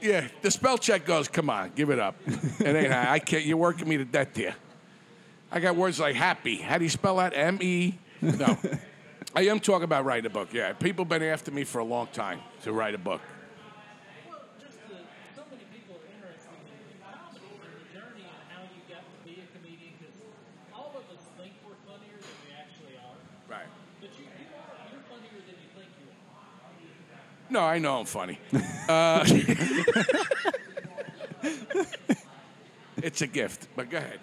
yeah, 0.00 0.28
the 0.42 0.50
spell 0.50 0.78
check 0.78 1.04
goes. 1.04 1.28
Come 1.28 1.50
on, 1.50 1.72
give 1.74 1.90
it 1.90 1.98
up. 1.98 2.14
It 2.26 2.76
ain't. 2.76 2.92
I 2.92 3.18
can't. 3.18 3.44
You're 3.44 3.56
working 3.56 3.88
me 3.88 3.96
to 3.96 4.04
death 4.04 4.36
here. 4.36 4.54
I 5.50 5.60
got 5.60 5.76
words 5.76 6.00
like 6.00 6.16
happy. 6.16 6.56
How 6.56 6.78
do 6.78 6.84
you 6.84 6.90
spell 6.90 7.16
that? 7.16 7.36
M 7.36 7.58
E. 7.60 7.98
No. 8.20 8.56
I 9.34 9.48
am 9.48 9.60
talking 9.60 9.84
about 9.84 10.04
writing 10.04 10.26
a 10.26 10.30
book. 10.30 10.52
Yeah, 10.52 10.72
people 10.74 11.04
been 11.04 11.22
after 11.22 11.50
me 11.50 11.64
for 11.64 11.78
a 11.78 11.84
long 11.84 12.08
time 12.08 12.40
to 12.64 12.72
write 12.72 12.94
a 12.94 12.98
book. 12.98 13.22
Well, 14.28 14.40
just 14.60 14.76
the, 14.88 14.96
so 15.32 15.48
many 15.48 15.64
people 15.72 15.96
are 15.96 16.04
interested 16.12 16.52
in 16.52 17.00
comedy 17.00 17.48
and 17.48 17.64
the 17.64 17.72
journey 17.96 18.28
and 18.28 18.44
how 18.52 18.68
you 18.68 18.84
got 18.92 19.08
to 19.08 19.16
be 19.24 19.40
a 19.40 19.48
comedian 19.56 19.96
because 19.96 20.20
all 20.76 20.92
of 20.92 21.08
us 21.08 21.24
think 21.40 21.56
we're 21.64 21.80
funnier 21.88 22.20
than 22.20 22.36
we 22.44 22.52
actually 22.52 23.00
are. 23.00 23.16
Right. 23.48 23.72
But 24.04 24.12
you, 24.20 24.28
you 24.28 24.52
are, 24.52 24.68
you're 24.92 25.06
funnier 25.08 25.40
than 25.48 25.56
you 25.64 25.70
think 25.80 25.88
you 25.96 26.12
are. 26.12 26.20
No, 27.52 27.60
I 27.60 27.78
know 27.78 28.00
I'm 28.00 28.06
funny. 28.06 28.38
Uh, 28.88 29.24
it's 32.96 33.22
a 33.22 33.28
gift, 33.28 33.68
but 33.76 33.88
go 33.88 33.98
ahead. 33.98 34.18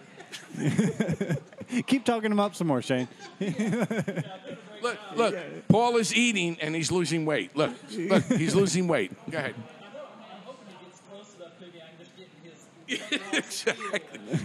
Keep 1.87 2.03
talking 2.03 2.29
him 2.29 2.41
up 2.41 2.55
some 2.55 2.67
more, 2.67 2.81
Shane. 2.81 3.07
Look, 3.39 4.97
look. 5.15 5.35
Paul 5.69 5.95
is 5.95 6.13
eating 6.13 6.57
and 6.61 6.75
he's 6.75 6.91
losing 6.91 7.25
weight. 7.25 7.55
Look, 7.55 7.71
look, 7.91 8.25
he's 8.25 8.53
losing 8.53 8.89
weight. 8.89 9.13
Go 9.31 9.37
ahead. 9.37 9.55
I 9.55 9.93
know, 9.93 10.03
I'm 10.19 10.41
hoping 10.45 10.67
he 10.77 10.85
gets 10.85 11.01
close 11.09 11.33
enough 11.35 11.57
to 11.59 11.65
me. 11.65 11.81
I 11.81 11.87
can 11.89 11.99
just 12.05 12.17
get 12.17 12.27
in 12.35 13.21
his. 13.31 13.33
exactly. 13.33 14.01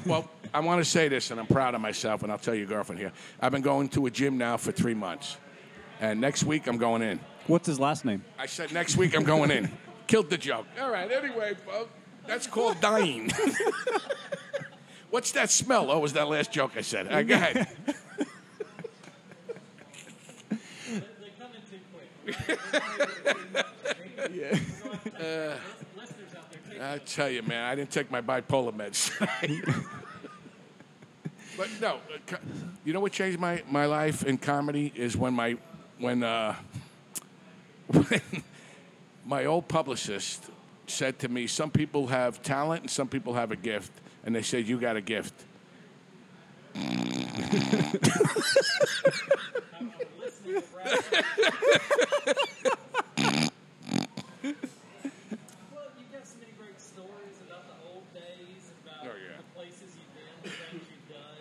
Well, 0.07 0.31
I 0.55 0.61
want 0.61 0.83
to 0.83 0.89
say 0.89 1.09
this, 1.09 1.33
and 1.33 1.41
I'm 1.41 1.49
proud 1.49 1.75
of 1.75 1.81
myself, 1.81 2.23
and 2.23 2.31
I'll 2.31 2.39
tell 2.39 2.55
your 2.55 2.67
girlfriend 2.67 3.01
here. 3.01 3.13
I've 3.41 3.53
been 3.53 3.63
going 3.63 3.89
to 3.91 4.07
a 4.07 4.11
gym 4.11 4.39
now 4.39 4.57
for 4.57 4.71
three 4.71 4.95
months, 4.95 5.39
and 6.01 6.21
next 6.21 6.45
week 6.45 6.69
I'm 6.69 6.79
going 6.79 7.03
in. 7.03 7.19
What's 7.47 7.67
his 7.67 7.79
last 7.79 8.05
name? 8.05 8.25
I 8.39 8.47
said 8.47 8.73
next 8.73 8.97
week 8.97 9.15
I'm 9.15 9.25
going 9.25 9.51
in. 9.51 9.71
Killed 10.07 10.31
the 10.31 10.39
joke. 10.39 10.67
All 10.81 10.91
right. 10.91 11.11
Anyway, 11.11 11.55
folks, 11.67 11.91
that's 12.27 12.47
called 12.47 12.81
dying. 12.81 13.31
What's 15.11 15.33
that 15.33 15.51
smell? 15.51 15.91
Oh, 15.91 15.99
was 15.99 16.15
that 16.15 16.29
last 16.29 16.53
joke 16.53 16.73
I 16.77 16.81
said? 16.81 17.11
Uh, 17.11 17.23
go 17.23 17.35
ahead. 17.35 17.69
They 20.57 20.57
come 21.39 21.51
in 21.55 21.63
too 21.71 21.79
quick. 21.93 22.59
Listeners 25.97 26.35
out 26.37 26.51
there, 26.53 26.71
take 26.71 26.83
I 26.83 26.99
tell 26.99 27.31
you, 27.31 27.43
man, 27.43 27.65
I 27.65 27.75
didn't 27.75 27.91
take 27.91 28.11
my 28.11 28.21
bipolar 28.21 28.75
meds. 28.75 29.11
but 31.57 31.69
no, 31.81 32.01
uh, 32.33 32.37
you 32.85 32.93
know 32.93 33.01
what 33.01 33.13
changed 33.13 33.39
my, 33.39 33.63
my 33.71 33.87
life 33.87 34.25
in 34.25 34.37
comedy 34.39 34.93
is 34.95 35.17
when 35.17 35.33
my 35.35 35.57
when 35.99 36.23
uh, 36.23 36.57
when 37.89 38.21
my 39.27 39.45
old 39.45 39.69
publicist 39.69 40.45
said 40.87 41.19
to 41.21 41.29
me, 41.29 41.47
"Some 41.47 41.71
people 41.71 42.09
have 42.09 42.43
talent 42.43 42.83
and 42.83 42.91
some 42.91 43.09
people 43.09 43.35
have 43.35 43.53
a 43.53 43.57
gift," 43.57 43.93
and 44.25 44.35
they 44.35 44.43
said, 44.43 44.67
"You 44.67 44.81
got 44.81 44.97
a 44.97 45.01
gift." 45.01 45.35
listening 50.45 50.55
to 50.55 50.63
Brad. 50.73 50.89
well, 55.73 55.89
you've 55.99 56.13
got 56.13 56.27
so 56.27 56.37
many 56.41 56.53
great 56.59 56.79
stories 56.81 57.37
about 57.47 57.67
the 57.67 57.75
old 57.89 58.05
days, 58.15 58.71
about 58.85 59.05
Oh, 59.05 59.07
yeah. 59.17 59.37
the 59.39 59.45
places 59.55 59.95
you've 59.95 60.15
been, 60.15 60.35
the 60.43 60.51
things 60.51 60.83
you've 60.91 61.09
done. 61.09 61.39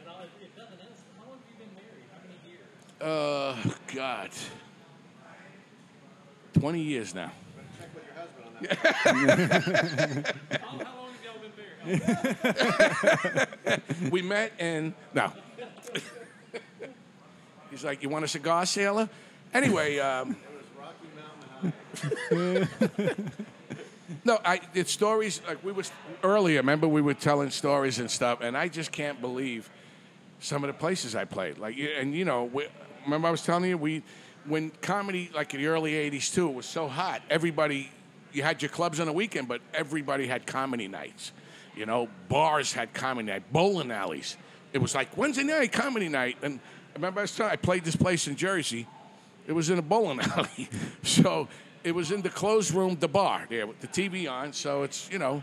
And 0.00 0.08
all, 0.08 0.20
if, 0.22 0.30
if 0.42 0.56
nothing 0.56 0.78
else, 0.80 1.02
how 1.18 1.24
long 1.28 1.38
have 1.38 1.48
you 1.50 1.56
been 1.58 1.74
married? 1.74 2.06
How 2.12 2.20
many 2.22 2.38
years? 2.48 2.70
Uh, 3.00 3.56
God, 3.94 4.30
twenty 4.34 4.40
years 4.42 4.72
now. 4.72 6.44
check 6.54 6.54
with 6.54 6.62
your 6.62 6.62
husband 6.62 6.62
on 6.62 6.62
that. 6.62 6.62
How, 6.62 6.62
how 6.62 6.62
long 6.62 6.72
have 6.72 6.94
y'all 6.94 7.03
married? 7.14 7.30
we 14.10 14.22
met 14.22 14.52
and 14.58 14.94
no. 15.12 15.30
He's 17.70 17.84
like, 17.84 18.02
"You 18.02 18.08
want 18.08 18.24
a 18.24 18.28
cigar, 18.28 18.64
sailor?" 18.64 19.08
Anyway, 19.52 19.98
um, 19.98 20.36
no, 24.24 24.38
I 24.44 24.60
it's 24.72 24.92
stories 24.92 25.40
like 25.46 25.62
we 25.64 25.72
was 25.72 25.90
earlier. 26.22 26.58
Remember, 26.58 26.88
we 26.88 27.02
were 27.02 27.14
telling 27.14 27.50
stories 27.50 27.98
and 27.98 28.10
stuff, 28.10 28.40
and 28.40 28.56
I 28.56 28.68
just 28.68 28.92
can't 28.92 29.20
believe 29.20 29.68
some 30.40 30.64
of 30.64 30.68
the 30.68 30.74
places 30.74 31.14
I 31.14 31.24
played. 31.24 31.58
Like, 31.58 31.76
and 31.78 32.14
you 32.14 32.24
know, 32.24 32.44
we, 32.44 32.66
remember 33.04 33.28
I 33.28 33.30
was 33.30 33.42
telling 33.42 33.68
you 33.68 33.78
we 33.78 34.02
when 34.46 34.70
comedy 34.80 35.30
like 35.34 35.54
in 35.54 35.60
the 35.60 35.66
early 35.66 35.92
'80s 35.92 36.32
too, 36.32 36.48
it 36.48 36.54
was 36.54 36.66
so 36.66 36.88
hot. 36.88 37.22
Everybody, 37.30 37.90
you 38.32 38.42
had 38.42 38.62
your 38.62 38.68
clubs 38.68 39.00
on 39.00 39.06
the 39.06 39.12
weekend, 39.12 39.48
but 39.48 39.60
everybody 39.72 40.26
had 40.26 40.46
comedy 40.46 40.88
nights. 40.88 41.32
You 41.76 41.86
know, 41.86 42.08
bars 42.28 42.72
had 42.72 42.94
comedy 42.94 43.28
night, 43.28 43.52
bowling 43.52 43.90
alleys. 43.90 44.36
it 44.72 44.78
was 44.78 44.94
like 44.94 45.16
Wednesday 45.16 45.42
night 45.44 45.72
comedy 45.72 46.08
night, 46.08 46.36
and 46.42 46.60
I 46.92 46.94
remember 46.94 47.20
I 47.20 47.26
telling 47.26 47.52
I 47.52 47.56
played 47.56 47.84
this 47.84 47.96
place 47.96 48.26
in 48.28 48.36
Jersey. 48.36 48.86
It 49.46 49.52
was 49.52 49.70
in 49.70 49.78
a 49.78 49.82
bowling 49.82 50.20
alley, 50.36 50.68
so 51.02 51.48
it 51.82 51.94
was 51.94 52.10
in 52.10 52.22
the 52.22 52.30
closed 52.30 52.72
room, 52.72 52.96
the 52.98 53.08
bar 53.08 53.46
there 53.48 53.66
with 53.66 53.80
the 53.80 53.88
TV 53.88 54.30
on. 54.30 54.52
So 54.52 54.84
it's 54.84 55.10
you 55.10 55.18
know, 55.18 55.42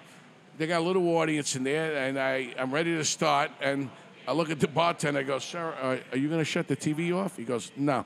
they 0.58 0.68
got 0.68 0.80
a 0.80 0.84
little 0.84 1.08
audience 1.18 1.56
in 1.56 1.64
there, 1.64 1.97
and 1.97 2.20
I 2.20 2.54
I'm 2.58 2.74
ready 2.74 2.95
to 2.95 3.06
start, 3.06 3.52
and 3.62 3.89
I 4.28 4.34
look 4.34 4.49
at 4.49 4.60
the 4.60 4.68
bartender. 4.68 5.20
I 5.20 5.24
go, 5.24 5.39
"Sir, 5.39 5.74
uh, 5.82 5.97
are 6.12 6.18
you 6.18 6.28
going 6.28 6.39
to 6.39 6.45
shut 6.45 6.68
the 6.68 6.76
TV 6.76 7.14
off?" 7.14 7.36
He 7.36 7.43
goes, 7.43 7.72
"No." 7.76 8.06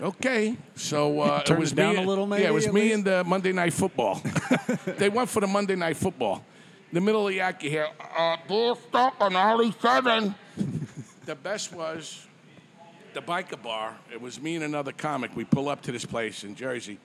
Okay, 0.00 0.56
so 0.76 1.20
uh, 1.20 1.42
it 1.44 1.58
was 1.58 1.72
it 1.72 1.74
down 1.74 1.96
me. 1.96 2.02
a 2.04 2.06
little, 2.06 2.28
yeah, 2.38 2.46
it 2.46 2.54
was 2.54 2.72
me 2.72 2.82
least? 2.82 2.94
and 2.94 3.04
the 3.04 3.24
Monday 3.24 3.50
Night 3.52 3.72
Football. 3.72 4.22
they 4.86 5.08
went 5.08 5.28
for 5.28 5.40
the 5.40 5.46
Monday 5.48 5.74
Night 5.74 5.96
Football. 5.96 6.44
In 6.90 6.94
the 6.94 7.00
middle 7.00 7.26
of 7.26 7.34
the 7.34 7.40
act, 7.40 7.64
you 7.64 7.70
hear, 7.70 7.88
uh, 8.16 8.36
"Dear 8.46 8.76
stop 8.88 9.20
on 9.20 9.34
Alley 9.34 9.74
7. 9.82 10.34
the 11.26 11.34
best 11.34 11.72
was 11.72 12.26
the 13.12 13.20
biker 13.20 13.60
bar. 13.60 13.96
It 14.12 14.20
was 14.20 14.40
me 14.40 14.54
and 14.54 14.64
another 14.64 14.92
comic. 14.92 15.34
We 15.34 15.44
pull 15.44 15.68
up 15.68 15.82
to 15.82 15.92
this 15.92 16.04
place 16.04 16.44
in 16.44 16.54
Jersey, 16.54 16.98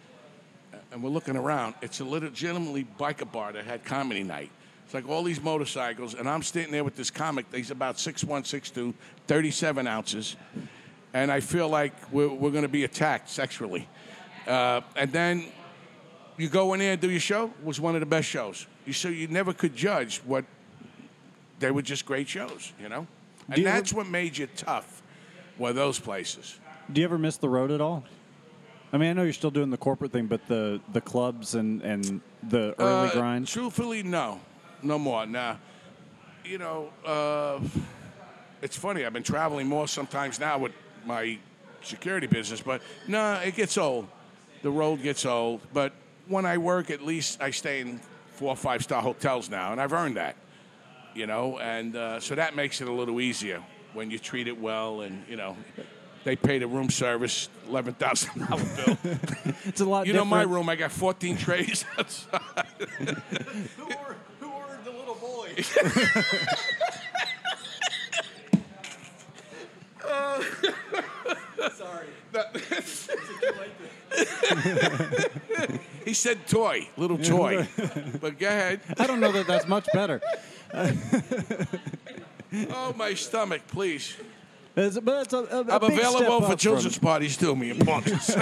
and 0.92 1.02
we're 1.02 1.10
looking 1.10 1.36
around. 1.36 1.74
It's 1.82 2.00
a 2.00 2.06
legitimately 2.06 2.86
biker 3.00 3.30
bar 3.32 3.54
that 3.54 3.66
had 3.66 3.84
comedy 3.84 4.22
night. 4.22 4.52
It's 4.86 4.94
like 4.94 5.10
all 5.10 5.24
these 5.24 5.42
motorcycles, 5.42 6.14
and 6.14 6.30
I'm 6.30 6.44
standing 6.44 6.72
there 6.72 6.84
with 6.84 6.96
this 6.96 7.10
comic. 7.10 7.48
He's 7.52 7.72
about 7.72 7.96
6'1", 7.96 8.44
6'2", 8.44 8.94
37 9.26 9.88
ounces, 9.88 10.36
and 11.14 11.32
I 11.32 11.40
feel 11.40 11.70
like 11.70 11.94
we're, 12.12 12.28
we're 12.30 12.52
going 12.52 12.64
to 12.64 12.68
be 12.70 12.84
attacked 12.84 13.30
sexually. 13.30 13.88
Uh, 14.48 14.82
and 14.96 15.12
then 15.12 15.46
you 16.38 16.50
go 16.50 16.74
in 16.74 16.80
there 16.80 16.94
and 16.94 17.02
do 17.02 17.10
your 17.10 17.20
show. 17.20 17.46
It 17.46 17.64
was 17.64 17.80
one 17.80 17.96
of 17.96 18.00
the 18.00 18.06
best 18.08 18.28
shows. 18.28 18.68
You 18.86 18.94
so 18.94 19.08
you 19.10 19.28
never 19.28 19.54
could 19.54 19.76
judge 19.76 20.18
what 20.26 20.44
they 21.60 21.72
were 21.72 21.82
just 21.82 22.06
great 22.06 22.28
shows, 22.28 22.74
you 22.82 22.90
know. 22.90 23.08
And 23.50 23.58
you 23.58 23.68
ever- 23.68 23.78
that's 23.78 23.94
what 23.94 24.08
made 24.08 24.38
you 24.38 24.48
tough. 24.56 25.02
Were 25.58 25.72
those 25.74 26.00
places? 26.00 26.60
Do 26.92 27.00
you 27.00 27.06
ever 27.06 27.18
miss 27.18 27.38
the 27.38 27.48
road 27.48 27.72
at 27.72 27.80
all? 27.80 28.04
I 28.92 28.98
mean, 28.98 29.10
I 29.12 29.14
know 29.14 29.24
you're 29.24 29.34
still 29.34 29.52
doing 29.52 29.70
the 29.70 29.78
corporate 29.78 30.12
thing, 30.12 30.26
but 30.28 30.46
the 30.48 30.82
the 30.92 31.02
clubs 31.02 31.56
and 31.56 31.82
and 31.82 32.22
the 32.50 32.76
early 32.80 33.10
Uh, 33.10 33.14
grind. 33.14 33.48
Truthfully, 33.48 34.04
no, 34.04 34.40
no 34.82 35.00
more. 35.00 35.26
Nah, 35.26 35.56
you 36.44 36.58
know, 36.58 36.90
uh, 37.06 37.60
it's 38.62 38.76
funny. 38.76 39.06
I've 39.06 39.14
been 39.14 39.24
traveling 39.24 39.68
more 39.68 39.88
sometimes 39.88 40.40
now 40.40 40.58
with 40.58 40.74
my 41.06 41.38
security 41.82 42.28
business, 42.28 42.62
but 42.62 42.82
no, 43.08 43.36
it 43.36 43.56
gets 43.56 43.78
old. 43.78 44.08
The 44.62 44.72
road 44.72 45.02
gets 45.02 45.26
old. 45.26 45.62
But 45.74 45.94
when 46.28 46.46
I 46.46 46.58
work, 46.58 46.90
at 46.90 47.02
least 47.02 47.42
I 47.42 47.52
stay 47.52 47.82
in 47.82 48.00
four 48.34 48.50
or 48.50 48.56
five 48.56 48.84
star 48.84 49.02
hotels 49.02 49.50
now, 49.50 49.72
and 49.72 49.82
I've 49.82 49.94
earned 49.94 50.18
that. 50.18 50.36
You 51.14 51.28
know, 51.28 51.60
and 51.60 51.96
uh, 51.96 52.20
so 52.20 52.36
that 52.36 52.56
makes 52.56 52.82
it 52.82 52.88
a 52.88 52.92
little 52.92 53.22
easier 53.22 53.62
when 53.94 54.10
you 54.10 54.18
treat 54.18 54.48
it 54.48 54.60
well, 54.60 55.02
and 55.02 55.24
you 55.30 55.36
know. 55.36 55.56
They 56.24 56.38
pay 56.38 56.58
the 56.58 56.68
room 56.68 56.90
service 56.90 57.50
eleven 57.68 57.94
thousand 57.96 58.48
dollar 58.48 58.64
bill. 58.64 58.98
It's 59.66 59.82
a 59.82 59.86
lot. 59.86 60.08
You 60.08 60.14
know 60.14 60.24
my 60.24 60.44
room. 60.44 60.70
I 60.70 60.76
got 60.78 60.92
fourteen 60.92 61.36
trays 61.36 61.84
outside. 62.00 62.40
Who, 63.78 63.84
or, 63.84 64.16
who 64.40 64.50
ordered 64.50 64.86
the 64.86 64.92
little 64.92 65.16
boy? 65.16 65.50
Sorry. 71.76 72.08
He 76.06 76.14
said 76.14 76.46
toy, 76.48 76.88
little 76.98 77.18
toy. 77.18 77.66
but 78.20 78.38
go 78.38 78.48
ahead. 78.48 78.82
I 79.00 79.08
don't 79.08 79.22
know 79.22 79.32
that 79.32 79.48
that's 79.48 79.68
much 79.68 79.88
better. 79.94 80.22
Oh, 82.70 82.94
my 82.96 83.16
stomach, 83.16 83.64
please. 83.68 84.16
It's, 84.76 85.00
but 85.00 85.24
it's 85.24 85.34
a, 85.34 85.38
a, 85.38 85.42
a 85.42 85.62
I'm 85.74 85.80
big 85.80 85.94
step 85.98 86.14
available 86.14 86.42
for 86.42 86.52
up 86.54 86.60
children's 86.60 86.98
from- 86.98 87.08
parties 87.08 87.36
too, 87.36 87.56
me 87.56 87.72
and 87.72 87.84
Punks. 87.84 88.30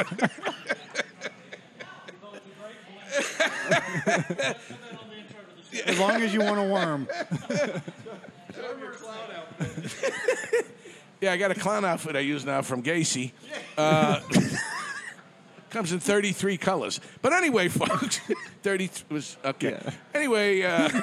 as 5.86 5.98
long 5.98 6.22
as 6.22 6.34
you 6.34 6.42
want 6.42 6.60
a 6.60 6.64
worm. 6.64 7.08
Yeah, 11.22 11.32
I 11.32 11.38
got 11.38 11.52
a 11.52 11.56
clown 11.56 11.86
outfit 11.86 12.16
I 12.16 12.20
use 12.20 12.44
now 12.46 12.62
from 12.62 12.82
Gacy. 12.84 13.32
Uh, 13.78 14.20
comes 15.70 15.92
in 15.94 16.00
33 16.00 16.58
colors. 16.58 17.00
But 17.22 17.32
anyway, 17.34 17.70
folks, 17.70 18.20
30 18.64 18.90
was 19.10 19.38
okay. 19.46 19.80
Yeah. 19.84 19.92
Anyway, 20.14 20.62
uh, 20.64 20.90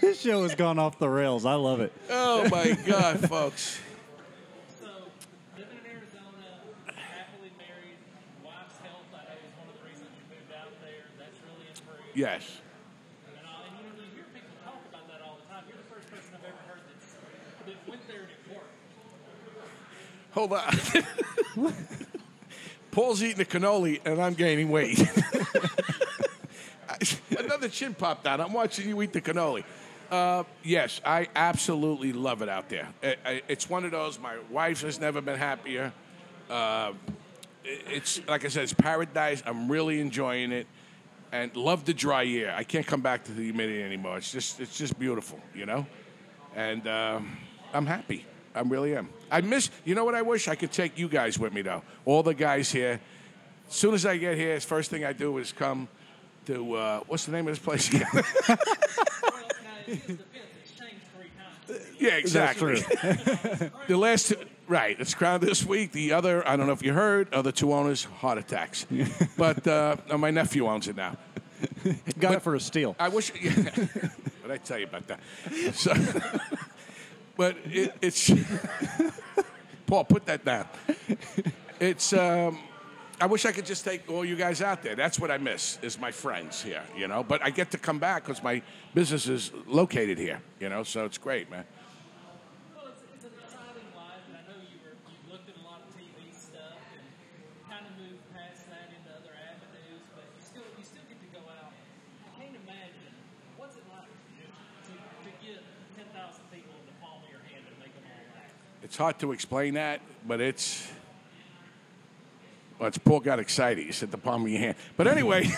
This 0.00 0.20
show 0.20 0.42
has 0.42 0.54
gone 0.56 0.80
off 0.80 0.98
the 0.98 1.08
rails. 1.08 1.46
I 1.46 1.54
love 1.54 1.78
it. 1.80 1.92
oh 2.10 2.48
my 2.50 2.76
God, 2.86 3.20
folks. 3.28 3.78
So, 4.80 4.90
living 5.56 5.78
in 5.78 5.86
Arizona, 5.86 6.42
happily 6.90 7.54
married, 7.54 7.94
wife's 8.42 8.74
health, 8.82 9.06
I 9.14 9.22
know 9.30 9.38
is 9.46 9.54
one 9.54 9.70
of 9.70 9.78
the 9.78 9.86
reasons 9.86 10.10
you 10.18 10.26
moved 10.26 10.50
out 10.58 10.74
there. 10.82 11.06
That's 11.22 11.38
really 11.46 11.70
improved. 11.70 12.18
Yes. 12.18 12.42
And, 13.30 13.38
uh, 13.46 13.62
and 13.62 13.78
you 13.78 13.86
know, 13.86 13.94
you 13.94 14.10
hear 14.18 14.26
people 14.34 14.50
talk 14.66 14.82
about 14.90 15.06
that 15.06 15.22
all 15.22 15.38
the 15.38 15.46
time. 15.46 15.62
You're 15.70 15.78
the 15.78 15.86
first 15.86 16.10
person 16.10 16.34
I've 16.34 16.50
ever 16.50 16.62
heard 16.66 16.82
that's, 16.90 17.14
that 17.70 17.78
went 17.86 18.02
there 18.10 18.26
and 18.26 18.32
it 18.34 18.42
worked. 18.50 18.74
Hold 20.36 20.52
on. 20.52 20.62
Paul's 22.90 23.22
eating 23.22 23.40
a 23.40 23.44
cannoli 23.44 24.00
and 24.04 24.20
I'm 24.20 24.34
gaining 24.34 24.68
weight. 24.68 24.98
Another 27.38 27.68
chin 27.68 27.94
popped 27.94 28.26
out. 28.26 28.40
I'm 28.40 28.52
watching 28.52 28.86
you 28.88 29.00
eat 29.02 29.12
the 29.14 29.20
cannoli. 29.22 29.64
Uh, 30.10 30.44
yes, 30.62 31.00
I 31.04 31.28
absolutely 31.34 32.12
love 32.12 32.42
it 32.42 32.48
out 32.50 32.68
there. 32.68 32.86
I- 33.02 33.42
it's 33.48 33.68
one 33.68 33.84
of 33.84 33.90
those. 33.90 34.20
My 34.20 34.36
wife 34.50 34.82
has 34.82 35.00
never 35.00 35.20
been 35.20 35.36
happier. 35.38 35.92
Uh, 36.50 36.92
it- 37.64 37.82
it's 37.90 38.20
like 38.28 38.44
I 38.44 38.48
said, 38.48 38.64
it's 38.64 38.72
paradise. 38.74 39.42
I'm 39.44 39.68
really 39.70 40.00
enjoying 40.00 40.52
it, 40.52 40.66
and 41.32 41.54
love 41.56 41.84
the 41.86 41.94
dry 41.94 42.24
air. 42.26 42.54
I 42.56 42.62
can't 42.62 42.86
come 42.86 43.00
back 43.00 43.24
to 43.24 43.32
the 43.32 43.42
humidity 43.42 43.82
anymore. 43.82 44.18
It's 44.18 44.30
just, 44.30 44.60
it's 44.60 44.76
just 44.78 44.96
beautiful, 44.98 45.40
you 45.54 45.66
know. 45.66 45.86
And 46.54 46.86
um, 46.86 47.36
I'm 47.74 47.86
happy. 47.86 48.24
I 48.56 48.60
really 48.62 48.96
am. 48.96 49.08
I 49.30 49.42
miss. 49.42 49.70
You 49.84 49.94
know 49.94 50.04
what? 50.04 50.14
I 50.14 50.22
wish 50.22 50.48
I 50.48 50.54
could 50.54 50.72
take 50.72 50.98
you 50.98 51.08
guys 51.08 51.38
with 51.38 51.52
me 51.52 51.62
though. 51.62 51.82
All 52.04 52.22
the 52.22 52.34
guys 52.34 52.72
here. 52.72 53.00
As 53.68 53.74
soon 53.74 53.94
as 53.94 54.06
I 54.06 54.16
get 54.16 54.36
here, 54.36 54.54
the 54.54 54.60
first 54.60 54.90
thing 54.90 55.04
I 55.04 55.12
do 55.12 55.36
is 55.38 55.52
come 55.52 55.88
to 56.46 56.74
uh, 56.74 57.00
what's 57.06 57.26
the 57.26 57.32
name 57.32 57.46
of 57.48 57.52
this 57.52 57.64
place 57.64 57.88
again? 57.88 58.06
Well, 58.12 58.22
now, 58.24 58.58
in 59.86 59.96
his 59.96 60.00
defense, 60.06 60.28
it's 60.62 60.72
changed 60.72 61.04
three 61.14 61.30
times. 61.68 61.86
yeah, 61.98 62.12
exactly. 62.12 62.76
the 63.88 63.96
last 63.96 64.28
two, 64.28 64.36
right? 64.68 64.98
It's 64.98 65.14
crowned 65.14 65.42
this 65.42 65.64
week. 65.64 65.92
The 65.92 66.12
other, 66.12 66.46
I 66.46 66.56
don't 66.56 66.66
know 66.66 66.72
if 66.72 66.82
you 66.82 66.92
heard, 66.92 67.32
other 67.34 67.52
two 67.52 67.72
owners 67.72 68.04
heart 68.04 68.38
attacks, 68.38 68.86
but 69.36 69.66
uh, 69.66 69.96
my 70.16 70.30
nephew 70.30 70.66
owns 70.66 70.88
it 70.88 70.96
now. 70.96 71.16
Got 72.18 72.34
it 72.34 72.42
for 72.42 72.54
a 72.54 72.60
steal. 72.60 72.96
I 72.98 73.08
wish. 73.08 73.32
Yeah, 73.40 73.50
what 74.42 74.50
I 74.50 74.58
tell 74.58 74.78
you 74.78 74.84
about 74.86 75.06
that? 75.08 75.20
So, 75.74 75.92
but 77.36 77.56
it, 77.64 77.94
it's 78.00 78.30
Paul. 79.86 80.04
Put 80.04 80.26
that 80.26 80.44
down. 80.44 80.66
It's. 81.80 82.12
Um, 82.12 82.58
I 83.18 83.24
wish 83.24 83.46
I 83.46 83.52
could 83.52 83.64
just 83.64 83.82
take 83.82 84.10
all 84.10 84.26
you 84.26 84.36
guys 84.36 84.60
out 84.60 84.82
there. 84.82 84.94
That's 84.94 85.18
what 85.18 85.30
I 85.30 85.38
miss 85.38 85.78
is 85.80 85.98
my 85.98 86.12
friends 86.12 86.62
here. 86.62 86.82
You 86.94 87.08
know, 87.08 87.24
but 87.24 87.42
I 87.42 87.48
get 87.48 87.70
to 87.70 87.78
come 87.78 87.98
back 87.98 88.24
because 88.24 88.42
my 88.42 88.60
business 88.92 89.26
is 89.26 89.52
located 89.66 90.18
here. 90.18 90.42
You 90.60 90.68
know, 90.68 90.82
so 90.82 91.06
it's 91.06 91.16
great, 91.16 91.50
man. 91.50 91.64
Well, 92.76 92.92
it's, 92.92 93.00
it's 93.16 93.24
an 93.24 93.32
exciting 93.40 93.88
life, 93.96 94.20
and 94.28 94.36
I 94.36 94.44
know 94.44 94.60
you 94.60 94.76
were 94.84 94.92
you 95.08 95.32
looked 95.32 95.48
at 95.48 95.56
a 95.56 95.64
lot 95.64 95.80
of 95.80 95.88
TV 95.96 96.28
stuff 96.28 96.76
and 96.92 97.04
kind 97.64 97.88
of 97.88 97.92
moved 97.96 98.20
past 98.36 98.68
that 98.68 98.92
into 98.92 99.08
other 99.16 99.32
avenues, 99.32 100.04
but 100.12 100.28
you 100.36 100.42
still 100.44 100.68
you 100.76 100.84
still 100.84 101.08
get 101.08 101.16
to 101.16 101.30
go 101.32 101.40
out. 101.48 101.72
I 101.72 102.30
can't 102.36 102.52
imagine 102.68 103.16
what's 103.56 103.80
it 103.80 103.86
like 103.88 104.12
just 104.36 104.52
to, 104.92 104.92
to 104.92 105.30
get 105.40 105.64
ten 105.96 106.04
thousand 106.12 106.44
people 106.52 106.76
in 106.84 106.84
the 106.84 106.96
palm 107.00 107.24
of 107.24 107.32
your 107.32 107.40
hand 107.48 107.64
and 107.64 107.80
make 107.80 107.96
them 107.96 108.04
all 108.12 108.24
laugh. 108.36 108.52
It's 108.96 109.02
hard 109.02 109.18
to 109.18 109.32
explain 109.32 109.74
that, 109.74 110.00
but 110.26 110.40
it's. 110.40 110.90
Well, 112.78 112.88
it's 112.88 112.96
Paul 112.96 113.20
got 113.20 113.38
excited. 113.38 113.84
He 113.84 113.92
said 113.92 114.10
the 114.10 114.16
palm 114.16 114.44
of 114.44 114.48
your 114.48 114.58
hand. 114.58 114.76
But 114.96 115.06
anyway, 115.06 115.50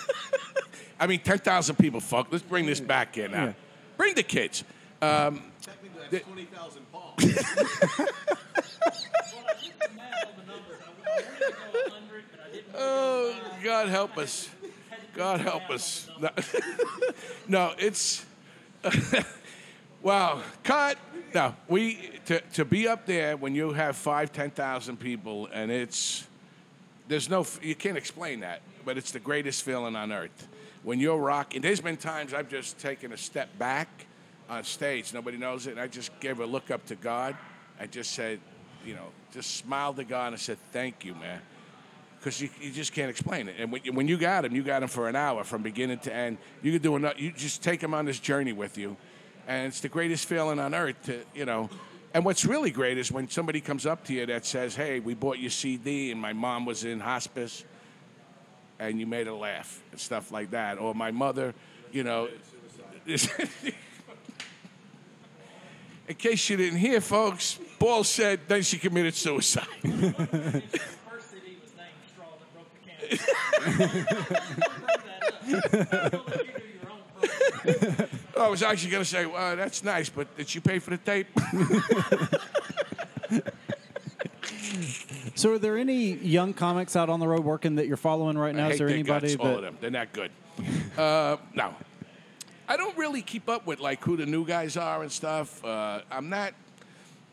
I 0.98 1.06
mean, 1.06 1.20
10,000 1.20 1.76
people, 1.76 2.00
fuck. 2.00 2.28
Let's 2.30 2.42
bring 2.42 2.64
this 2.64 2.80
back 2.80 3.18
in 3.18 3.32
now. 3.32 3.44
Yeah. 3.44 3.52
Bring 3.98 4.14
the 4.14 4.22
kids. 4.22 4.64
Um, 5.02 5.42
Technically, 5.60 6.00
that's 6.10 6.24
20,000 6.24 6.92
palms. 6.92 7.14
Well, 7.18 7.28
I 7.28 7.44
did 9.60 9.72
the 9.78 9.94
math 9.94 10.24
on 10.24 10.32
the 10.38 10.50
numbers. 10.50 10.78
I, 10.80 10.86
I 10.86 11.10
wanted 11.10 11.28
to 11.36 11.52
go 11.52 11.90
hundred, 11.90 12.24
but 12.30 12.40
I 12.40 12.52
didn't. 12.54 12.74
Oh, 12.74 13.34
God 13.62 13.88
help 13.88 14.16
us. 14.16 14.48
God 15.14 15.42
help 15.42 15.68
us. 15.68 16.08
No, 16.18 16.30
no 17.48 17.74
it's. 17.76 18.24
wow. 20.06 20.40
Cut. 20.62 20.98
No, 21.34 21.54
we 21.68 22.10
to, 22.26 22.40
to 22.54 22.64
be 22.64 22.86
up 22.88 23.04
there 23.06 23.36
when 23.36 23.54
you 23.54 23.72
have 23.72 23.96
five, 23.96 24.32
ten 24.32 24.50
thousand 24.50 24.98
people, 24.98 25.48
and 25.52 25.70
it's 25.70 26.26
there's 27.08 27.28
no 27.28 27.44
you 27.60 27.74
can't 27.74 27.98
explain 27.98 28.40
that, 28.40 28.62
but 28.84 28.96
it's 28.96 29.10
the 29.10 29.18
greatest 29.20 29.62
feeling 29.64 29.96
on 29.96 30.12
earth 30.12 30.48
when 30.84 31.00
you're 31.00 31.18
rocking. 31.18 31.60
There's 31.60 31.80
been 31.80 31.96
times 31.96 32.32
I've 32.32 32.48
just 32.48 32.78
taken 32.78 33.12
a 33.12 33.16
step 33.16 33.48
back 33.58 33.88
on 34.48 34.62
stage. 34.64 35.12
Nobody 35.12 35.36
knows 35.36 35.66
it. 35.66 35.72
And 35.72 35.80
I 35.80 35.88
just 35.88 36.18
gave 36.20 36.38
a 36.38 36.46
look 36.46 36.70
up 36.70 36.86
to 36.86 36.94
God. 36.94 37.36
I 37.80 37.86
just 37.86 38.12
said, 38.12 38.38
you 38.84 38.94
know, 38.94 39.08
just 39.32 39.56
smiled 39.56 39.96
to 39.96 40.04
God 40.04 40.32
and 40.32 40.40
said, 40.40 40.58
"Thank 40.72 41.04
you, 41.04 41.14
man." 41.16 41.40
Because 42.18 42.40
you, 42.40 42.48
you 42.60 42.70
just 42.70 42.92
can't 42.92 43.10
explain 43.10 43.48
it. 43.48 43.56
And 43.58 43.70
when, 43.70 43.82
you- 43.84 43.92
when 43.92 44.08
you 44.08 44.16
got 44.16 44.44
him, 44.44 44.54
you 44.56 44.62
got 44.62 44.82
him 44.82 44.88
for 44.88 45.08
an 45.08 45.14
hour 45.16 45.44
from 45.44 45.62
beginning 45.62 45.98
to 46.00 46.14
end. 46.14 46.38
You 46.62 46.72
could 46.72 46.82
do 46.82 46.96
enough. 46.96 47.20
You 47.20 47.30
just 47.32 47.62
take 47.62 47.80
him 47.82 47.92
on 47.92 48.04
this 48.04 48.18
journey 48.18 48.52
with 48.52 48.78
you, 48.78 48.96
and 49.46 49.66
it's 49.68 49.80
the 49.80 49.88
greatest 49.88 50.26
feeling 50.26 50.58
on 50.58 50.74
earth. 50.74 51.02
To 51.04 51.22
you 51.34 51.44
know, 51.44 51.70
and 52.14 52.24
what's 52.24 52.44
really 52.44 52.70
great 52.70 52.98
is 52.98 53.12
when 53.12 53.28
somebody 53.28 53.60
comes 53.60 53.86
up 53.86 54.04
to 54.04 54.12
you 54.12 54.26
that 54.26 54.46
says, 54.46 54.76
"Hey, 54.76 55.00
we 55.00 55.14
bought 55.14 55.38
your 55.38 55.50
CD, 55.50 56.10
and 56.10 56.20
my 56.20 56.32
mom 56.32 56.64
was 56.64 56.84
in 56.84 57.00
hospice." 57.00 57.64
and 58.78 59.00
you 59.00 59.06
made 59.06 59.26
her 59.26 59.32
laugh 59.32 59.82
and 59.90 60.00
stuff 60.00 60.30
like 60.30 60.50
that. 60.50 60.78
Or 60.78 60.94
my 60.94 61.10
mother, 61.10 61.54
you 61.92 62.04
know. 62.04 62.28
In 66.08 66.14
case 66.14 66.48
you 66.48 66.56
didn't 66.56 66.78
hear, 66.78 67.00
folks, 67.00 67.58
Paul 67.78 68.04
said 68.04 68.40
then 68.46 68.62
she 68.62 68.78
committed 68.78 69.14
suicide. 69.14 69.66
His 78.36 78.60
first 78.60 78.82
CD 78.82 78.86
was 78.86 78.86
named 78.86 78.86
Straw 78.86 78.86
That 78.86 78.86
Broke 78.86 78.86
the 78.86 78.86
Camel's 78.86 78.86
Back. 78.86 78.86
I 78.86 78.86
don't 78.86 78.86
know 78.86 78.86
that 78.86 78.86
you 78.86 78.86
do 78.86 78.86
your 78.86 78.86
own 78.86 78.86
program. 78.86 78.86
I 78.86 78.86
was 78.86 78.86
actually 78.86 78.90
going 78.90 79.02
to 79.04 79.08
say, 79.08 79.26
well, 79.26 79.56
that's 79.56 79.84
nice, 79.84 80.08
but 80.08 80.36
did 80.36 80.48
she 80.48 80.60
pay 80.60 80.78
for 80.78 80.90
the 80.90 80.98
tape? 80.98 81.26
So, 85.34 85.52
are 85.52 85.58
there 85.58 85.76
any 85.76 86.14
young 86.14 86.54
comics 86.54 86.96
out 86.96 87.10
on 87.10 87.20
the 87.20 87.28
road 87.28 87.44
working 87.44 87.74
that 87.76 87.86
you're 87.86 87.96
following 87.98 88.38
right 88.38 88.54
now? 88.54 88.66
I 88.66 88.68
Is 88.68 88.72
hate 88.72 88.78
there 88.78 88.86
their 88.88 88.94
anybody 88.96 89.28
guts, 89.36 89.40
all 89.40 89.56
of 89.56 89.62
that? 89.62 89.62
them. 89.62 89.78
They're 89.80 89.90
not 89.90 90.12
good. 90.12 90.30
Uh, 90.96 91.36
no. 91.54 91.74
I 92.68 92.76
don't 92.76 92.96
really 92.96 93.20
keep 93.22 93.48
up 93.48 93.66
with 93.66 93.78
like 93.78 94.02
who 94.02 94.16
the 94.16 94.24
new 94.26 94.46
guys 94.46 94.76
are 94.78 95.02
and 95.02 95.12
stuff. 95.12 95.62
Uh, 95.64 96.00
I'm 96.10 96.28
not. 96.30 96.54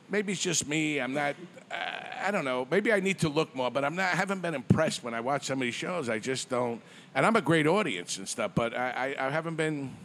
Maybe 0.09 0.33
it's 0.33 0.41
just 0.41 0.67
me. 0.67 0.99
I'm 0.99 1.13
not. 1.13 1.35
Uh, 1.71 1.75
I 2.25 2.29
don't 2.31 2.43
know. 2.45 2.67
Maybe 2.69 2.91
I 2.91 2.99
need 2.99 3.19
to 3.19 3.29
look 3.29 3.55
more, 3.55 3.71
but 3.71 3.85
I'm 3.85 3.95
not. 3.95 4.11
I 4.13 4.15
haven't 4.17 4.41
been 4.41 4.53
impressed 4.53 5.01
when 5.03 5.13
I 5.13 5.21
watch 5.21 5.45
some 5.45 5.59
of 5.59 5.61
these 5.61 5.73
shows. 5.73 6.09
I 6.09 6.19
just 6.19 6.49
don't. 6.49 6.81
And 7.15 7.25
I'm 7.25 7.35
a 7.37 7.41
great 7.41 7.67
audience 7.67 8.17
and 8.17 8.27
stuff, 8.27 8.51
but 8.53 8.75
I, 8.75 9.15
I, 9.17 9.27
I 9.27 9.29
haven't 9.29 9.55
been. 9.55 9.95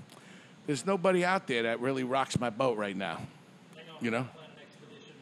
There's 0.68 0.84
nobody 0.84 1.24
out 1.24 1.46
there 1.46 1.62
that 1.62 1.80
really 1.80 2.04
rocks 2.04 2.38
my 2.38 2.50
boat 2.50 2.76
right 2.76 2.94
now. 2.94 3.22
You 4.02 4.10
know. 4.10 4.26
Plan 4.34 4.50
an 4.50 4.58
expedition 4.60 5.14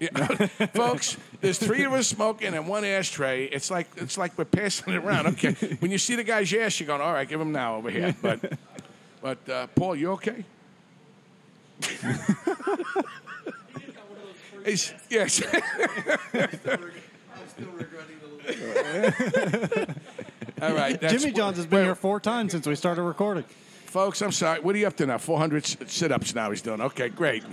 the 0.00 0.10
ashtray. 0.10 0.56
Yeah, 0.58 0.66
folks, 0.74 1.16
there's 1.40 1.60
three 1.60 1.84
of 1.84 1.92
us 1.92 2.08
smoking 2.08 2.52
and 2.52 2.66
one 2.66 2.84
ashtray. 2.84 3.44
It's 3.44 3.70
like 3.70 3.86
it's 3.96 4.18
like 4.18 4.36
we're 4.36 4.44
passing 4.44 4.94
it 4.94 4.96
around. 4.96 5.28
Okay, 5.28 5.52
when 5.78 5.92
you 5.92 5.98
see 5.98 6.16
the 6.16 6.24
guy's 6.24 6.52
ass, 6.52 6.80
you're 6.80 6.88
going, 6.88 7.00
all 7.00 7.12
right, 7.12 7.28
give 7.28 7.40
him 7.40 7.52
now 7.52 7.76
over 7.76 7.88
here. 7.88 8.16
But 8.20 8.58
but 9.22 9.48
uh, 9.48 9.68
Paul, 9.76 9.94
you 9.94 10.10
okay? 10.10 10.44
He's, 14.64 14.92
yes. 15.08 15.40
I'm 15.54 15.60
still 17.46 17.70
regretting 17.78 18.18
the 18.44 19.96
all 20.60 20.74
right. 20.74 21.00
That's, 21.00 21.14
Jimmy 21.14 21.32
Johns 21.32 21.58
has 21.58 21.66
been 21.66 21.84
here 21.84 21.94
four 21.94 22.18
times 22.18 22.50
since 22.50 22.66
we 22.66 22.74
started 22.74 23.02
recording. 23.02 23.44
Folks, 23.92 24.22
I'm 24.22 24.32
sorry. 24.32 24.58
What 24.58 24.74
are 24.74 24.78
you 24.78 24.86
up 24.86 24.96
to 24.96 25.04
now? 25.04 25.18
400 25.18 25.66
sit-ups 25.86 26.34
now. 26.34 26.48
He's 26.48 26.62
doing. 26.62 26.80
Okay, 26.80 27.10
great. 27.10 27.44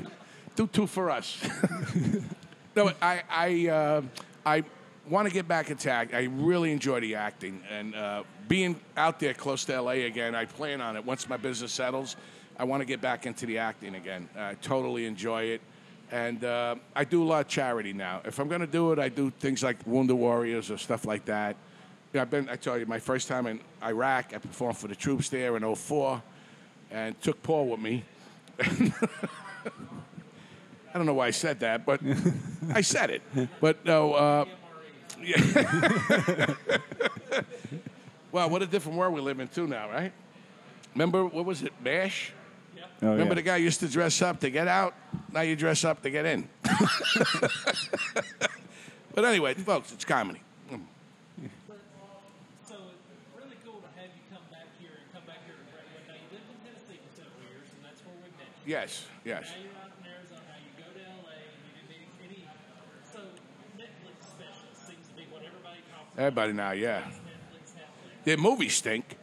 Do 0.56 0.68
two 0.68 0.88
for 0.88 1.10
us. 1.10 1.38
no, 2.78 2.94
I 3.02 3.24
I 3.30 3.68
uh, 3.68 4.02
I 4.46 4.64
want 5.10 5.28
to 5.28 5.34
get 5.34 5.50
back 5.50 5.70
into 5.70 5.92
act. 5.92 6.14
I 6.14 6.30
really 6.32 6.72
enjoy 6.72 7.02
the 7.02 7.16
acting 7.16 7.62
and 7.70 7.94
uh, 7.94 8.24
being 8.48 8.80
out 8.96 9.20
there 9.20 9.34
close 9.34 9.66
to 9.66 9.82
LA 9.82 10.08
again. 10.08 10.34
I 10.34 10.46
plan 10.46 10.80
on 10.80 10.96
it 10.96 11.04
once 11.04 11.28
my 11.28 11.36
business 11.36 11.74
settles. 11.74 12.16
I 12.58 12.64
want 12.64 12.80
to 12.80 12.86
get 12.86 13.02
back 13.02 13.26
into 13.26 13.46
the 13.46 13.58
acting 13.58 13.96
again. 13.96 14.30
I 14.38 14.54
totally 14.62 15.08
enjoy 15.08 15.44
it. 15.44 15.62
And 16.10 16.46
uh, 16.46 16.76
I 16.96 17.04
do 17.04 17.22
a 17.22 17.28
lot 17.28 17.42
of 17.42 17.48
charity 17.50 17.92
now. 17.92 18.22
If 18.24 18.40
I'm 18.40 18.48
going 18.48 18.62
to 18.62 18.68
do 18.68 18.94
it, 18.94 19.00
I 19.00 19.10
do 19.10 19.30
things 19.30 19.62
like 19.62 19.76
Wounded 19.86 20.16
Warriors 20.16 20.72
or 20.72 20.78
stuff 20.78 21.04
like 21.04 21.26
that. 21.26 21.58
Yeah, 22.14 22.22
I've 22.22 22.32
been, 22.32 22.48
I 22.48 22.56
tell 22.56 22.78
you, 22.78 22.86
my 22.86 22.98
first 22.98 23.28
time 23.28 23.46
in 23.46 23.60
Iraq, 23.84 24.34
I 24.34 24.38
performed 24.38 24.78
for 24.78 24.88
the 24.88 24.96
troops 24.96 25.28
there 25.28 25.58
in 25.58 25.76
04 25.76 26.24
and 26.92 27.20
took 27.22 27.42
Paul 27.44 27.68
with 27.68 27.80
me. 27.80 28.04
I 28.60 28.72
don't 30.94 31.06
know 31.06 31.14
why 31.14 31.28
I 31.28 31.32
said 31.32 31.60
that, 31.60 31.86
but 31.86 32.02
I 32.74 32.82
said 32.82 33.10
it. 33.10 33.22
But 33.62 33.86
no, 33.86 34.14
uh, 34.14 34.46
yeah. 35.22 35.40
well, 38.32 38.50
what 38.50 38.62
a 38.62 38.66
different 38.66 38.98
world 38.98 39.14
we 39.14 39.22
live 39.22 39.40
in 39.40 39.48
too 39.48 39.68
now, 39.68 39.90
right? 39.90 40.12
Remember 40.94 41.26
what 41.26 41.46
was 41.46 41.62
it, 41.62 41.74
Mash? 41.84 42.34
Oh, 43.02 43.12
Remember 43.12 43.32
yeah. 43.32 43.36
the 43.36 43.42
guy 43.44 43.56
used 43.58 43.80
to 43.80 43.88
dress 43.88 44.22
up 44.22 44.42
to 44.42 44.50
get 44.50 44.68
out? 44.68 44.94
Now 45.32 45.42
you 45.42 45.56
dress 45.56 45.86
up 45.86 46.02
to 46.04 46.10
get 46.10 46.26
in. 46.26 46.50
but 49.14 49.24
anyway, 49.24 49.54
folks, 49.54 49.94
it's 49.94 50.04
comedy. 50.04 50.42
So 50.70 50.76
it's 52.76 53.24
really 53.36 53.56
cool 53.64 53.80
to 53.80 53.88
have 53.96 54.12
you 54.12 54.24
come 54.30 54.44
back 54.52 54.68
here 54.80 54.92
and 55.00 55.08
come 55.16 55.24
back 55.26 55.40
here 55.48 55.56
to 55.56 55.64
Brentwood. 55.72 56.04
Now 56.12 56.16
you 56.20 56.28
lived 56.28 56.44
in 56.52 56.60
Tennessee 56.60 57.00
for 57.08 57.24
several 57.24 57.40
years, 57.48 57.72
and 57.72 57.80
that's 57.88 58.04
where 58.04 58.20
we 58.20 58.28
met. 58.36 58.52
you. 58.52 58.59
Yes, 58.70 59.07
yes. 59.26 59.49
Now 59.49 59.63
you're 59.63 59.72
out 59.82 59.91
in 59.97 60.05
Arizona. 60.13 60.41
You 60.61 60.84
go 60.84 60.91
to 60.93 60.99
LA, 61.26 61.32
and 61.41 61.74
you 61.74 61.82
did 61.89 62.05
any, 62.22 62.38
any 62.38 62.47
so 63.11 63.17
Netflix 63.76 64.30
specials 64.30 64.78
seems 64.86 65.07
to 65.07 65.13
be 65.15 65.24
what 65.32 65.41
everybody 65.41 65.80
talks 65.91 66.13
about. 66.13 66.20
Everybody 66.22 66.53
now, 66.53 66.72
yeah. 66.74 66.99
Netflix, 67.01 67.74
Netflix. 67.74 68.24
Their 68.26 68.38
movies 68.38 68.76
stink. 68.76 69.17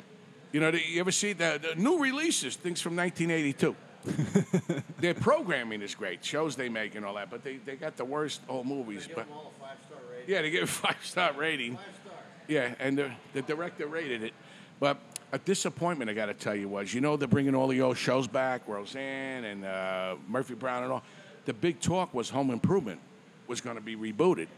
You 0.50 0.58
know, 0.58 0.70
you 0.70 0.98
ever 0.98 1.12
see 1.12 1.32
the, 1.32 1.60
the 1.62 1.80
new 1.80 2.00
releases, 2.00 2.56
things 2.56 2.80
from 2.80 2.96
1982? 2.96 3.76
Their 4.98 5.14
programming 5.14 5.80
is 5.80 5.94
great, 5.94 6.24
shows 6.24 6.56
they 6.56 6.68
make 6.68 6.96
and 6.96 7.06
all 7.06 7.14
that, 7.14 7.30
but 7.30 7.44
they, 7.44 7.58
they 7.58 7.76
got 7.76 7.96
the 7.96 8.04
worst 8.04 8.40
old 8.48 8.66
movies. 8.66 9.06
Give 9.06 9.14
But 9.14 9.28
them 9.28 9.36
all 9.36 9.52
a 9.56 9.60
five 9.60 9.76
star 9.86 9.98
rating. 10.10 10.34
yeah, 10.34 10.42
they 10.42 10.50
give 10.50 10.62
it 10.62 10.68
a 10.68 10.72
five 10.86 10.96
star 11.04 11.32
rating. 11.34 11.76
Five 11.76 11.84
star. 12.04 12.14
Yeah, 12.48 12.74
and 12.80 12.98
the, 12.98 13.12
the 13.32 13.42
director 13.42 13.86
rated 13.86 14.24
it. 14.24 14.32
But 14.80 14.98
a 15.36 15.38
disappointment, 15.38 16.10
I 16.10 16.14
got 16.14 16.26
to 16.26 16.34
tell 16.34 16.54
you, 16.54 16.66
was 16.68 16.92
you 16.92 17.00
know 17.02 17.16
they're 17.16 17.28
bringing 17.28 17.54
all 17.54 17.68
the 17.68 17.82
old 17.82 17.98
shows 17.98 18.26
back, 18.26 18.66
Roseanne 18.66 19.44
and 19.44 19.64
uh, 19.64 20.16
Murphy 20.26 20.54
Brown 20.54 20.82
and 20.82 20.92
all. 20.92 21.02
The 21.44 21.52
big 21.52 21.78
talk 21.78 22.12
was 22.12 22.30
Home 22.30 22.50
Improvement 22.50 23.00
was 23.46 23.60
going 23.60 23.76
to 23.76 23.82
be 23.82 23.94
rebooted, 23.94 24.48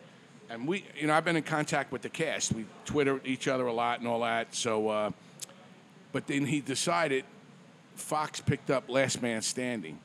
and 0.48 0.66
we, 0.66 0.84
you 0.98 1.08
know, 1.08 1.14
I've 1.14 1.24
been 1.24 1.36
in 1.36 1.42
contact 1.42 1.92
with 1.92 2.02
the 2.02 2.08
cast. 2.08 2.52
We 2.52 2.64
Twitter 2.86 3.20
each 3.24 3.48
other 3.48 3.66
a 3.66 3.72
lot 3.72 3.98
and 3.98 4.08
all 4.08 4.20
that. 4.20 4.54
So, 4.54 4.88
uh, 4.88 5.10
but 6.12 6.26
then 6.28 6.46
he 6.46 6.60
decided 6.60 7.24
Fox 7.96 8.40
picked 8.40 8.70
up 8.70 8.88
Last 8.88 9.20
Man 9.20 9.42
Standing. 9.42 9.98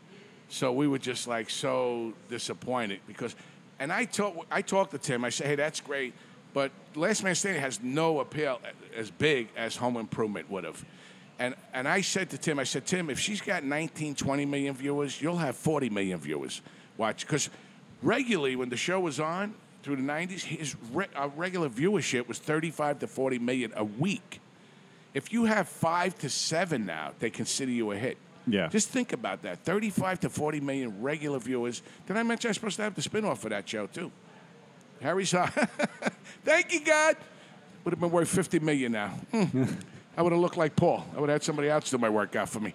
So 0.50 0.74
we 0.74 0.88
were 0.88 1.00
just 1.00 1.28
like 1.28 1.50
so 1.50 2.14
disappointed 2.30 3.00
because, 3.08 3.36
and 3.80 3.94
I 3.94 4.06
told 4.06 4.46
I 4.52 4.64
talked 4.64 4.92
to 4.92 4.98
Tim. 4.98 5.24
I 5.24 5.30
said, 5.30 5.48
"Hey, 5.48 5.56
that's 5.56 5.80
great, 5.80 6.16
but 6.54 6.72
Last 6.96 7.24
Man 7.24 7.36
Standing 7.36 7.62
has 7.62 7.82
no 7.82 8.20
appeal 8.20 8.60
as 8.96 9.10
big 9.12 9.50
as 9.56 9.76
Home 9.78 9.98
Improvement 9.98 10.50
would 10.50 10.64
have." 10.64 10.84
And 11.40 11.56
and 11.74 11.88
I 11.88 12.02
said 12.02 12.30
to 12.32 12.38
Tim, 12.38 12.60
I 12.60 12.64
said, 12.64 12.86
"Tim, 12.86 13.10
if 13.10 13.20
she's 13.20 13.42
got 13.42 13.64
19, 13.64 14.16
20 14.16 14.46
million 14.46 14.74
viewers, 14.76 15.22
you'll 15.22 15.38
have 15.38 15.56
40 15.56 15.90
million 15.90 16.20
viewers 16.20 16.62
watch 16.98 17.26
because 17.26 17.50
regularly 18.02 18.56
when 18.56 18.70
the 18.70 18.78
show 18.78 19.00
was 19.00 19.20
on 19.20 19.56
through 19.82 19.96
the 19.98 20.02
90s, 20.02 20.44
his 20.44 20.76
re- 20.92 21.08
uh, 21.16 21.30
regular 21.36 21.70
viewership 21.70 22.28
was 22.28 22.40
35 22.40 23.00
to 23.00 23.08
40 23.08 23.40
million 23.40 23.74
a 23.76 23.84
week." 23.84 24.40
If 25.14 25.32
you 25.32 25.46
have 25.46 25.68
five 25.68 26.18
to 26.20 26.30
seven 26.30 26.86
now, 26.86 27.12
they 27.20 27.30
consider 27.30 27.72
you 27.72 27.92
a 27.92 27.96
hit. 27.96 28.18
Yeah. 28.48 28.68
Just 28.68 28.90
think 28.90 29.14
about 29.14 29.44
that. 29.44 29.64
35 29.64 30.22
to 30.22 30.30
40 30.30 30.60
million 30.60 31.02
regular 31.02 31.40
viewers. 31.40 31.82
Did 32.08 32.18
I 32.18 32.24
mention 32.24 32.50
I'm 32.50 32.54
supposed 32.54 32.78
to 32.78 32.84
have 32.84 32.96
the 32.96 33.02
spinoff 33.02 33.38
for 33.38 33.50
that 33.50 33.68
show, 33.68 33.88
too? 33.88 34.12
Harry's 35.04 35.32
hot. 35.38 35.52
Thank 36.44 36.74
you, 36.74 36.84
God. 36.84 37.18
Would 37.84 37.92
have 37.92 38.00
been 38.00 38.12
worth 38.12 38.30
50 38.30 38.60
million 38.60 38.94
now. 38.94 39.10
Hmm. 39.32 39.64
I 40.18 40.22
would 40.22 40.32
have 40.32 40.42
looked 40.42 40.58
like 40.58 40.76
Paul. 40.76 41.06
I 41.16 41.20
would 41.20 41.30
have 41.30 41.36
had 41.42 41.44
somebody 41.44 41.70
else 41.70 41.90
do 41.90 41.98
my 41.98 42.10
workout 42.10 42.48
for 42.48 42.60
me. 42.60 42.74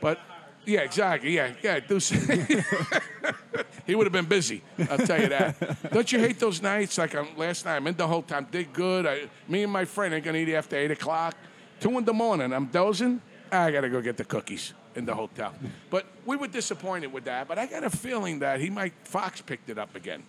but, 0.00 0.18
yeah, 0.64 0.80
exactly. 0.80 1.36
Yeah, 1.36 1.52
yeah. 1.62 1.80
Do 1.80 1.98
he 3.86 3.94
would 3.94 4.06
have 4.06 4.12
been 4.12 4.24
busy. 4.24 4.62
I'll 4.90 4.98
tell 4.98 5.20
you 5.20 5.28
that. 5.28 5.92
Don't 5.92 6.10
you 6.10 6.18
hate 6.18 6.38
those 6.40 6.62
nights? 6.62 6.98
Like 6.98 7.14
um, 7.14 7.28
last 7.36 7.64
night, 7.64 7.76
I'm 7.76 7.86
in 7.86 7.96
the 7.96 8.06
hotel. 8.06 8.38
I'm 8.38 8.44
did 8.46 8.72
good. 8.72 9.06
I, 9.06 9.28
me 9.46 9.62
and 9.62 9.72
my 9.72 9.84
friend 9.84 10.14
ain't 10.14 10.24
gonna 10.24 10.38
eat 10.38 10.54
after 10.54 10.76
eight 10.76 10.90
o'clock. 10.90 11.36
Two 11.80 11.98
in 11.98 12.04
the 12.04 12.14
morning. 12.14 12.52
I'm 12.52 12.66
dozing. 12.66 13.20
I 13.50 13.70
gotta 13.70 13.90
go 13.90 14.00
get 14.00 14.16
the 14.16 14.24
cookies 14.24 14.72
in 14.94 15.04
the 15.04 15.14
hotel. 15.14 15.52
But 15.90 16.06
we 16.24 16.36
were 16.36 16.48
disappointed 16.48 17.12
with 17.12 17.24
that. 17.24 17.46
But 17.48 17.58
I 17.58 17.66
got 17.66 17.84
a 17.84 17.90
feeling 17.90 18.38
that 18.38 18.60
he 18.60 18.70
might. 18.70 18.94
Fox 19.04 19.40
picked 19.42 19.68
it 19.68 19.78
up 19.78 19.94
again. 19.94 20.22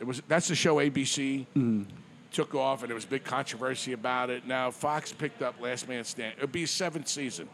It 0.00 0.06
was 0.06 0.22
that's 0.28 0.48
the 0.48 0.54
show 0.54 0.76
ABC 0.76 1.46
took 2.30 2.54
off, 2.54 2.82
and 2.82 2.90
there 2.90 2.94
was 2.94 3.04
big 3.06 3.24
controversy 3.24 3.92
about 3.92 4.30
it. 4.30 4.46
Now 4.46 4.70
Fox 4.70 5.12
picked 5.12 5.42
up 5.42 5.60
Last 5.60 5.88
Man 5.88 6.04
Stand. 6.04 6.34
It'll 6.36 6.48
be 6.48 6.66
seventh 6.66 7.08
season. 7.08 7.48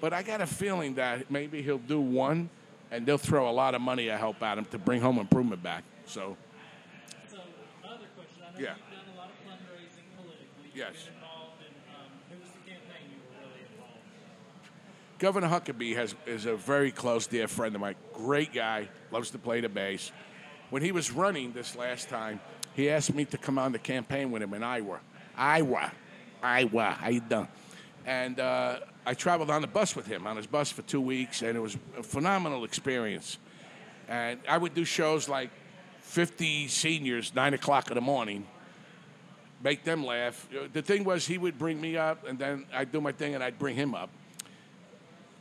But 0.00 0.12
I 0.12 0.22
got 0.22 0.40
a 0.40 0.46
feeling 0.46 0.94
that 0.94 1.30
maybe 1.30 1.60
he'll 1.62 1.78
do 1.78 2.00
one, 2.00 2.50
and 2.90 3.04
they'll 3.06 3.18
throw 3.18 3.48
a 3.48 3.52
lot 3.52 3.74
of 3.74 3.80
money 3.80 4.06
to 4.06 4.16
help 4.16 4.42
out 4.42 4.56
him 4.58 4.64
to 4.66 4.78
bring 4.78 5.00
Home 5.00 5.18
Improvement 5.18 5.62
back. 5.62 5.82
So, 6.06 6.36
So, 7.28 7.38
my 7.82 7.88
other 7.90 8.04
question, 8.16 8.42
I 8.46 8.52
know 8.52 8.64
Yeah. 8.64 8.74
you've 8.76 8.96
done 8.96 9.14
a 9.14 9.18
lot 9.18 9.30
of 9.30 9.36
fundraising 9.50 10.06
politically. 10.16 10.70
Yes. 10.74 10.90
You've 10.94 11.04
been 11.06 11.14
involved 11.14 11.62
in, 11.62 11.94
um, 11.96 12.10
who 12.30 12.38
was 12.38 12.48
the 12.50 12.70
campaign 12.70 13.10
you 13.10 13.18
were 13.18 13.48
really 13.48 13.62
involved 13.72 15.18
Governor 15.18 15.48
Huckabee 15.48 15.96
has 15.96 16.14
is 16.26 16.46
a 16.46 16.54
very 16.56 16.92
close 16.92 17.26
dear 17.26 17.48
friend 17.48 17.74
of 17.74 17.80
mine. 17.80 17.96
Great 18.12 18.52
guy, 18.52 18.88
loves 19.10 19.30
to 19.30 19.38
play 19.38 19.60
the 19.60 19.68
bass. 19.68 20.12
When 20.70 20.82
he 20.82 20.92
was 20.92 21.10
running 21.10 21.52
this 21.52 21.74
last 21.76 22.08
time, 22.08 22.40
he 22.74 22.90
asked 22.90 23.14
me 23.14 23.24
to 23.26 23.38
come 23.38 23.58
on 23.58 23.72
the 23.72 23.78
campaign 23.78 24.30
with 24.30 24.42
him 24.42 24.52
in 24.52 24.62
Iowa. 24.62 25.00
Iowa, 25.36 25.92
Iowa, 26.42 26.96
how 27.00 27.08
you 27.08 27.20
doing? 27.20 27.48
And 28.04 28.38
uh, 28.38 28.80
I 29.06 29.14
traveled 29.14 29.50
on 29.50 29.62
the 29.62 29.66
bus 29.66 29.96
with 29.96 30.06
him 30.06 30.26
on 30.26 30.36
his 30.36 30.46
bus 30.46 30.70
for 30.70 30.82
two 30.82 31.00
weeks, 31.00 31.42
and 31.42 31.56
it 31.56 31.60
was 31.60 31.76
a 31.96 32.02
phenomenal 32.02 32.64
experience. 32.64 33.38
And 34.08 34.40
I 34.48 34.58
would 34.58 34.74
do 34.74 34.84
shows 34.84 35.28
like 35.28 35.50
50 36.02 36.68
seniors, 36.68 37.34
nine 37.34 37.54
o'clock 37.54 37.90
in 37.90 37.94
the 37.94 38.00
morning, 38.02 38.46
make 39.62 39.84
them 39.84 40.04
laugh. 40.04 40.48
The 40.72 40.82
thing 40.82 41.04
was, 41.04 41.26
he 41.26 41.38
would 41.38 41.58
bring 41.58 41.80
me 41.80 41.96
up, 41.96 42.26
and 42.26 42.38
then 42.38 42.66
I'd 42.74 42.92
do 42.92 43.00
my 43.00 43.12
thing, 43.12 43.34
and 43.34 43.42
I'd 43.42 43.58
bring 43.58 43.74
him 43.74 43.94
up 43.94 44.10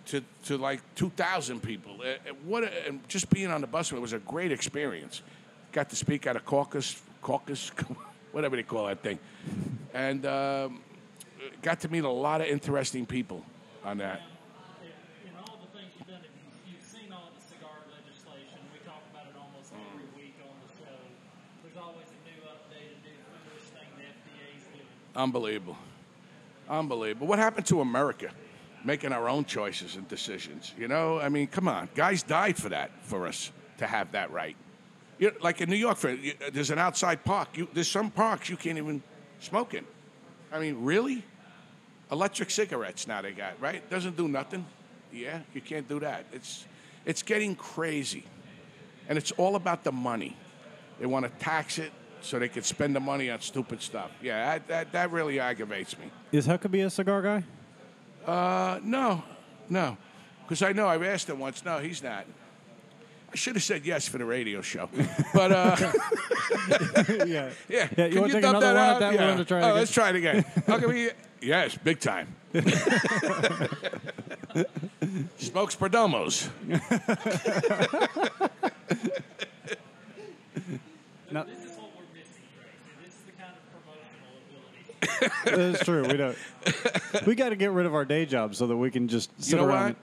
to, 0.07 0.23
to 0.45 0.57
like 0.57 0.81
2,000 0.95 1.61
people. 1.61 1.97
Uh, 1.99 2.05
uh, 2.05 2.33
what 2.45 2.63
a, 2.63 2.87
and 2.87 3.07
just 3.07 3.29
being 3.29 3.47
on 3.47 3.61
the 3.61 3.67
bus 3.67 3.91
with 3.91 3.97
him 3.97 4.01
was 4.01 4.13
a 4.13 4.19
great 4.19 4.51
experience. 4.51 5.21
Got 5.71 5.89
to 5.89 5.95
speak 5.95 6.25
at 6.27 6.35
a 6.35 6.39
caucus, 6.39 7.01
caucus, 7.21 7.71
whatever 8.31 8.55
they 8.55 8.63
call 8.63 8.87
that 8.87 9.03
thing, 9.03 9.19
and 9.93 10.25
um, 10.25 10.81
got 11.61 11.81
to 11.81 11.89
meet 11.89 12.03
a 12.03 12.09
lot 12.09 12.41
of 12.41 12.47
interesting 12.47 13.05
people 13.05 13.43
on 13.83 13.97
that. 13.97 14.21
In 15.25 15.31
all 15.39 15.59
the 15.59 15.77
things 15.77 15.91
you've 15.97 16.07
done, 16.07 16.21
you've, 16.23 16.73
you've 16.73 16.87
seen 16.87 17.11
all 17.11 17.29
the 17.35 17.43
cigar 17.43 17.75
legislation. 17.91 18.59
We 18.71 18.79
talk 18.87 19.03
about 19.11 19.27
it 19.27 19.35
almost 19.35 19.73
every 19.75 20.07
week 20.15 20.35
on 20.39 20.55
the 20.63 20.71
show. 20.79 20.97
There's 21.63 21.77
always 21.77 22.07
a 22.07 22.19
new 22.23 22.41
update, 22.47 22.95
a 22.95 22.99
new 23.03 23.19
foolish 23.27 23.67
thing 23.75 23.91
the 23.99 24.07
FDA's 24.07 24.63
doing. 24.71 24.87
Unbelievable. 25.15 25.77
Unbelievable. 26.69 27.27
What 27.27 27.39
happened 27.39 27.65
to 27.67 27.81
America? 27.81 28.31
Making 28.87 29.11
our 29.11 29.27
own 29.27 29.43
choices 29.43 29.97
and 29.97 30.07
decisions. 30.07 30.73
You 30.77 30.87
know, 30.87 31.19
I 31.19 31.27
mean, 31.27 31.47
come 31.47 31.67
on. 31.67 31.89
Guys 31.93 32.23
died 32.23 32.55
for 32.55 32.69
that, 32.69 32.89
for 33.03 33.27
us 33.27 33.51
to 33.79 33.85
have 33.85 34.13
that 34.13 34.31
right. 34.31 34.55
You 35.19 35.31
know, 35.31 35.37
like 35.41 35.59
in 35.59 35.69
New 35.69 35.75
York, 35.75 35.97
for, 35.97 36.11
you, 36.11 36.31
uh, 36.39 36.51
there's 36.53 36.71
an 36.71 36.79
outside 36.79 37.25
park. 37.25 37.49
You, 37.57 37.67
there's 37.73 37.91
some 37.91 38.09
parks 38.09 38.49
you 38.49 38.55
can't 38.55 38.77
even 38.77 39.03
smoke 39.41 39.73
in. 39.73 39.83
I 40.53 40.59
mean, 40.59 40.85
really? 40.85 41.21
Electric 42.09 42.49
cigarettes 42.49 43.07
now 43.07 43.21
they 43.21 43.33
got, 43.33 43.59
right? 43.59 43.87
Doesn't 43.89 44.15
do 44.15 44.29
nothing. 44.29 44.65
Yeah, 45.11 45.41
you 45.53 45.59
can't 45.59 45.89
do 45.89 45.99
that. 45.99 46.23
It's, 46.31 46.65
it's 47.05 47.23
getting 47.23 47.55
crazy. 47.55 48.23
And 49.09 49.17
it's 49.17 49.33
all 49.33 49.57
about 49.57 49.83
the 49.83 49.91
money. 49.91 50.37
They 50.97 51.07
want 51.07 51.25
to 51.25 51.43
tax 51.43 51.77
it 51.77 51.91
so 52.21 52.39
they 52.39 52.47
can 52.47 52.63
spend 52.63 52.95
the 52.95 53.01
money 53.01 53.29
on 53.29 53.41
stupid 53.41 53.81
stuff. 53.81 54.11
Yeah, 54.21 54.45
that, 54.45 54.67
that, 54.69 54.91
that 54.93 55.11
really 55.11 55.41
aggravates 55.41 55.99
me. 55.99 56.05
Is 56.31 56.47
Huckabee 56.47 56.85
a 56.85 56.89
cigar 56.89 57.21
guy? 57.21 57.43
Uh, 58.27 58.79
no, 58.83 59.23
no. 59.69 59.97
Because 60.43 60.61
I 60.61 60.73
know 60.73 60.87
I've 60.87 61.03
asked 61.03 61.29
him 61.29 61.39
once. 61.39 61.63
No, 61.65 61.79
he's 61.79 62.03
not. 62.03 62.25
I 63.31 63.35
should 63.35 63.55
have 63.55 63.63
said 63.63 63.85
yes 63.85 64.07
for 64.07 64.17
the 64.17 64.25
radio 64.25 64.61
show. 64.61 64.89
But, 65.33 65.51
uh, 65.51 65.75
yeah. 67.25 67.25
yeah. 67.27 67.49
Yeah, 67.69 67.87
you 68.05 68.11
Can 68.11 68.21
wanna 68.21 68.33
take 68.33 68.41
dub 68.41 68.55
another 68.55 68.67
one 68.67 68.75
at 68.75 68.77
out? 68.77 68.99
that? 68.99 69.13
Yeah. 69.13 69.29
wanna 69.29 69.45
try 69.45 69.57
it 69.59 69.61
oh, 69.61 69.65
again? 69.65 69.75
let's 69.75 69.91
try 69.91 70.09
it 70.09 70.15
again. 70.15 70.45
How 70.67 70.79
can 70.79 70.89
we? 70.89 71.09
Yes, 71.41 71.77
big 71.77 71.99
time. 71.99 72.35
Smokes 75.37 75.75
Perdomos. 75.75 76.49
No, 81.29 81.43
This 81.43 81.59
is 81.59 81.77
what 81.77 81.91
we're 81.93 82.07
missing, 82.15 82.47
Tracy. 82.55 82.79
This 83.03 83.13
is 83.13 83.21
the 83.25 83.33
kind 83.33 83.51
that's 85.45 85.83
true. 85.83 86.03
We 86.07 86.17
don't. 86.17 86.37
We 87.25 87.35
got 87.35 87.49
to 87.49 87.55
get 87.55 87.71
rid 87.71 87.85
of 87.85 87.93
our 87.95 88.05
day 88.05 88.25
jobs 88.25 88.57
so 88.57 88.67
that 88.67 88.75
we 88.77 88.91
can 88.91 89.07
just 89.07 89.29
sit 89.41 89.51
You 89.51 89.57
know 89.65 89.67
around. 89.67 89.95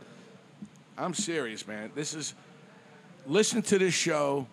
what? 0.96 1.04
I'm 1.04 1.14
serious, 1.14 1.66
man. 1.66 1.90
This 1.94 2.14
is 2.14 2.34
listen 3.26 3.62
to 3.62 3.78
this 3.78 3.94
show, 3.94 4.46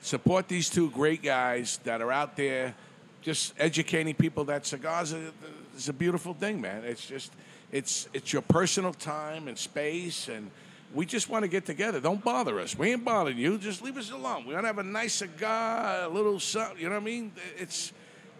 support 0.00 0.48
these 0.48 0.70
two 0.70 0.90
great 0.90 1.22
guys 1.22 1.78
that 1.84 2.00
are 2.00 2.12
out 2.12 2.36
there, 2.36 2.74
just 3.20 3.54
educating 3.58 4.14
people 4.14 4.44
that 4.44 4.66
cigars 4.66 5.12
are, 5.12 5.32
is 5.76 5.88
a 5.88 5.92
beautiful 5.92 6.34
thing, 6.34 6.60
man. 6.60 6.84
It's 6.84 7.06
just 7.06 7.32
it's 7.70 8.08
it's 8.12 8.32
your 8.32 8.42
personal 8.42 8.92
time 8.92 9.48
and 9.48 9.58
space, 9.58 10.28
and 10.28 10.50
we 10.94 11.06
just 11.06 11.28
want 11.28 11.42
to 11.42 11.48
get 11.48 11.64
together. 11.66 12.00
Don't 12.00 12.22
bother 12.22 12.60
us. 12.60 12.76
We 12.78 12.92
ain't 12.92 13.04
bothering 13.04 13.38
you. 13.38 13.58
Just 13.58 13.82
leave 13.82 13.96
us 13.96 14.10
alone. 14.10 14.44
We 14.46 14.54
want 14.54 14.64
to 14.64 14.68
have 14.68 14.78
a 14.78 14.82
nice 14.82 15.14
cigar, 15.14 16.02
a 16.04 16.08
little 16.08 16.38
something. 16.38 16.78
You 16.78 16.88
know 16.90 16.96
what 16.96 17.02
I 17.02 17.04
mean? 17.06 17.32
It's. 17.56 17.92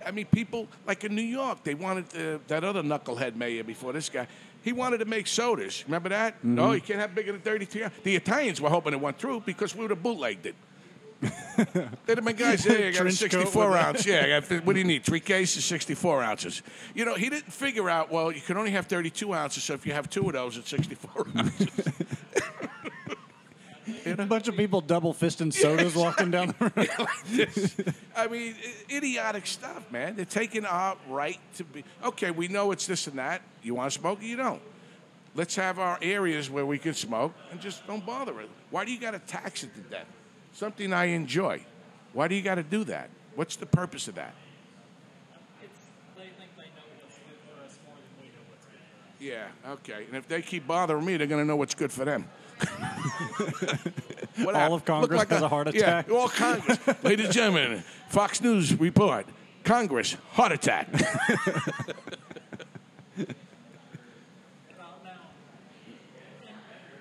I 0.06 0.10
mean, 0.10 0.26
people 0.26 0.68
like 0.86 1.04
in 1.04 1.14
New 1.14 1.22
York, 1.22 1.64
they 1.64 1.74
wanted 1.74 2.08
that 2.48 2.64
other 2.64 2.82
knucklehead 2.82 3.36
mayor 3.36 3.64
before 3.64 3.92
this 3.92 4.08
guy. 4.08 4.26
He 4.62 4.72
wanted 4.72 4.98
to 4.98 5.04
make 5.06 5.26
sodas. 5.26 5.84
Remember 5.86 6.08
that? 6.10 6.38
Mm-hmm. 6.38 6.54
No, 6.54 6.72
you 6.72 6.80
can't 6.80 7.00
have 7.00 7.14
bigger 7.14 7.32
than 7.32 7.40
32. 7.40 7.88
The 8.04 8.16
Italians 8.16 8.60
were 8.60 8.70
hoping 8.70 8.92
it 8.92 9.00
went 9.00 9.18
through 9.18 9.40
because 9.40 9.74
we 9.74 9.82
would 9.82 9.90
have 9.90 10.02
bootlegged 10.02 10.46
it. 10.46 10.54
They'd 12.06 12.18
have 12.18 12.24
been 12.24 12.34
guys, 12.36 12.64
hey, 12.64 12.88
I 12.88 12.90
got 12.90 13.06
a 13.06 13.16
Trench 13.16 13.20
coat 13.20 13.30
64 13.30 13.70
with 13.70 13.78
ounce. 13.78 14.06
Yeah, 14.06 14.24
I 14.24 14.40
got, 14.40 14.64
what 14.64 14.72
do 14.72 14.80
you 14.80 14.84
need? 14.84 15.04
Three 15.04 15.20
cases, 15.20 15.64
64 15.64 16.22
ounces. 16.22 16.62
You 16.94 17.04
know, 17.04 17.14
he 17.14 17.28
didn't 17.30 17.52
figure 17.52 17.88
out, 17.88 18.10
well, 18.10 18.32
you 18.32 18.40
can 18.40 18.56
only 18.56 18.72
have 18.72 18.86
32 18.86 19.32
ounces, 19.32 19.62
so 19.62 19.74
if 19.74 19.86
you 19.86 19.92
have 19.92 20.10
two 20.10 20.26
of 20.26 20.32
those, 20.32 20.56
it's 20.56 20.70
64 20.70 21.26
ounces. 21.36 21.88
A 24.04 24.26
bunch 24.26 24.48
of 24.48 24.56
people 24.56 24.80
double 24.80 25.14
fisting 25.14 25.52
sodas 25.52 25.94
walking 25.94 26.30
down 26.30 26.54
the 26.58 26.72
road. 26.76 27.94
I 28.16 28.26
mean, 28.26 28.54
idiotic 28.90 29.46
stuff, 29.46 29.90
man. 29.92 30.16
They're 30.16 30.24
taking 30.24 30.64
our 30.64 30.96
right 31.08 31.38
to 31.56 31.64
be. 31.64 31.84
Okay, 32.04 32.30
we 32.30 32.48
know 32.48 32.72
it's 32.72 32.86
this 32.86 33.06
and 33.06 33.18
that. 33.18 33.42
You 33.62 33.74
want 33.74 33.92
to 33.92 33.98
smoke 33.98 34.20
or 34.20 34.24
you 34.24 34.36
don't. 34.36 34.62
Let's 35.34 35.56
have 35.56 35.78
our 35.78 35.98
areas 36.02 36.50
where 36.50 36.66
we 36.66 36.78
can 36.78 36.94
smoke 36.94 37.32
and 37.50 37.60
just 37.60 37.86
don't 37.86 38.04
bother 38.04 38.40
it. 38.40 38.50
Why 38.70 38.84
do 38.84 38.92
you 38.92 39.00
got 39.00 39.12
to 39.12 39.18
tax 39.18 39.62
it 39.62 39.74
to 39.74 39.80
death? 39.80 40.06
Something 40.52 40.92
I 40.92 41.06
enjoy. 41.06 41.64
Why 42.12 42.28
do 42.28 42.34
you 42.34 42.42
got 42.42 42.56
to 42.56 42.62
do 42.62 42.84
that? 42.84 43.08
What's 43.34 43.56
the 43.56 43.66
purpose 43.66 44.08
of 44.08 44.16
that? 44.16 44.34
It's, 45.62 45.72
they 46.16 46.24
think 46.24 46.50
they 46.56 46.64
know 46.64 46.84
what's 47.00 47.16
good 47.16 47.38
for 47.48 47.64
us 47.64 47.78
more 47.86 47.94
than 47.94 48.22
we 48.22 48.28
know 48.28 48.44
what's 48.50 48.66
good 48.66 48.74
for 48.74 49.24
us. 49.24 49.46
Yeah, 49.64 49.72
okay. 49.72 50.04
And 50.06 50.16
if 50.16 50.28
they 50.28 50.42
keep 50.42 50.66
bothering 50.66 51.04
me, 51.04 51.16
they're 51.16 51.26
going 51.26 51.40
to 51.40 51.48
know 51.48 51.56
what's 51.56 51.74
good 51.74 51.90
for 51.90 52.04
them. 52.04 52.28
What 54.36 54.54
All 54.54 54.60
happened? 54.60 54.74
of 54.76 54.84
Congress 54.86 55.20
Look 55.20 55.28
has 55.30 55.42
a 55.42 55.48
heart 55.48 55.68
attack? 55.68 56.08
Yeah, 56.08 56.14
all 56.14 56.28
Congress. 56.28 56.78
Ladies 57.02 57.26
and 57.26 57.34
gentlemen, 57.34 57.84
Fox 58.08 58.40
News 58.40 58.78
report. 58.80 59.26
Congress, 59.62 60.16
heart 60.30 60.52
attack. 60.52 60.88
Now, 60.90 60.98
now, 65.04 65.20
and 66.48 66.48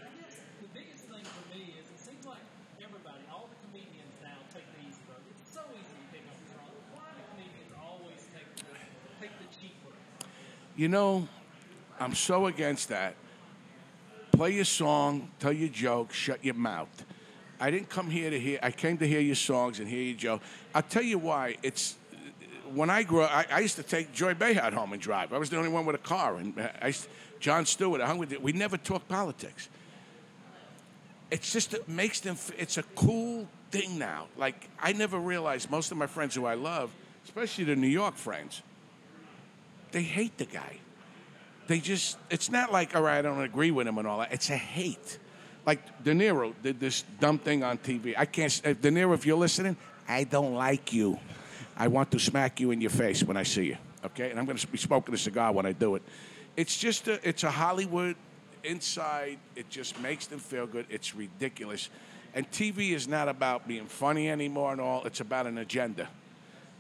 I 0.04 0.12
guess 0.22 0.36
the 0.62 0.68
biggest 0.74 1.06
thing 1.06 1.24
for 1.24 1.44
me 1.56 1.74
is 1.80 1.88
it 1.90 2.00
seems 2.04 2.26
like 2.26 2.44
everybody, 2.84 3.24
all 3.32 3.48
the 3.50 3.56
comedians 3.68 4.12
now 4.22 4.38
take 4.54 4.68
the 4.76 4.82
easy 4.88 5.00
road. 5.08 5.24
It's 5.32 5.54
so 5.54 5.62
easy 5.74 5.96
to 5.96 6.06
pick 6.12 6.22
up 6.28 6.36
the 6.46 6.60
wrong. 6.60 6.76
Why 6.94 7.16
do 7.16 7.22
comedians 7.32 7.72
always 7.80 8.22
take 8.36 8.50
the, 8.60 8.64
take 9.22 9.34
the 9.40 9.48
cheap 9.56 9.76
road? 9.86 9.96
You 10.76 10.90
know, 10.90 11.28
I'm 12.00 12.14
so 12.14 12.48
against 12.48 12.90
that. 12.90 13.16
Play 14.42 14.56
your 14.56 14.66
song, 14.66 15.30
tell 15.38 15.54
your 15.54 15.70
joke, 15.70 16.12
shut 16.12 16.44
your 16.44 16.56
mouth. 16.56 17.06
I 17.60 17.70
didn't 17.70 17.90
come 17.90 18.10
here 18.10 18.32
to 18.32 18.40
hear. 18.40 18.58
I 18.64 18.72
came 18.72 18.98
to 18.98 19.08
hear 19.08 19.20
your 19.20 19.36
songs 19.36 19.78
and 19.78 19.88
hear 19.88 20.02
your 20.02 20.18
joke. 20.18 20.42
I'll 20.74 20.82
tell 20.82 21.04
you 21.04 21.20
why. 21.20 21.58
It's 21.62 21.96
when 22.74 22.90
I 22.90 23.04
grew 23.04 23.22
up. 23.22 23.30
I, 23.32 23.46
I 23.52 23.60
used 23.60 23.76
to 23.76 23.84
take 23.84 24.12
Joy 24.14 24.34
Behar 24.34 24.72
home 24.72 24.94
and 24.94 25.00
drive. 25.00 25.32
I 25.32 25.38
was 25.38 25.52
the 25.52 25.58
only 25.58 25.70
one 25.70 25.86
with 25.86 25.96
a 25.96 26.00
car, 26.00 26.38
and 26.38 26.60
I, 26.82 26.92
Jon 27.40 27.68
Stewart. 27.68 28.02
I 28.02 28.08
hung 28.08 28.18
with. 28.18 28.36
We 28.42 28.52
never 28.52 28.78
talked 28.78 29.08
politics. 29.08 29.70
It's 31.30 31.54
just 31.54 31.76
it 31.76 31.88
makes 31.88 32.20
them. 32.20 32.36
It's 32.58 32.80
a 32.80 32.84
cool 32.96 33.48
thing 33.70 34.00
now. 34.00 34.26
Like 34.38 34.70
I 34.80 34.94
never 34.94 35.20
realized 35.20 35.70
most 35.70 35.92
of 35.92 35.98
my 35.98 36.08
friends 36.08 36.34
who 36.34 36.48
I 36.48 36.56
love, 36.56 36.90
especially 37.26 37.66
the 37.66 37.76
New 37.76 37.86
York 37.86 38.16
friends, 38.16 38.64
they 39.92 40.02
hate 40.02 40.40
the 40.40 40.46
guy. 40.46 40.80
They 41.72 41.80
just, 41.80 42.18
it's 42.30 42.52
not 42.52 42.74
like, 42.74 42.98
all 42.98 43.02
right, 43.02 43.20
I 43.20 43.22
don't 43.22 43.42
agree 43.42 43.72
with 43.72 43.88
him 43.88 43.98
and 43.98 44.06
all 44.06 44.20
that. 44.20 44.34
It's 44.34 44.50
a 44.50 44.58
hate. 44.58 45.20
Like 45.66 46.04
De 46.04 46.12
Niro 46.12 46.54
did 46.62 46.82
this 46.82 47.06
dumb 47.22 47.40
thing 47.40 47.64
on 47.64 47.78
TV. 47.78 48.14
I 48.18 48.26
can't, 48.26 48.62
uh, 48.66 48.74
De 48.74 48.92
Niro, 48.92 49.14
if 49.14 49.26
you're 49.26 49.38
listening, 49.38 49.78
I 50.06 50.26
don't 50.26 50.54
like 50.54 50.92
you. 50.92 51.18
I 51.78 51.88
want 51.88 52.12
to 52.12 52.20
smack 52.20 52.60
you 52.60 52.72
in 52.72 52.82
your 52.82 52.90
face 52.90 53.24
when 53.24 53.38
I 53.38 53.44
see 53.44 53.68
you. 53.68 53.78
Okay? 54.04 54.30
And 54.30 54.38
I'm 54.38 54.46
going 54.46 54.58
to 54.58 54.68
be 54.68 54.78
smoking 54.78 55.16
a 55.16 55.18
cigar 55.18 55.54
when 55.54 55.66
I 55.66 55.72
do 55.72 55.96
it. 55.96 56.02
It's 56.58 56.78
just 56.78 57.08
a, 57.08 57.26
it's 57.26 57.46
a 57.46 57.52
Hollywood 57.52 58.18
inside. 58.66 59.38
It 59.56 59.70
just 59.70 59.98
makes 60.02 60.28
them 60.28 60.40
feel 60.40 60.68
good. 60.68 60.88
It's 60.90 61.16
ridiculous. 61.16 61.90
And 62.36 62.52
TV 62.52 62.92
is 62.92 63.08
not 63.08 63.30
about 63.30 63.66
being 63.66 63.86
funny 63.86 64.30
anymore 64.30 64.74
and 64.74 64.82
all. 64.82 65.06
It's 65.06 65.22
about 65.22 65.48
an 65.48 65.58
agenda 65.58 66.10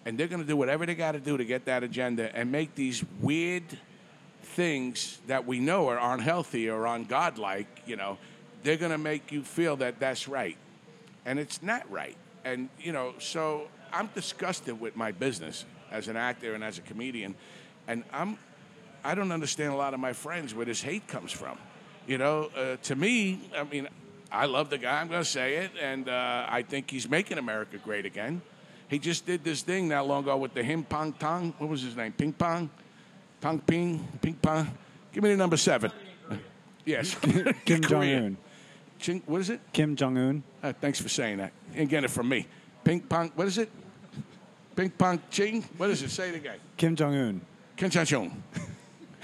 and 0.05 0.17
they're 0.17 0.27
going 0.27 0.41
to 0.41 0.47
do 0.47 0.57
whatever 0.57 0.85
they 0.85 0.95
got 0.95 1.11
to 1.11 1.19
do 1.19 1.37
to 1.37 1.45
get 1.45 1.65
that 1.65 1.83
agenda 1.83 2.35
and 2.35 2.51
make 2.51 2.73
these 2.75 3.05
weird 3.21 3.63
things 4.51 5.19
that 5.27 5.45
we 5.45 5.59
know 5.59 5.87
are 5.89 6.13
unhealthy 6.13 6.69
or 6.69 6.83
ungodlike. 6.83 7.67
You 7.85 7.95
know, 7.95 8.17
they're 8.63 8.77
going 8.77 8.91
to 8.91 8.97
make 8.97 9.31
you 9.31 9.43
feel 9.43 9.75
that 9.77 9.99
that's 9.99 10.27
right, 10.27 10.57
and 11.25 11.39
it's 11.39 11.61
not 11.61 11.89
right. 11.91 12.17
And 12.43 12.69
you 12.79 12.91
know, 12.91 13.13
so 13.19 13.67
I'm 13.91 14.09
disgusted 14.13 14.79
with 14.79 14.95
my 14.95 15.11
business 15.11 15.65
as 15.91 16.07
an 16.07 16.17
actor 16.17 16.53
and 16.53 16.63
as 16.63 16.77
a 16.77 16.81
comedian, 16.81 17.35
and 17.87 18.03
I'm 18.11 18.37
I 19.03 19.15
don't 19.15 19.31
understand 19.31 19.73
a 19.73 19.75
lot 19.75 19.93
of 19.93 19.99
my 19.99 20.13
friends 20.13 20.53
where 20.53 20.65
this 20.65 20.81
hate 20.81 21.07
comes 21.07 21.31
from. 21.31 21.57
You 22.07 22.17
know, 22.17 22.51
uh, 22.55 22.77
to 22.83 22.95
me, 22.95 23.49
I 23.55 23.63
mean, 23.63 23.87
I 24.31 24.45
love 24.45 24.69
the 24.69 24.77
guy. 24.77 25.01
I'm 25.01 25.07
going 25.07 25.21
to 25.21 25.29
say 25.29 25.55
it, 25.57 25.71
and 25.81 26.07
uh, 26.07 26.45
I 26.47 26.61
think 26.61 26.89
he's 26.89 27.09
making 27.09 27.37
America 27.37 27.77
great 27.77 28.05
again. 28.05 28.41
He 28.87 28.99
just 28.99 29.25
did 29.25 29.43
this 29.43 29.61
thing 29.61 29.87
not 29.87 30.07
long 30.07 30.23
ago 30.23 30.37
with 30.37 30.53
the 30.53 30.63
him 30.63 30.83
pong 30.83 31.13
tong. 31.13 31.53
What 31.57 31.69
was 31.69 31.81
his 31.81 31.95
name? 31.95 32.11
Ping 32.11 32.33
pong, 32.33 32.69
pong 33.41 33.59
ping, 33.59 34.07
ping 34.21 34.35
pong. 34.35 34.69
Give 35.11 35.23
me 35.23 35.31
the 35.31 35.37
number 35.37 35.57
seven. 35.57 35.91
Yes, 36.85 37.15
Kim 37.65 37.81
Jong 37.81 38.03
Un. 38.03 38.37
Ching, 38.99 39.21
what 39.25 39.41
is 39.41 39.49
it? 39.49 39.59
Kim 39.73 39.95
Jong 39.95 40.17
Un. 40.17 40.43
Uh, 40.63 40.73
thanks 40.79 41.01
for 41.01 41.09
saying 41.09 41.37
that. 41.37 41.51
And 41.75 41.89
get 41.89 42.03
it 42.03 42.09
from 42.09 42.29
me. 42.29 42.47
Ping 42.83 43.01
pong. 43.01 43.31
What 43.35 43.47
is 43.47 43.57
it? 43.57 43.69
Ping 44.75 44.89
pong 44.91 45.21
ching. 45.29 45.63
What 45.77 45.89
is 45.89 46.01
it? 46.01 46.09
Say 46.11 46.29
it 46.29 46.35
again. 46.35 46.57
Kim 46.77 46.95
Jong 46.95 47.15
Un. 47.15 47.41
Kim 47.75 47.89
Chan 47.89 48.05
Chung. 48.05 48.43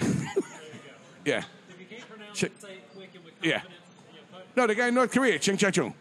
yeah. 1.24 1.42
If 1.68 1.80
you 1.80 1.86
can't 1.88 2.08
pronounce 2.08 2.38
Ch- 2.38 2.44
it, 2.44 2.60
say 2.60 2.68
it 2.74 2.94
quick 2.94 3.10
and 3.14 3.24
with 3.24 3.34
Yeah. 3.42 3.60
confidence. 3.60 3.80
You 4.12 4.40
No, 4.56 4.66
the 4.66 4.74
guy 4.74 4.88
in 4.88 4.94
North 4.94 5.10
Korea, 5.12 5.38
Ching 5.38 5.56
Chan 5.56 5.72
Chung. 5.72 5.94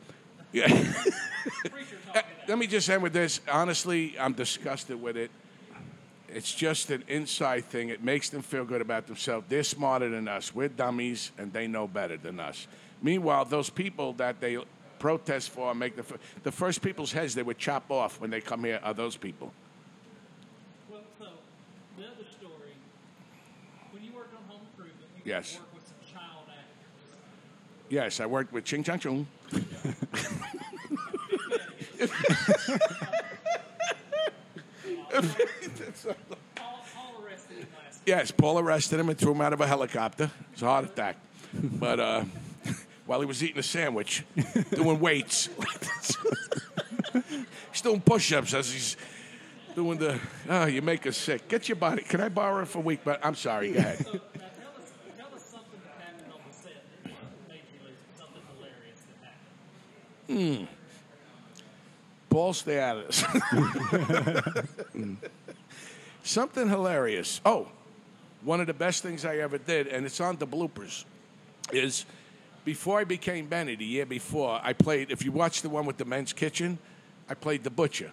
Yeah. 0.51 0.68
Uh, 2.15 2.22
Let 2.47 2.57
me 2.57 2.68
just 2.68 2.89
end 2.89 3.03
with 3.03 3.13
this. 3.13 3.41
Honestly, 3.51 4.18
I'm 4.20 4.34
disgusted 4.34 4.99
with 5.01 5.18
it. 5.18 5.30
It's 6.38 6.54
just 6.54 6.92
an 6.92 7.04
inside 7.08 7.66
thing. 7.66 7.90
It 7.90 8.04
makes 8.04 8.30
them 8.30 8.44
feel 8.44 8.64
good 8.64 8.80
about 8.80 9.08
themselves. 9.08 9.48
They're 9.50 9.64
smarter 9.64 10.08
than 10.08 10.28
us. 10.28 10.54
We're 10.54 10.68
dummies, 10.68 11.32
and 11.40 11.52
they 11.52 11.66
know 11.66 11.88
better 11.88 12.16
than 12.16 12.40
us. 12.40 12.68
Meanwhile, 13.02 13.46
those 13.46 13.72
people 13.72 14.14
that 14.14 14.40
they 14.40 14.60
protest 15.00 15.50
for 15.50 15.72
and 15.72 15.80
make 15.80 15.96
the, 15.96 16.04
f- 16.04 16.20
the 16.44 16.52
first 16.52 16.84
people's 16.84 17.12
heads 17.12 17.34
they 17.34 17.42
would 17.42 17.58
chop 17.58 17.90
off 17.90 18.22
when 18.22 18.30
they 18.30 18.40
come 18.40 18.64
here 18.64 18.80
are 18.84 18.94
those 18.94 19.18
people. 19.18 19.52
Well, 20.92 21.02
so 21.18 21.26
the 21.98 22.04
other 22.04 22.30
story, 22.40 22.74
when 23.90 24.04
you 24.04 24.12
worked 24.14 24.36
on 24.36 24.44
Home 24.48 24.62
Improvement, 24.76 25.10
you 25.16 25.24
Yes. 25.26 25.56
got 25.56 25.72
to 25.72 25.76
with 25.76 25.88
some 25.88 26.20
child 26.20 26.44
actors. 26.50 27.18
Yes, 27.90 28.20
I 28.20 28.28
worked 28.28 28.54
with 28.54 28.64
Ching 28.64 28.84
Chan 28.84 29.00
Chung. 29.00 29.26
Paul, 36.56 36.80
Paul 36.94 37.24
arrested 37.24 37.58
him 37.58 37.68
last 37.84 37.97
Yes, 38.08 38.32
Paul 38.32 38.58
arrested 38.58 39.01
him 39.01 39.10
and 39.10 39.18
threw 39.18 39.34
him 39.34 39.41
out 39.41 39.51
of 39.51 39.60
a 39.60 39.68
helicopter. 39.68 40.32
It's 40.53 40.62
a 40.62 40.66
heart 40.66 40.86
attack. 40.86 41.18
But 41.53 41.99
uh, 41.99 42.24
while 43.05 43.20
he 43.20 43.26
was 43.26 43.43
eating 43.43 43.58
a 43.58 43.64
sandwich, 43.64 44.24
doing 44.72 44.99
weights, 44.99 45.49
he's 47.72 47.82
doing 47.82 47.99
push-ups 48.01 48.53
as 48.53 48.72
he's 48.72 48.97
doing 49.76 49.97
the. 49.97 50.20
Oh, 50.47 50.66
you 50.66 50.82
make 50.82 51.08
us 51.08 51.18
sick. 51.18 51.47
Get 51.47 51.68
your 51.68 51.78
body. 51.78 52.03
Can 52.03 52.22
I 52.22 52.30
borrow 52.30 52.62
it 52.62 52.68
for 52.68 52.78
a 52.80 52.82
week? 52.82 52.99
But 53.03 53.26
I'm 53.26 53.36
sorry. 53.36 53.72
Go 53.74 53.80
ahead. 53.80 54.05
So 54.05 54.20
tell 55.18 55.28
us, 55.36 55.43
something 55.43 55.80
that 55.84 56.05
happened 56.05 56.32
on 56.32 56.39
the 56.47 56.53
set 56.53 56.84
that 57.03 57.12
made 57.49 57.62
you 57.74 57.80
something 58.18 58.41
hilarious 58.55 59.01
that 59.10 60.38
happened. 60.38 60.68
Paul, 62.30 62.53
stay 62.53 62.80
out 62.80 62.97
of 62.97 63.08
this. 64.93 65.18
Something 66.24 66.70
hilarious. 66.70 67.41
Oh, 67.45 67.70
one 68.44 68.62
of 68.62 68.68
the 68.68 68.74
best 68.74 69.04
things 69.04 69.26
I 69.26 69.38
ever 69.38 69.58
did, 69.58 69.88
and 69.88 70.06
it's 70.06 70.20
on 70.20 70.38
the 70.38 70.48
bloopers, 70.48 71.06
is 71.72 72.06
before 72.66 73.00
I 73.00 73.04
became 73.04 73.48
Benny, 73.48 73.76
the 73.76 73.86
year 73.86 74.06
before, 74.06 74.60
I 74.64 74.74
played, 74.74 75.12
if 75.12 75.24
you 75.24 75.32
watch 75.32 75.62
the 75.62 75.70
one 75.70 75.86
with 75.86 75.98
the 75.98 76.06
men's 76.06 76.34
kitchen, 76.34 76.78
I 77.30 77.34
played 77.34 77.64
the 77.64 77.70
butcher. 77.70 78.12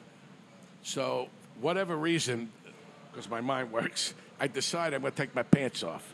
So, 0.82 1.28
whatever 1.60 1.96
reason, 1.96 2.50
because 3.10 3.28
my 3.28 3.40
mind 3.40 3.72
works, 3.72 4.14
I 4.40 4.46
decided 4.46 4.96
I'm 4.96 5.02
going 5.02 5.12
to 5.12 5.16
take 5.16 5.34
my 5.34 5.42
pants 5.42 5.82
off. 5.82 6.12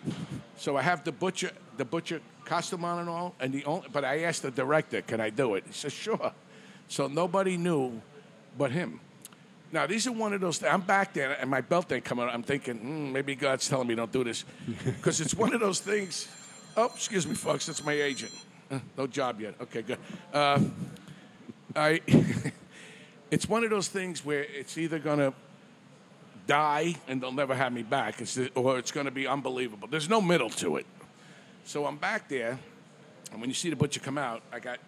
So 0.57 0.77
I 0.77 0.83
have 0.83 1.05
the 1.05 1.13
butcher, 1.13 1.51
the 1.77 1.85
butcher 1.85 2.21
costume 2.45 2.85
on 2.85 3.01
and 3.01 3.09
all, 3.09 3.35
and 3.41 3.53
the 3.53 3.65
only, 3.65 3.89
but 3.93 4.05
I 4.05 4.25
asked 4.25 4.43
the 4.43 4.51
director, 4.51 5.01
"Can 5.03 5.21
I 5.21 5.31
do 5.31 5.55
it?" 5.55 5.65
He 5.67 5.73
said, 5.73 5.93
"Sure." 5.93 6.33
So 6.89 7.07
nobody 7.07 7.57
knew, 7.57 8.03
but 8.59 8.71
him. 8.73 9.01
Now 9.73 9.87
these 9.87 10.07
are 10.07 10.13
one 10.13 10.33
of 10.33 10.41
those. 10.41 10.63
I'm 10.63 10.81
back 10.81 11.13
there, 11.13 11.33
and 11.41 11.49
my 11.49 11.61
belt 11.61 11.93
ain't 11.93 12.05
coming. 12.05 12.25
out. 12.25 12.35
I'm 12.35 12.43
thinking, 12.43 12.79
hmm, 12.79 13.13
maybe 13.13 13.35
God's 13.35 13.69
telling 13.69 13.87
me 13.87 13.95
don't 13.95 14.11
do 14.11 14.25
this, 14.25 14.45
because 14.85 15.21
it's 15.21 15.35
one 15.35 15.55
of 15.55 15.61
those 15.61 15.81
things. 15.81 16.29
Oh, 16.77 16.91
excuse 16.95 17.27
me, 17.27 17.35
folks. 17.35 17.67
That's 17.67 17.85
my 17.85 17.93
agent. 17.93 18.33
Uh, 18.71 18.79
no 18.97 19.07
job 19.07 19.41
yet. 19.41 19.55
Okay, 19.61 19.83
good. 19.83 19.99
Uh, 20.33 20.61
I. 21.75 22.01
it's 23.31 23.49
one 23.49 23.63
of 23.63 23.71
those 23.71 23.89
things 23.89 24.25
where 24.25 24.43
it's 24.43 24.77
either 24.77 24.99
gonna 24.99 25.33
die 26.51 26.97
and 27.07 27.23
they'll 27.23 27.31
never 27.31 27.55
have 27.55 27.73
me 27.73 27.83
back, 27.83 28.21
it's 28.21 28.35
the, 28.35 28.51
or 28.57 28.77
it's 28.77 28.91
going 28.91 29.07
to 29.07 29.13
be 29.13 29.25
unbelievable. 29.25 29.87
There's 29.89 30.09
no 30.09 30.21
middle 30.21 30.51
to 30.51 30.79
it. 30.79 30.87
So 31.65 31.87
I'm 31.87 31.97
back 31.97 32.29
there, 32.29 32.59
and 33.31 33.41
when 33.41 33.49
you 33.49 33.55
see 33.55 33.71
the 33.71 33.77
butcher 33.77 34.01
come 34.01 34.19
out, 34.19 34.43
I 34.53 34.59
got 34.59 34.81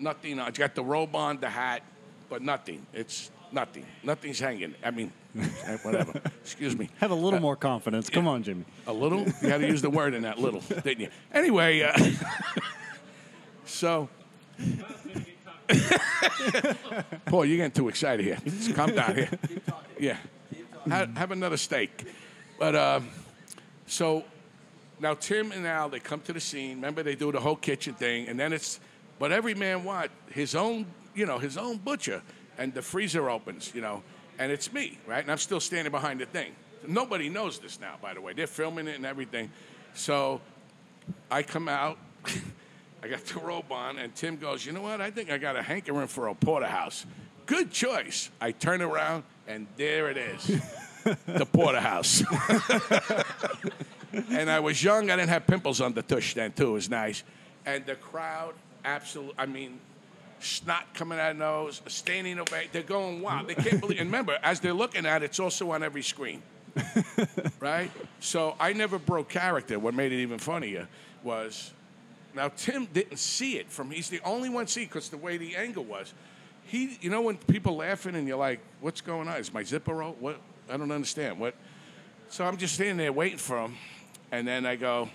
nothing. 0.00 0.40
I 0.40 0.50
got 0.50 0.74
the 0.74 0.82
robe 0.82 1.14
on, 1.14 1.38
the 1.38 1.48
hat, 1.48 1.82
but 2.28 2.42
nothing. 2.42 2.84
It's 2.92 3.30
nothing. 3.56 3.86
Nothing's 4.04 4.38
hanging. 4.38 4.74
I 4.84 4.92
mean, 4.92 5.10
whatever. 5.82 6.20
Excuse 6.42 6.76
me. 6.76 6.88
Have 6.98 7.10
a 7.10 7.14
little 7.14 7.40
more 7.40 7.56
confidence. 7.56 8.08
Come 8.08 8.28
on, 8.28 8.44
Jimmy. 8.44 8.64
A 8.86 8.92
little? 8.92 9.20
You 9.42 9.48
had 9.48 9.62
to 9.62 9.66
use 9.66 9.82
the 9.82 9.90
word 9.90 10.14
in 10.14 10.22
that 10.22 10.38
little, 10.38 10.60
didn't 10.84 11.00
you? 11.00 11.08
Anyway, 11.32 11.82
uh, 11.82 11.98
so. 13.64 14.08
Paul, 17.24 17.44
you're 17.44 17.56
getting 17.56 17.72
too 17.72 17.88
excited 17.88 18.24
here. 18.24 18.38
Just 18.44 18.74
calm 18.74 18.94
down 18.94 19.16
here. 19.16 19.30
Yeah. 19.98 20.16
Have, 20.88 21.16
have 21.16 21.30
another 21.32 21.56
steak. 21.56 22.04
But 22.60 22.76
um, 22.76 23.08
so 23.86 24.24
now 25.00 25.14
Tim 25.14 25.50
and 25.50 25.66
Al, 25.66 25.88
they 25.88 25.98
come 25.98 26.20
to 26.20 26.32
the 26.32 26.40
scene. 26.40 26.76
Remember, 26.76 27.02
they 27.02 27.16
do 27.16 27.32
the 27.32 27.40
whole 27.40 27.56
kitchen 27.56 27.94
thing, 27.94 28.28
and 28.28 28.38
then 28.38 28.52
it's, 28.52 28.78
but 29.18 29.32
every 29.32 29.54
man 29.54 29.82
what 29.82 30.10
his 30.30 30.54
own, 30.54 30.86
you 31.14 31.26
know, 31.26 31.38
his 31.38 31.56
own 31.56 31.78
butcher, 31.78 32.22
and 32.58 32.72
the 32.74 32.82
freezer 32.82 33.28
opens, 33.30 33.72
you 33.74 33.80
know, 33.80 34.02
and 34.38 34.52
it's 34.52 34.72
me, 34.72 34.98
right? 35.06 35.22
And 35.22 35.30
I'm 35.30 35.38
still 35.38 35.60
standing 35.60 35.90
behind 35.90 36.20
the 36.20 36.26
thing. 36.26 36.52
Nobody 36.86 37.28
knows 37.28 37.58
this 37.58 37.80
now, 37.80 37.94
by 38.00 38.14
the 38.14 38.20
way. 38.20 38.32
They're 38.32 38.46
filming 38.46 38.86
it 38.86 38.96
and 38.96 39.06
everything. 39.06 39.50
So 39.94 40.40
I 41.30 41.42
come 41.42 41.68
out. 41.68 41.98
I 43.02 43.08
got 43.08 43.24
the 43.24 43.38
robe 43.38 43.70
on, 43.70 43.98
and 43.98 44.14
Tim 44.14 44.36
goes, 44.36 44.64
You 44.66 44.72
know 44.72 44.82
what? 44.82 45.00
I 45.00 45.10
think 45.10 45.30
I 45.30 45.38
got 45.38 45.54
a 45.54 45.62
hankering 45.62 46.08
for 46.08 46.28
a 46.28 46.34
porterhouse. 46.34 47.06
Good 47.44 47.70
choice. 47.70 48.30
I 48.40 48.50
turn 48.50 48.82
around, 48.82 49.22
and 49.46 49.66
there 49.76 50.10
it 50.10 50.16
is 50.16 50.46
the 51.26 51.46
porterhouse. 51.46 52.24
and 54.12 54.50
I 54.50 54.58
was 54.60 54.82
young. 54.82 55.10
I 55.10 55.16
didn't 55.16 55.28
have 55.28 55.46
pimples 55.46 55.80
on 55.80 55.92
the 55.92 56.02
tush 56.02 56.34
then, 56.34 56.52
too. 56.52 56.70
It 56.70 56.72
was 56.72 56.90
nice. 56.90 57.22
And 57.64 57.86
the 57.86 57.94
crowd, 57.94 58.54
absolutely, 58.84 59.34
I 59.38 59.46
mean, 59.46 59.78
snot 60.46 60.94
coming 60.94 61.18
out 61.18 61.32
of 61.32 61.36
nose, 61.36 61.82
standing 61.88 62.38
ovation. 62.38 62.70
They're 62.72 62.82
going 62.82 63.20
wild. 63.20 63.48
They 63.48 63.54
can't 63.54 63.80
believe. 63.80 64.00
And 64.00 64.08
remember, 64.08 64.38
as 64.42 64.60
they're 64.60 64.72
looking 64.72 65.06
at 65.06 65.22
it, 65.22 65.26
it's 65.26 65.40
also 65.40 65.70
on 65.72 65.82
every 65.82 66.02
screen. 66.02 66.42
right? 67.60 67.90
So 68.20 68.54
I 68.60 68.72
never 68.72 68.98
broke 68.98 69.28
character. 69.28 69.78
What 69.78 69.94
made 69.94 70.12
it 70.12 70.20
even 70.20 70.38
funnier 70.38 70.88
was 71.22 71.72
now 72.34 72.48
Tim 72.54 72.86
didn't 72.86 73.18
see 73.18 73.56
it 73.56 73.70
from. 73.70 73.90
He's 73.90 74.10
the 74.10 74.20
only 74.24 74.48
one 74.48 74.66
see 74.66 74.84
because 74.84 75.08
the 75.08 75.16
way 75.16 75.38
the 75.38 75.56
angle 75.56 75.84
was. 75.84 76.12
He, 76.66 76.98
you 77.00 77.10
know, 77.10 77.22
when 77.22 77.36
people 77.36 77.76
laughing 77.76 78.14
and 78.14 78.28
you're 78.28 78.36
like, 78.36 78.60
"What's 78.80 79.00
going 79.00 79.28
on? 79.28 79.36
Is 79.38 79.52
my 79.52 79.62
zipper 79.62 79.94
roll? 79.94 80.16
What? 80.20 80.38
I 80.68 80.76
don't 80.76 80.90
understand. 80.90 81.38
What?" 81.40 81.54
So 82.28 82.44
I'm 82.44 82.56
just 82.56 82.74
standing 82.74 82.98
there 82.98 83.12
waiting 83.12 83.38
for 83.38 83.64
him, 83.64 83.76
and 84.32 84.46
then 84.46 84.66
I 84.66 84.76
go, 84.76 85.08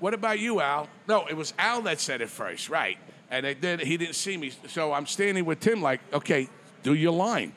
"What 0.00 0.14
about 0.14 0.38
you, 0.38 0.60
Al?" 0.60 0.88
No, 1.06 1.26
it 1.26 1.36
was 1.36 1.54
Al 1.58 1.82
that 1.82 2.00
said 2.00 2.20
it 2.20 2.28
first, 2.28 2.68
right? 2.68 2.98
And 3.30 3.44
did. 3.60 3.80
He 3.80 3.96
didn't 3.96 4.14
see 4.14 4.36
me, 4.36 4.52
so 4.68 4.92
I'm 4.92 5.06
standing 5.06 5.44
with 5.44 5.60
Tim, 5.60 5.82
like, 5.82 6.00
"Okay, 6.12 6.48
do 6.82 6.94
your 6.94 7.12
line." 7.12 7.52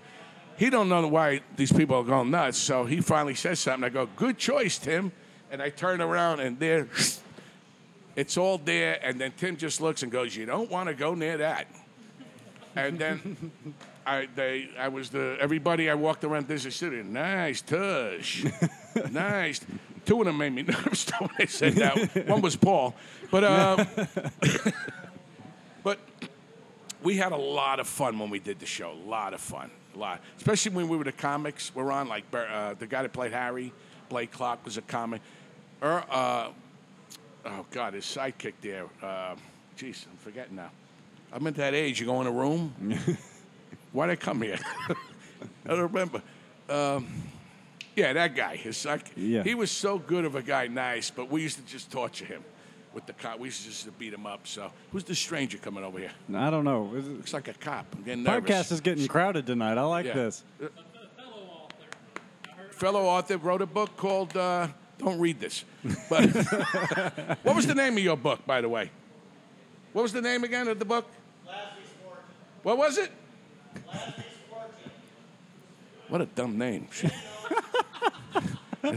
He 0.58 0.70
don't 0.70 0.90
know 0.90 1.08
why 1.08 1.42
these 1.56 1.72
people 1.72 1.96
are 1.96 2.04
going 2.04 2.30
nuts, 2.30 2.58
so 2.58 2.86
he 2.86 3.00
finally 3.02 3.36
says 3.36 3.60
something. 3.60 3.86
I 3.86 3.90
go, 3.90 4.06
"Good 4.18 4.38
choice, 4.38 4.78
Tim," 4.78 5.12
and 5.50 5.62
I 5.62 5.70
turn 5.70 6.02
around 6.02 6.42
and 6.42 6.60
there, 6.60 6.88
it's 8.16 8.38
all 8.38 8.58
there. 8.58 9.00
And 9.02 9.20
then 9.20 9.32
Tim 9.38 9.56
just 9.56 9.80
looks 9.80 10.04
and 10.04 10.12
goes, 10.12 10.36
"You 10.36 10.46
don't 10.46 10.70
want 10.70 10.90
to 10.90 10.94
go 10.94 11.16
near 11.16 11.38
that." 11.38 11.68
And 12.76 13.00
then 13.00 13.52
I, 14.06 14.28
they, 14.36 14.70
I 14.78 14.88
was 14.88 15.10
the 15.10 15.38
everybody 15.40 15.90
I 15.90 15.96
walked 15.96 16.24
around 16.24 16.48
Disney 16.48 16.72
City. 16.72 17.04
Nice 17.04 17.62
tush, 17.62 18.46
nice. 19.12 19.62
Two 20.06 20.20
of 20.20 20.26
them 20.26 20.38
made 20.38 20.54
me 20.54 20.64
nervous 20.68 21.10
when 21.20 21.30
they 21.38 21.46
said 21.46 21.74
that. 21.74 22.28
One 22.28 22.42
was 22.42 22.56
Paul, 22.56 22.96
but 23.30 23.44
uh, 23.44 23.86
but 23.96 24.74
we 27.04 27.18
had 27.18 27.32
a 27.32 27.38
lot 27.38 27.80
of 27.80 27.88
fun 27.88 28.20
when 28.20 28.30
we 28.30 28.40
did 28.40 28.60
the 28.60 28.66
show. 28.66 28.92
A 28.92 29.10
lot 29.10 29.34
of 29.34 29.42
fun, 29.42 29.72
a 29.96 29.98
lot. 29.98 30.22
Especially 30.38 30.72
when 30.72 30.88
we 30.88 30.98
were 30.98 31.04
the 31.04 31.12
comics. 31.12 31.74
We're 31.74 31.92
on 31.92 32.08
like 32.08 32.24
uh, 32.34 32.76
the 32.76 32.88
guy 32.88 33.02
that 33.02 33.14
played 33.14 33.32
Harry, 33.32 33.74
Blake 34.10 34.32
Clark 34.32 34.64
was 34.66 34.78
a 34.78 34.82
comic. 34.82 35.22
Er, 35.84 36.04
uh, 36.10 36.50
oh 37.46 37.66
God, 37.72 37.94
his 37.94 38.06
sidekick 38.06 38.54
there. 38.62 38.86
Uh, 39.02 39.36
jeez, 39.78 40.06
I'm 40.10 40.18
forgetting 40.18 40.56
now. 40.56 40.72
I'm 41.34 41.46
at 41.48 41.56
that 41.56 41.74
age. 41.74 42.00
You 42.00 42.06
go 42.06 42.22
in 42.22 42.28
a 42.28 42.32
room. 42.32 42.74
Why'd 43.94 44.10
I 44.10 44.16
come 44.16 44.42
here? 44.42 44.60
I 44.90 45.70
don't 45.70 45.80
remember. 45.82 46.22
Um, 46.70 47.08
yeah, 47.96 48.14
that 48.14 48.36
guy. 48.36 48.56
His 48.56 48.78
psych- 48.78 49.12
Yeah. 49.16 49.44
He 49.44 49.56
was 49.56 49.72
so 49.72 49.98
good 49.98 50.26
of 50.26 50.36
a 50.36 50.42
guy, 50.42 50.68
nice, 50.68 51.10
but 51.10 51.30
we 51.30 51.42
used 51.42 51.58
to 51.58 51.64
just 51.66 51.92
torture 51.92 52.26
him. 52.26 52.44
With 52.94 53.06
the 53.06 53.14
cop. 53.14 53.40
We 53.40 53.48
used 53.48 53.64
to 53.64 53.70
just 53.70 54.00
beat 54.00 54.14
him 54.14 54.26
up. 54.26 54.48
So 54.48 54.72
who's 54.92 55.04
the 55.04 55.16
stranger 55.16 55.58
coming 55.58 55.84
over 55.84 56.00
here? 56.00 56.12
I 56.34 56.50
don't 56.50 56.66
know. 56.66 56.92
It... 56.96 57.06
Looks 57.06 57.34
like 57.34 57.48
a 57.48 57.54
cop. 57.54 57.86
I'm 57.96 58.04
getting 58.04 58.24
nervous. 58.24 58.50
Podcast 58.50 58.72
is 58.72 58.82
getting 58.82 59.08
crowded 59.08 59.46
tonight. 59.46 59.78
I 59.78 59.84
like 59.84 60.06
Yeah. 60.06 60.14
this. 60.14 60.44
fellow 60.60 61.48
author. 61.50 62.72
Fellow 62.72 63.06
author 63.06 63.38
wrote 63.38 63.62
a 63.62 63.66
book 63.66 63.96
called 63.98 64.36
uh, 64.36 64.68
don't 65.02 65.20
read 65.20 65.40
this 65.40 65.66
but 66.10 66.26
what 67.44 67.56
was 67.56 67.66
the 67.66 67.74
name 67.74 67.98
of 67.98 68.04
your 68.04 68.16
book 68.16 68.46
by 68.46 68.62
the 68.62 68.70
way 68.70 68.90
what 69.94 70.04
was 70.04 70.14
the 70.14 70.22
name 70.22 70.44
again 70.44 70.68
of 70.68 70.78
the 70.78 70.86
book 70.86 71.08
what 72.62 72.78
was 72.78 72.98
it 73.00 73.12
what 76.08 76.22
a 76.22 76.26
dumb 76.28 76.58
name 76.58 76.88
is 77.02 77.12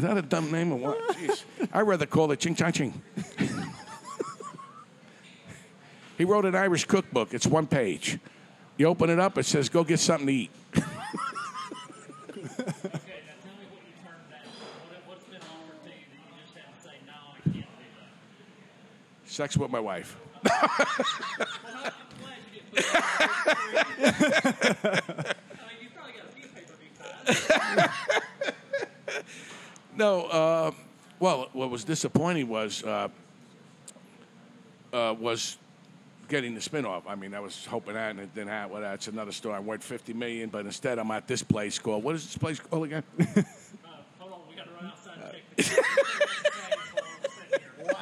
that 0.03 0.19
a 0.19 0.23
dumb 0.23 0.51
name 0.53 0.73
or 0.73 0.79
what 0.79 1.17
Jeez. 1.17 1.45
i'd 1.73 1.83
rather 1.83 2.07
call 2.07 2.31
it 2.33 2.39
ching 2.41 2.55
chang 2.55 2.73
ching 2.73 3.03
he 6.25 6.31
wrote 6.31 6.47
an 6.47 6.55
irish 6.55 6.87
cookbook 6.87 7.35
it's 7.35 7.47
one 7.47 7.67
page 7.67 8.19
you 8.79 8.87
open 8.87 9.11
it 9.11 9.21
up 9.21 9.37
it 9.37 9.45
says 9.45 9.69
go 9.69 9.85
get 9.85 10.01
something 10.01 10.27
to 10.27 10.33
eat 10.33 10.51
Okay, 10.75 10.81
now 10.81 10.87
tell 13.43 13.53
me 13.53 13.67
what 13.69 13.83
you 13.85 13.93
turned 14.03 14.31
down. 14.31 14.41
What, 14.89 15.01
what's 15.07 15.27
been 15.27 15.43
offered 15.43 15.85
to 15.85 15.91
you 15.91 15.93
that 15.93 16.17
you 16.17 16.23
just 16.41 16.55
had 16.55 16.65
to 16.73 16.79
say, 16.83 16.97
no, 17.07 17.13
I 17.13 17.37
can't 17.45 17.55
do 17.55 17.61
that? 19.23 19.31
sex 19.31 19.59
with 19.59 19.71
my 19.71 19.81
wife 19.81 20.17
Well, 20.45 20.53
I'm 20.65 21.93
glad 22.23 22.39
you 22.55 22.61
didn't 22.73 22.73
put 22.73 22.85
it 22.85 22.95
on 22.95 23.01
I 25.21 25.23
mean, 25.69 25.77
you 25.83 25.89
probably 25.95 26.15
got 26.15 26.25
a 26.25 26.33
few 26.33 26.49
pay-per-view 26.55 26.93
ties. 29.07 29.23
No, 29.97 30.25
uh, 30.25 30.71
well, 31.21 31.49
what 31.53 31.71
was 31.71 31.85
disappointing 31.85 32.49
was 32.49 32.83
uh, 32.83 33.09
uh, 34.93 35.15
was 35.19 35.57
getting 36.29 36.55
the 36.55 36.61
spinoff. 36.61 37.03
I 37.07 37.15
mean, 37.15 37.35
I 37.35 37.41
was 37.41 37.67
hoping 37.67 37.95
that, 37.95 38.11
and 38.11 38.21
it 38.21 38.35
didn't 38.35 38.49
happen. 38.49 38.73
Well, 38.73 38.83
that's 38.83 39.09
another 39.09 39.33
story. 39.33 39.57
I'm 39.57 39.67
worth 39.67 39.83
50 39.83 40.13
million, 40.13 40.49
but 40.51 40.67
instead, 40.67 40.99
I'm 40.99 41.11
at 41.11 41.27
this 41.27 41.43
place 41.43 41.79
called. 41.79 42.05
What 42.05 42.15
is 42.15 42.25
this 42.25 42.37
place 42.37 42.61
called 42.61 42.85
again? 42.85 43.03
Uh, 43.85 43.91
hold 44.19 44.33
on, 44.33 44.41
we 44.49 44.57
got 44.57 44.65
to 44.65 44.71
run 44.73 44.87
outside 44.87 45.19
and 45.57 45.67
check 45.67 45.85
the 47.87 47.93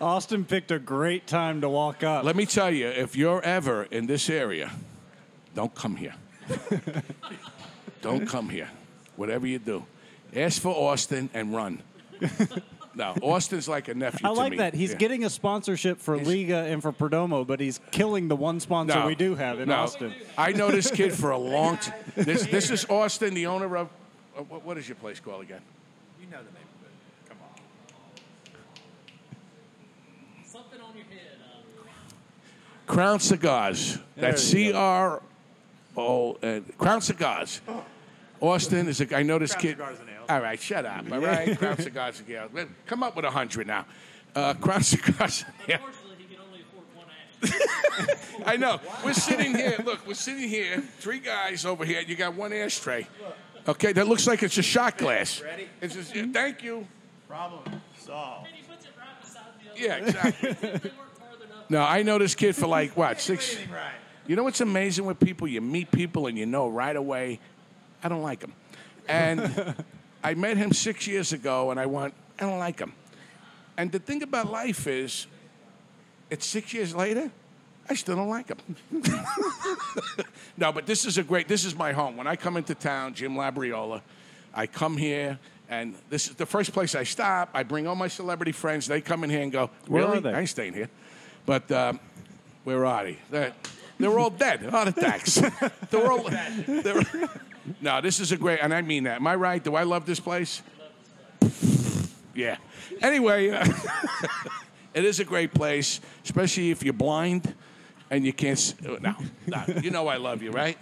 Wow. 0.00 0.16
Austin 0.16 0.44
picked 0.44 0.70
a 0.70 0.78
great 0.78 1.26
time 1.26 1.60
to 1.62 1.68
walk 1.68 2.02
up. 2.02 2.24
Let 2.24 2.36
me 2.36 2.46
tell 2.46 2.70
you, 2.70 2.88
if 2.88 3.16
you're 3.16 3.42
ever 3.42 3.84
in 3.84 4.06
this 4.06 4.28
area, 4.28 4.70
don't 5.54 5.74
come 5.74 5.96
here. 5.96 6.14
don't 8.02 8.26
come 8.26 8.48
here. 8.48 8.68
Whatever 9.16 9.46
you 9.46 9.58
do, 9.58 9.84
ask 10.34 10.60
for 10.60 10.74
Austin 10.74 11.30
and 11.32 11.54
run. 11.54 11.82
No, 12.96 13.14
Austin's 13.22 13.68
like 13.68 13.88
a 13.88 13.94
nephew 13.94 14.26
I 14.26 14.32
to 14.32 14.38
like 14.38 14.50
me. 14.52 14.56
that. 14.58 14.74
He's 14.74 14.90
Yeah. 14.92 14.96
getting 14.98 15.24
a 15.24 15.30
sponsorship 15.30 16.00
for 16.00 16.16
Liga 16.16 16.58
and 16.64 16.80
for 16.82 16.92
Perdomo, 16.92 17.46
but 17.46 17.60
he's 17.60 17.80
killing 17.90 18.28
the 18.28 18.36
one 18.36 18.60
sponsor 18.60 18.98
No, 19.00 19.06
we 19.06 19.14
do 19.14 19.34
have 19.34 19.60
in 19.60 19.68
no. 19.68 19.76
Austin. 19.76 20.14
I 20.38 20.52
know 20.52 20.70
this 20.70 20.90
kid 20.90 21.12
for 21.12 21.30
a 21.30 21.38
long 21.56 21.78
time. 21.78 21.94
This, 22.16 22.46
this 22.46 22.70
is 22.70 22.84
Austin, 22.88 23.34
the 23.34 23.46
owner 23.46 23.76
of. 23.76 23.88
uh, 24.36 24.42
what, 24.42 24.64
what 24.64 24.78
is 24.78 24.88
your 24.88 24.96
place 24.96 25.20
called 25.20 25.42
again? 25.42 25.60
You 26.20 26.26
know 26.30 26.38
the 26.38 26.44
neighborhood. 26.44 27.28
Come 27.28 27.38
on. 27.42 27.60
Something 30.46 30.80
on 30.80 30.94
your 30.96 31.04
head. 31.06 31.38
Uh, 31.42 32.92
Crown 32.92 33.18
Cigars. 33.20 33.98
That's 34.16 34.42
C 34.42 34.72
R 34.72 35.22
O. 35.96 36.36
Crown 36.78 37.00
Cigars. 37.00 37.60
Austin 38.48 38.88
is 38.88 39.00
a. 39.00 39.16
I 39.16 39.22
know 39.22 39.38
this 39.38 39.52
Crown 39.52 39.62
kid. 39.62 39.80
And 39.80 39.98
All 40.28 40.40
right, 40.40 40.60
shut 40.60 40.84
up. 40.86 41.10
All 41.10 41.20
right, 41.20 41.56
Crown 41.58 41.78
Cigars 41.78 42.20
and 42.20 42.30
Ale. 42.30 42.66
Come 42.86 43.02
up 43.02 43.16
with 43.16 43.24
a 43.24 43.30
hundred 43.30 43.66
now. 43.66 43.86
Uh, 44.34 44.54
Crown 44.54 44.82
Cigars. 44.92 45.44
Yeah. 45.68 45.76
unfortunately, 45.76 46.16
he 46.28 46.34
can 46.34 46.44
only 46.44 46.60
afford 46.60 46.86
one 46.94 47.06
ashtray. 48.04 48.44
I 48.46 48.56
know. 48.56 48.80
We're 49.04 49.12
sitting 49.14 49.54
here. 49.54 49.76
Look, 49.84 50.06
we're 50.06 50.14
sitting 50.14 50.48
here. 50.48 50.82
Three 50.98 51.20
guys 51.20 51.64
over 51.64 51.84
here. 51.84 52.00
You 52.00 52.16
got 52.16 52.34
one 52.34 52.52
ashtray. 52.52 53.06
Okay, 53.66 53.92
that 53.92 54.06
looks 54.08 54.26
like 54.26 54.42
it's 54.42 54.58
a 54.58 54.62
shot 54.62 54.98
glass. 54.98 55.40
Ready? 55.40 55.68
It's 55.80 55.94
just, 55.94 56.14
yeah, 56.14 56.26
thank 56.32 56.62
you. 56.62 56.86
Problem 57.28 57.62
solved. 57.98 58.46
and 58.46 58.54
he 58.54 58.62
puts 58.62 58.84
it 58.84 58.90
right 58.98 59.20
beside 59.22 59.44
the 59.62 59.70
other. 59.70 59.80
Yeah, 59.80 60.06
exactly. 60.06 60.52
They 60.60 60.68
weren't 60.68 60.82
farther 61.18 61.44
enough. 61.46 61.70
No, 61.70 61.82
I 61.82 62.02
know 62.02 62.18
this 62.18 62.34
kid 62.34 62.54
for 62.54 62.66
like 62.66 62.94
what 62.96 63.20
six. 63.20 63.56
You 64.26 64.36
know 64.36 64.42
what's 64.42 64.60
amazing 64.60 65.04
with 65.06 65.18
people? 65.20 65.48
You 65.48 65.60
meet 65.60 65.90
people 65.90 66.26
and 66.26 66.36
you 66.36 66.44
know 66.46 66.68
right 66.68 66.94
away, 66.96 67.40
I 68.04 68.08
don't 68.08 68.22
like 68.22 68.42
him. 68.42 68.52
And 69.08 69.74
I 70.22 70.34
met 70.34 70.58
him 70.58 70.72
six 70.72 71.06
years 71.06 71.32
ago, 71.32 71.70
and 71.70 71.80
I 71.80 71.86
went, 71.86 72.12
I 72.38 72.42
don't 72.44 72.58
like 72.58 72.78
him. 72.78 72.92
And 73.78 73.90
the 73.90 73.98
thing 73.98 74.22
about 74.22 74.52
life 74.52 74.86
is, 74.86 75.26
it's 76.30 76.46
six 76.46 76.72
years 76.74 76.94
later, 76.94 77.30
I 77.88 77.94
still 77.94 78.16
don't 78.16 78.28
like 78.28 78.48
him. 78.48 79.02
no, 80.56 80.70
but 80.70 80.86
this 80.86 81.04
is 81.04 81.18
a 81.18 81.22
great. 81.22 81.48
This 81.48 81.64
is 81.64 81.74
my 81.74 81.92
home. 81.92 82.16
When 82.16 82.26
I 82.26 82.36
come 82.36 82.56
into 82.56 82.74
town, 82.74 83.14
Jim 83.14 83.34
Labriola, 83.34 84.02
I 84.54 84.66
come 84.66 84.96
here. 84.96 85.38
And 85.68 85.94
this 86.10 86.28
is 86.28 86.34
the 86.34 86.46
first 86.46 86.72
place 86.72 86.94
I 86.94 87.04
stop. 87.04 87.48
I 87.54 87.62
bring 87.62 87.86
all 87.86 87.96
my 87.96 88.08
celebrity 88.08 88.52
friends. 88.52 88.86
They 88.86 89.00
come 89.00 89.24
in 89.24 89.30
here 89.30 89.40
and 89.40 89.50
go, 89.50 89.70
Where 89.86 90.04
really? 90.04 90.18
are 90.18 90.20
they? 90.20 90.32
I 90.32 90.40
ain't 90.40 90.48
staying 90.48 90.74
here. 90.74 90.88
But 91.46 91.70
um, 91.72 92.00
where 92.64 92.84
are 92.84 93.04
they? 93.04 93.18
They're, 93.30 93.52
they're 93.98 94.18
all 94.18 94.30
dead. 94.30 94.62
Heart 94.62 94.88
attacks. 94.88 95.34
they're 95.90 96.10
all. 96.10 96.28
They're, 96.66 97.02
no, 97.80 98.00
this 98.00 98.20
is 98.20 98.32
a 98.32 98.36
great, 98.36 98.60
and 98.62 98.72
I 98.74 98.82
mean 98.82 99.04
that. 99.04 99.16
Am 99.16 99.26
I 99.26 99.34
right? 99.34 99.62
Do 99.62 99.74
I 99.74 99.82
love 99.84 100.06
this 100.06 100.20
place? 100.20 100.62
Yeah. 102.34 102.56
Anyway, 103.00 103.50
uh, 103.50 103.64
it 104.94 105.04
is 105.04 105.20
a 105.20 105.24
great 105.24 105.54
place, 105.54 106.00
especially 106.24 106.70
if 106.70 106.82
you're 106.82 106.92
blind 106.92 107.54
and 108.10 108.24
you 108.24 108.32
can't. 108.32 108.58
s- 108.58 108.74
No, 108.82 109.14
no, 109.46 109.64
you 109.82 109.90
know 109.90 110.08
I 110.08 110.16
love 110.16 110.42
you, 110.42 110.50
right? 110.50 110.76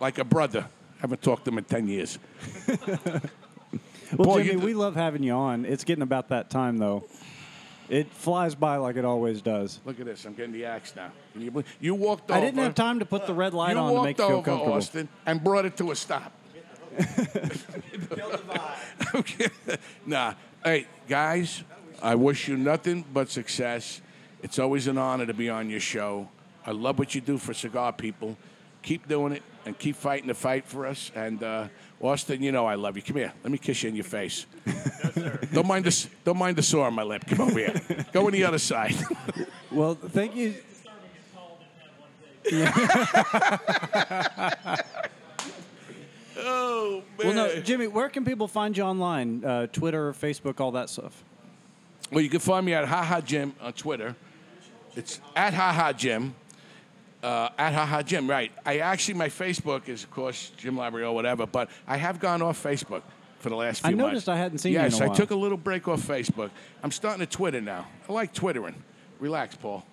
Like 0.00 0.18
a 0.18 0.24
brother. 0.24 0.66
Haven't 1.00 1.22
talked 1.22 1.44
to 1.46 1.50
him 1.50 1.58
in 1.58 1.64
ten 1.64 1.88
years. 1.88 2.18
Well, 4.16 4.38
you 4.40 4.52
Jimmy, 4.52 4.64
we 4.64 4.74
love 4.74 4.94
having 4.96 5.22
you 5.22 5.32
on. 5.32 5.64
It's 5.66 5.84
getting 5.84 6.02
about 6.02 6.28
that 6.30 6.48
time, 6.50 6.78
though. 6.78 7.04
It 7.88 8.12
flies 8.12 8.54
by 8.54 8.76
like 8.76 8.96
it 8.96 9.04
always 9.04 9.40
does. 9.40 9.80
Look 9.84 9.98
at 9.98 10.06
this. 10.06 10.24
I'm 10.24 10.34
getting 10.34 10.52
the 10.52 10.66
axe 10.66 10.94
now. 10.94 11.10
Can 11.32 11.42
you 11.42 11.50
believe? 11.50 11.66
You 11.80 11.94
walked 11.94 12.30
over. 12.30 12.38
I 12.38 12.42
didn't 12.44 12.62
have 12.62 12.74
time 12.74 12.98
to 12.98 13.06
put 13.06 13.26
the 13.26 13.32
red 13.34 13.54
light 13.54 13.72
You 13.72 13.78
on 13.78 13.88
to 13.88 13.94
walked 13.94 14.04
make 14.04 14.18
you 14.18 14.26
feel 14.26 14.36
over, 14.36 14.44
comfortable. 14.44 14.74
Austin, 14.74 15.08
and 15.24 15.42
brought 15.42 15.64
it 15.64 15.76
to 15.78 15.90
a 15.90 15.96
stop. 15.96 16.32
Kill 16.96 17.04
the 17.06 18.40
vibe. 18.46 19.14
Okay. 19.14 19.48
nah. 20.04 20.34
Hey, 20.62 20.86
guys, 21.08 21.62
I 22.02 22.14
wish 22.14 22.48
you 22.48 22.56
nothing 22.56 23.04
but 23.12 23.30
success. 23.30 24.00
It's 24.42 24.58
always 24.58 24.86
an 24.86 24.98
honor 24.98 25.26
to 25.26 25.34
be 25.34 25.48
on 25.48 25.70
your 25.70 25.80
show. 25.80 26.28
I 26.66 26.72
love 26.72 26.98
what 26.98 27.14
you 27.14 27.20
do 27.20 27.38
for 27.38 27.54
cigar 27.54 27.92
people. 27.92 28.36
Keep 28.88 29.06
doing 29.06 29.34
it 29.34 29.42
and 29.66 29.78
keep 29.78 29.96
fighting 29.96 30.28
the 30.28 30.34
fight 30.34 30.64
for 30.64 30.86
us. 30.86 31.12
And 31.14 31.42
uh, 31.42 31.68
Austin, 32.00 32.42
you 32.42 32.52
know 32.52 32.64
I 32.64 32.76
love 32.76 32.96
you. 32.96 33.02
Come 33.02 33.16
here. 33.16 33.34
Let 33.42 33.52
me 33.52 33.58
kiss 33.58 33.82
you 33.82 33.90
in 33.90 33.94
your 33.94 34.02
face. 34.02 34.46
don't 35.52 35.66
mind 35.66 35.84
the 35.84 36.06
don't 36.24 36.38
mind 36.38 36.56
the 36.56 36.62
sore 36.62 36.86
on 36.86 36.94
my 36.94 37.02
lip. 37.02 37.26
Come 37.26 37.42
over 37.42 37.58
here. 37.58 37.78
Go 38.14 38.24
on 38.24 38.32
the 38.32 38.44
other 38.44 38.56
side. 38.56 38.94
Well, 39.70 39.94
thank 39.94 40.34
you. 40.34 40.54
oh 46.38 47.02
man. 47.18 47.26
Well, 47.26 47.34
no, 47.34 47.60
Jimmy, 47.60 47.88
where 47.88 48.08
can 48.08 48.24
people 48.24 48.48
find 48.48 48.74
you 48.74 48.84
online? 48.84 49.44
Uh, 49.44 49.66
Twitter, 49.66 50.14
Facebook, 50.14 50.60
all 50.60 50.70
that 50.70 50.88
stuff. 50.88 51.22
Well, 52.10 52.22
you 52.22 52.30
can 52.30 52.40
find 52.40 52.64
me 52.64 52.72
at 52.72 52.86
Haha 52.86 53.20
Jim 53.20 53.52
on 53.60 53.74
Twitter. 53.74 54.16
It's 54.96 55.20
at 55.36 55.52
Haha 55.52 55.92
Jim. 55.92 56.34
Uh, 57.22 57.48
at 57.58 57.74
Haha 57.74 58.02
Jim, 58.02 58.30
right. 58.30 58.52
I 58.64 58.78
actually, 58.78 59.14
my 59.14 59.28
Facebook 59.28 59.88
is, 59.88 60.04
of 60.04 60.10
course, 60.10 60.52
Jim 60.56 60.76
Labrio, 60.76 61.12
whatever, 61.12 61.46
but 61.46 61.68
I 61.86 61.96
have 61.96 62.20
gone 62.20 62.42
off 62.42 62.62
Facebook 62.62 63.02
for 63.40 63.48
the 63.48 63.56
last 63.56 63.80
few 63.80 63.90
months. 63.90 64.00
I 64.00 64.02
months. 64.02 64.12
noticed 64.12 64.28
I 64.28 64.36
hadn't 64.36 64.58
seen 64.58 64.72
you 64.72 64.78
in 64.78 64.84
yes, 64.84 65.00
a 65.00 65.04
I 65.04 65.06
while. 65.08 65.16
took 65.16 65.30
a 65.32 65.34
little 65.34 65.58
break 65.58 65.88
off 65.88 66.00
Facebook. 66.00 66.50
I'm 66.82 66.92
starting 66.92 67.26
to 67.26 67.30
Twitter 67.30 67.60
now. 67.60 67.86
I 68.08 68.12
like 68.12 68.32
Twittering. 68.32 68.74
Relax, 69.18 69.56
Paul. 69.56 69.84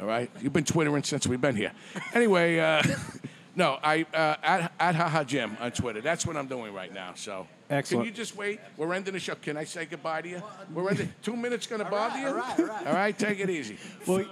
All 0.00 0.06
right? 0.06 0.30
You've 0.40 0.52
been 0.52 0.64
Twittering 0.64 1.02
since 1.02 1.26
we've 1.26 1.40
been 1.40 1.56
here. 1.56 1.72
Anyway, 2.14 2.58
uh, 2.58 2.82
no, 3.56 3.78
I 3.82 4.06
uh, 4.14 4.36
at, 4.42 4.72
at 4.78 4.94
Haha 4.94 5.24
Jim 5.24 5.56
on 5.60 5.72
Twitter. 5.72 6.00
That's 6.00 6.26
what 6.26 6.36
I'm 6.36 6.46
doing 6.46 6.72
right 6.72 6.92
now. 6.92 7.12
So, 7.16 7.46
Excellent. 7.68 8.04
Can 8.04 8.12
you 8.12 8.16
just 8.16 8.36
wait? 8.36 8.60
We're 8.76 8.94
ending 8.94 9.14
the 9.14 9.20
show. 9.20 9.34
Can 9.34 9.56
I 9.56 9.64
say 9.64 9.86
goodbye 9.86 10.22
to 10.22 10.28
you? 10.28 10.42
We're 10.72 10.88
ending. 10.90 11.12
Two 11.22 11.36
minutes 11.36 11.66
going 11.66 11.82
to 11.82 11.90
bother 11.90 12.14
right, 12.14 12.22
you? 12.22 12.28
all 12.28 12.34
right, 12.34 12.60
all 12.60 12.66
right. 12.66 12.86
All 12.86 12.94
right, 12.94 13.18
take 13.18 13.40
it 13.40 13.50
easy. 13.50 13.78
Well, 14.06 14.24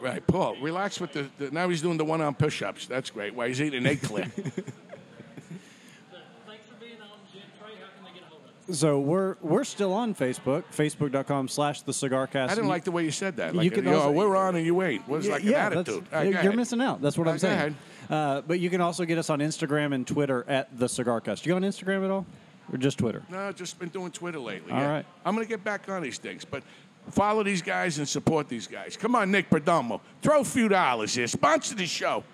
Right, 0.00 0.26
Paul. 0.26 0.56
Relax 0.60 1.00
with 1.00 1.12
the. 1.12 1.28
the 1.38 1.50
now 1.52 1.68
he's 1.68 1.80
doing 1.80 1.96
the 1.96 2.04
one-arm 2.04 2.34
push-ups. 2.34 2.86
That's 2.86 3.10
great. 3.10 3.34
Why 3.34 3.46
he's 3.48 3.62
eating 3.62 3.86
egg 3.86 4.02
clear. 4.02 4.24
But 4.34 4.44
thanks 4.44 4.64
for 6.68 6.74
being 6.80 7.00
on, 7.00 7.08
Jim 7.32 7.42
Trae. 7.60 7.78
How 7.80 7.86
can 7.94 8.04
they 8.04 8.12
get 8.12 8.22
a 8.26 8.28
hold 8.28 8.40
of 8.42 8.70
us? 8.70 8.78
So 8.80 8.98
we're 8.98 9.36
we're 9.42 9.62
still 9.62 9.92
on 9.92 10.12
Facebook, 10.16 10.64
facebook.com 10.76 11.46
slash 11.46 11.82
the 11.82 11.92
cigar 11.92 12.26
cast. 12.26 12.50
I 12.50 12.56
didn't 12.56 12.68
like 12.68 12.82
the 12.82 12.90
way 12.90 13.04
you 13.04 13.12
said 13.12 13.36
that. 13.36 13.54
Like, 13.54 13.64
You 13.64 13.70
can 13.70 13.84
you 13.84 13.92
know, 13.92 13.98
also- 14.00 14.10
we're 14.12 14.36
on 14.36 14.56
and 14.56 14.66
you 14.66 14.82
ain't. 14.82 15.06
Was 15.08 15.28
like 15.28 15.44
an 15.44 15.50
that's- 15.52 15.72
attitude. 15.72 16.06
All 16.12 16.18
right, 16.18 16.24
go 16.24 16.30
you're 16.30 16.38
ahead. 16.40 16.56
missing 16.56 16.80
out. 16.80 17.00
That's 17.00 17.16
what 17.16 17.28
I'm 17.28 17.34
go 17.34 17.38
saying. 17.38 17.54
ahead. 17.54 17.74
Uh, 18.10 18.40
but 18.40 18.58
you 18.58 18.70
can 18.70 18.80
also 18.80 19.04
get 19.04 19.18
us 19.18 19.30
on 19.30 19.38
Instagram 19.38 19.94
and 19.94 20.04
Twitter 20.04 20.44
at 20.48 20.76
the 20.76 20.88
Cigar 20.88 21.20
Cast. 21.20 21.46
You 21.46 21.52
go 21.52 21.56
on 21.56 21.62
Instagram 21.62 22.04
at 22.04 22.10
all, 22.10 22.26
or 22.70 22.78
just 22.78 22.98
Twitter? 22.98 23.22
No, 23.30 23.52
just 23.52 23.78
been 23.78 23.88
doing 23.88 24.10
Twitter 24.10 24.38
lately. 24.38 24.72
All 24.72 24.78
yeah. 24.78 24.92
right. 24.92 25.06
I'm 25.24 25.34
going 25.34 25.46
to 25.46 25.48
get 25.48 25.64
back 25.64 25.88
on 25.88 26.02
these 26.02 26.18
things, 26.18 26.44
but 26.44 26.62
follow 27.10 27.42
these 27.42 27.62
guys 27.62 27.98
and 27.98 28.08
support 28.08 28.48
these 28.48 28.66
guys. 28.66 28.96
Come 28.96 29.14
on, 29.14 29.30
Nick 29.30 29.50
Perdomo. 29.50 30.00
Throw 30.20 30.40
a 30.40 30.44
few 30.44 30.68
dollars 30.68 31.14
here. 31.14 31.26
Sponsor 31.26 31.74
the 31.74 31.86
show. 31.86 32.24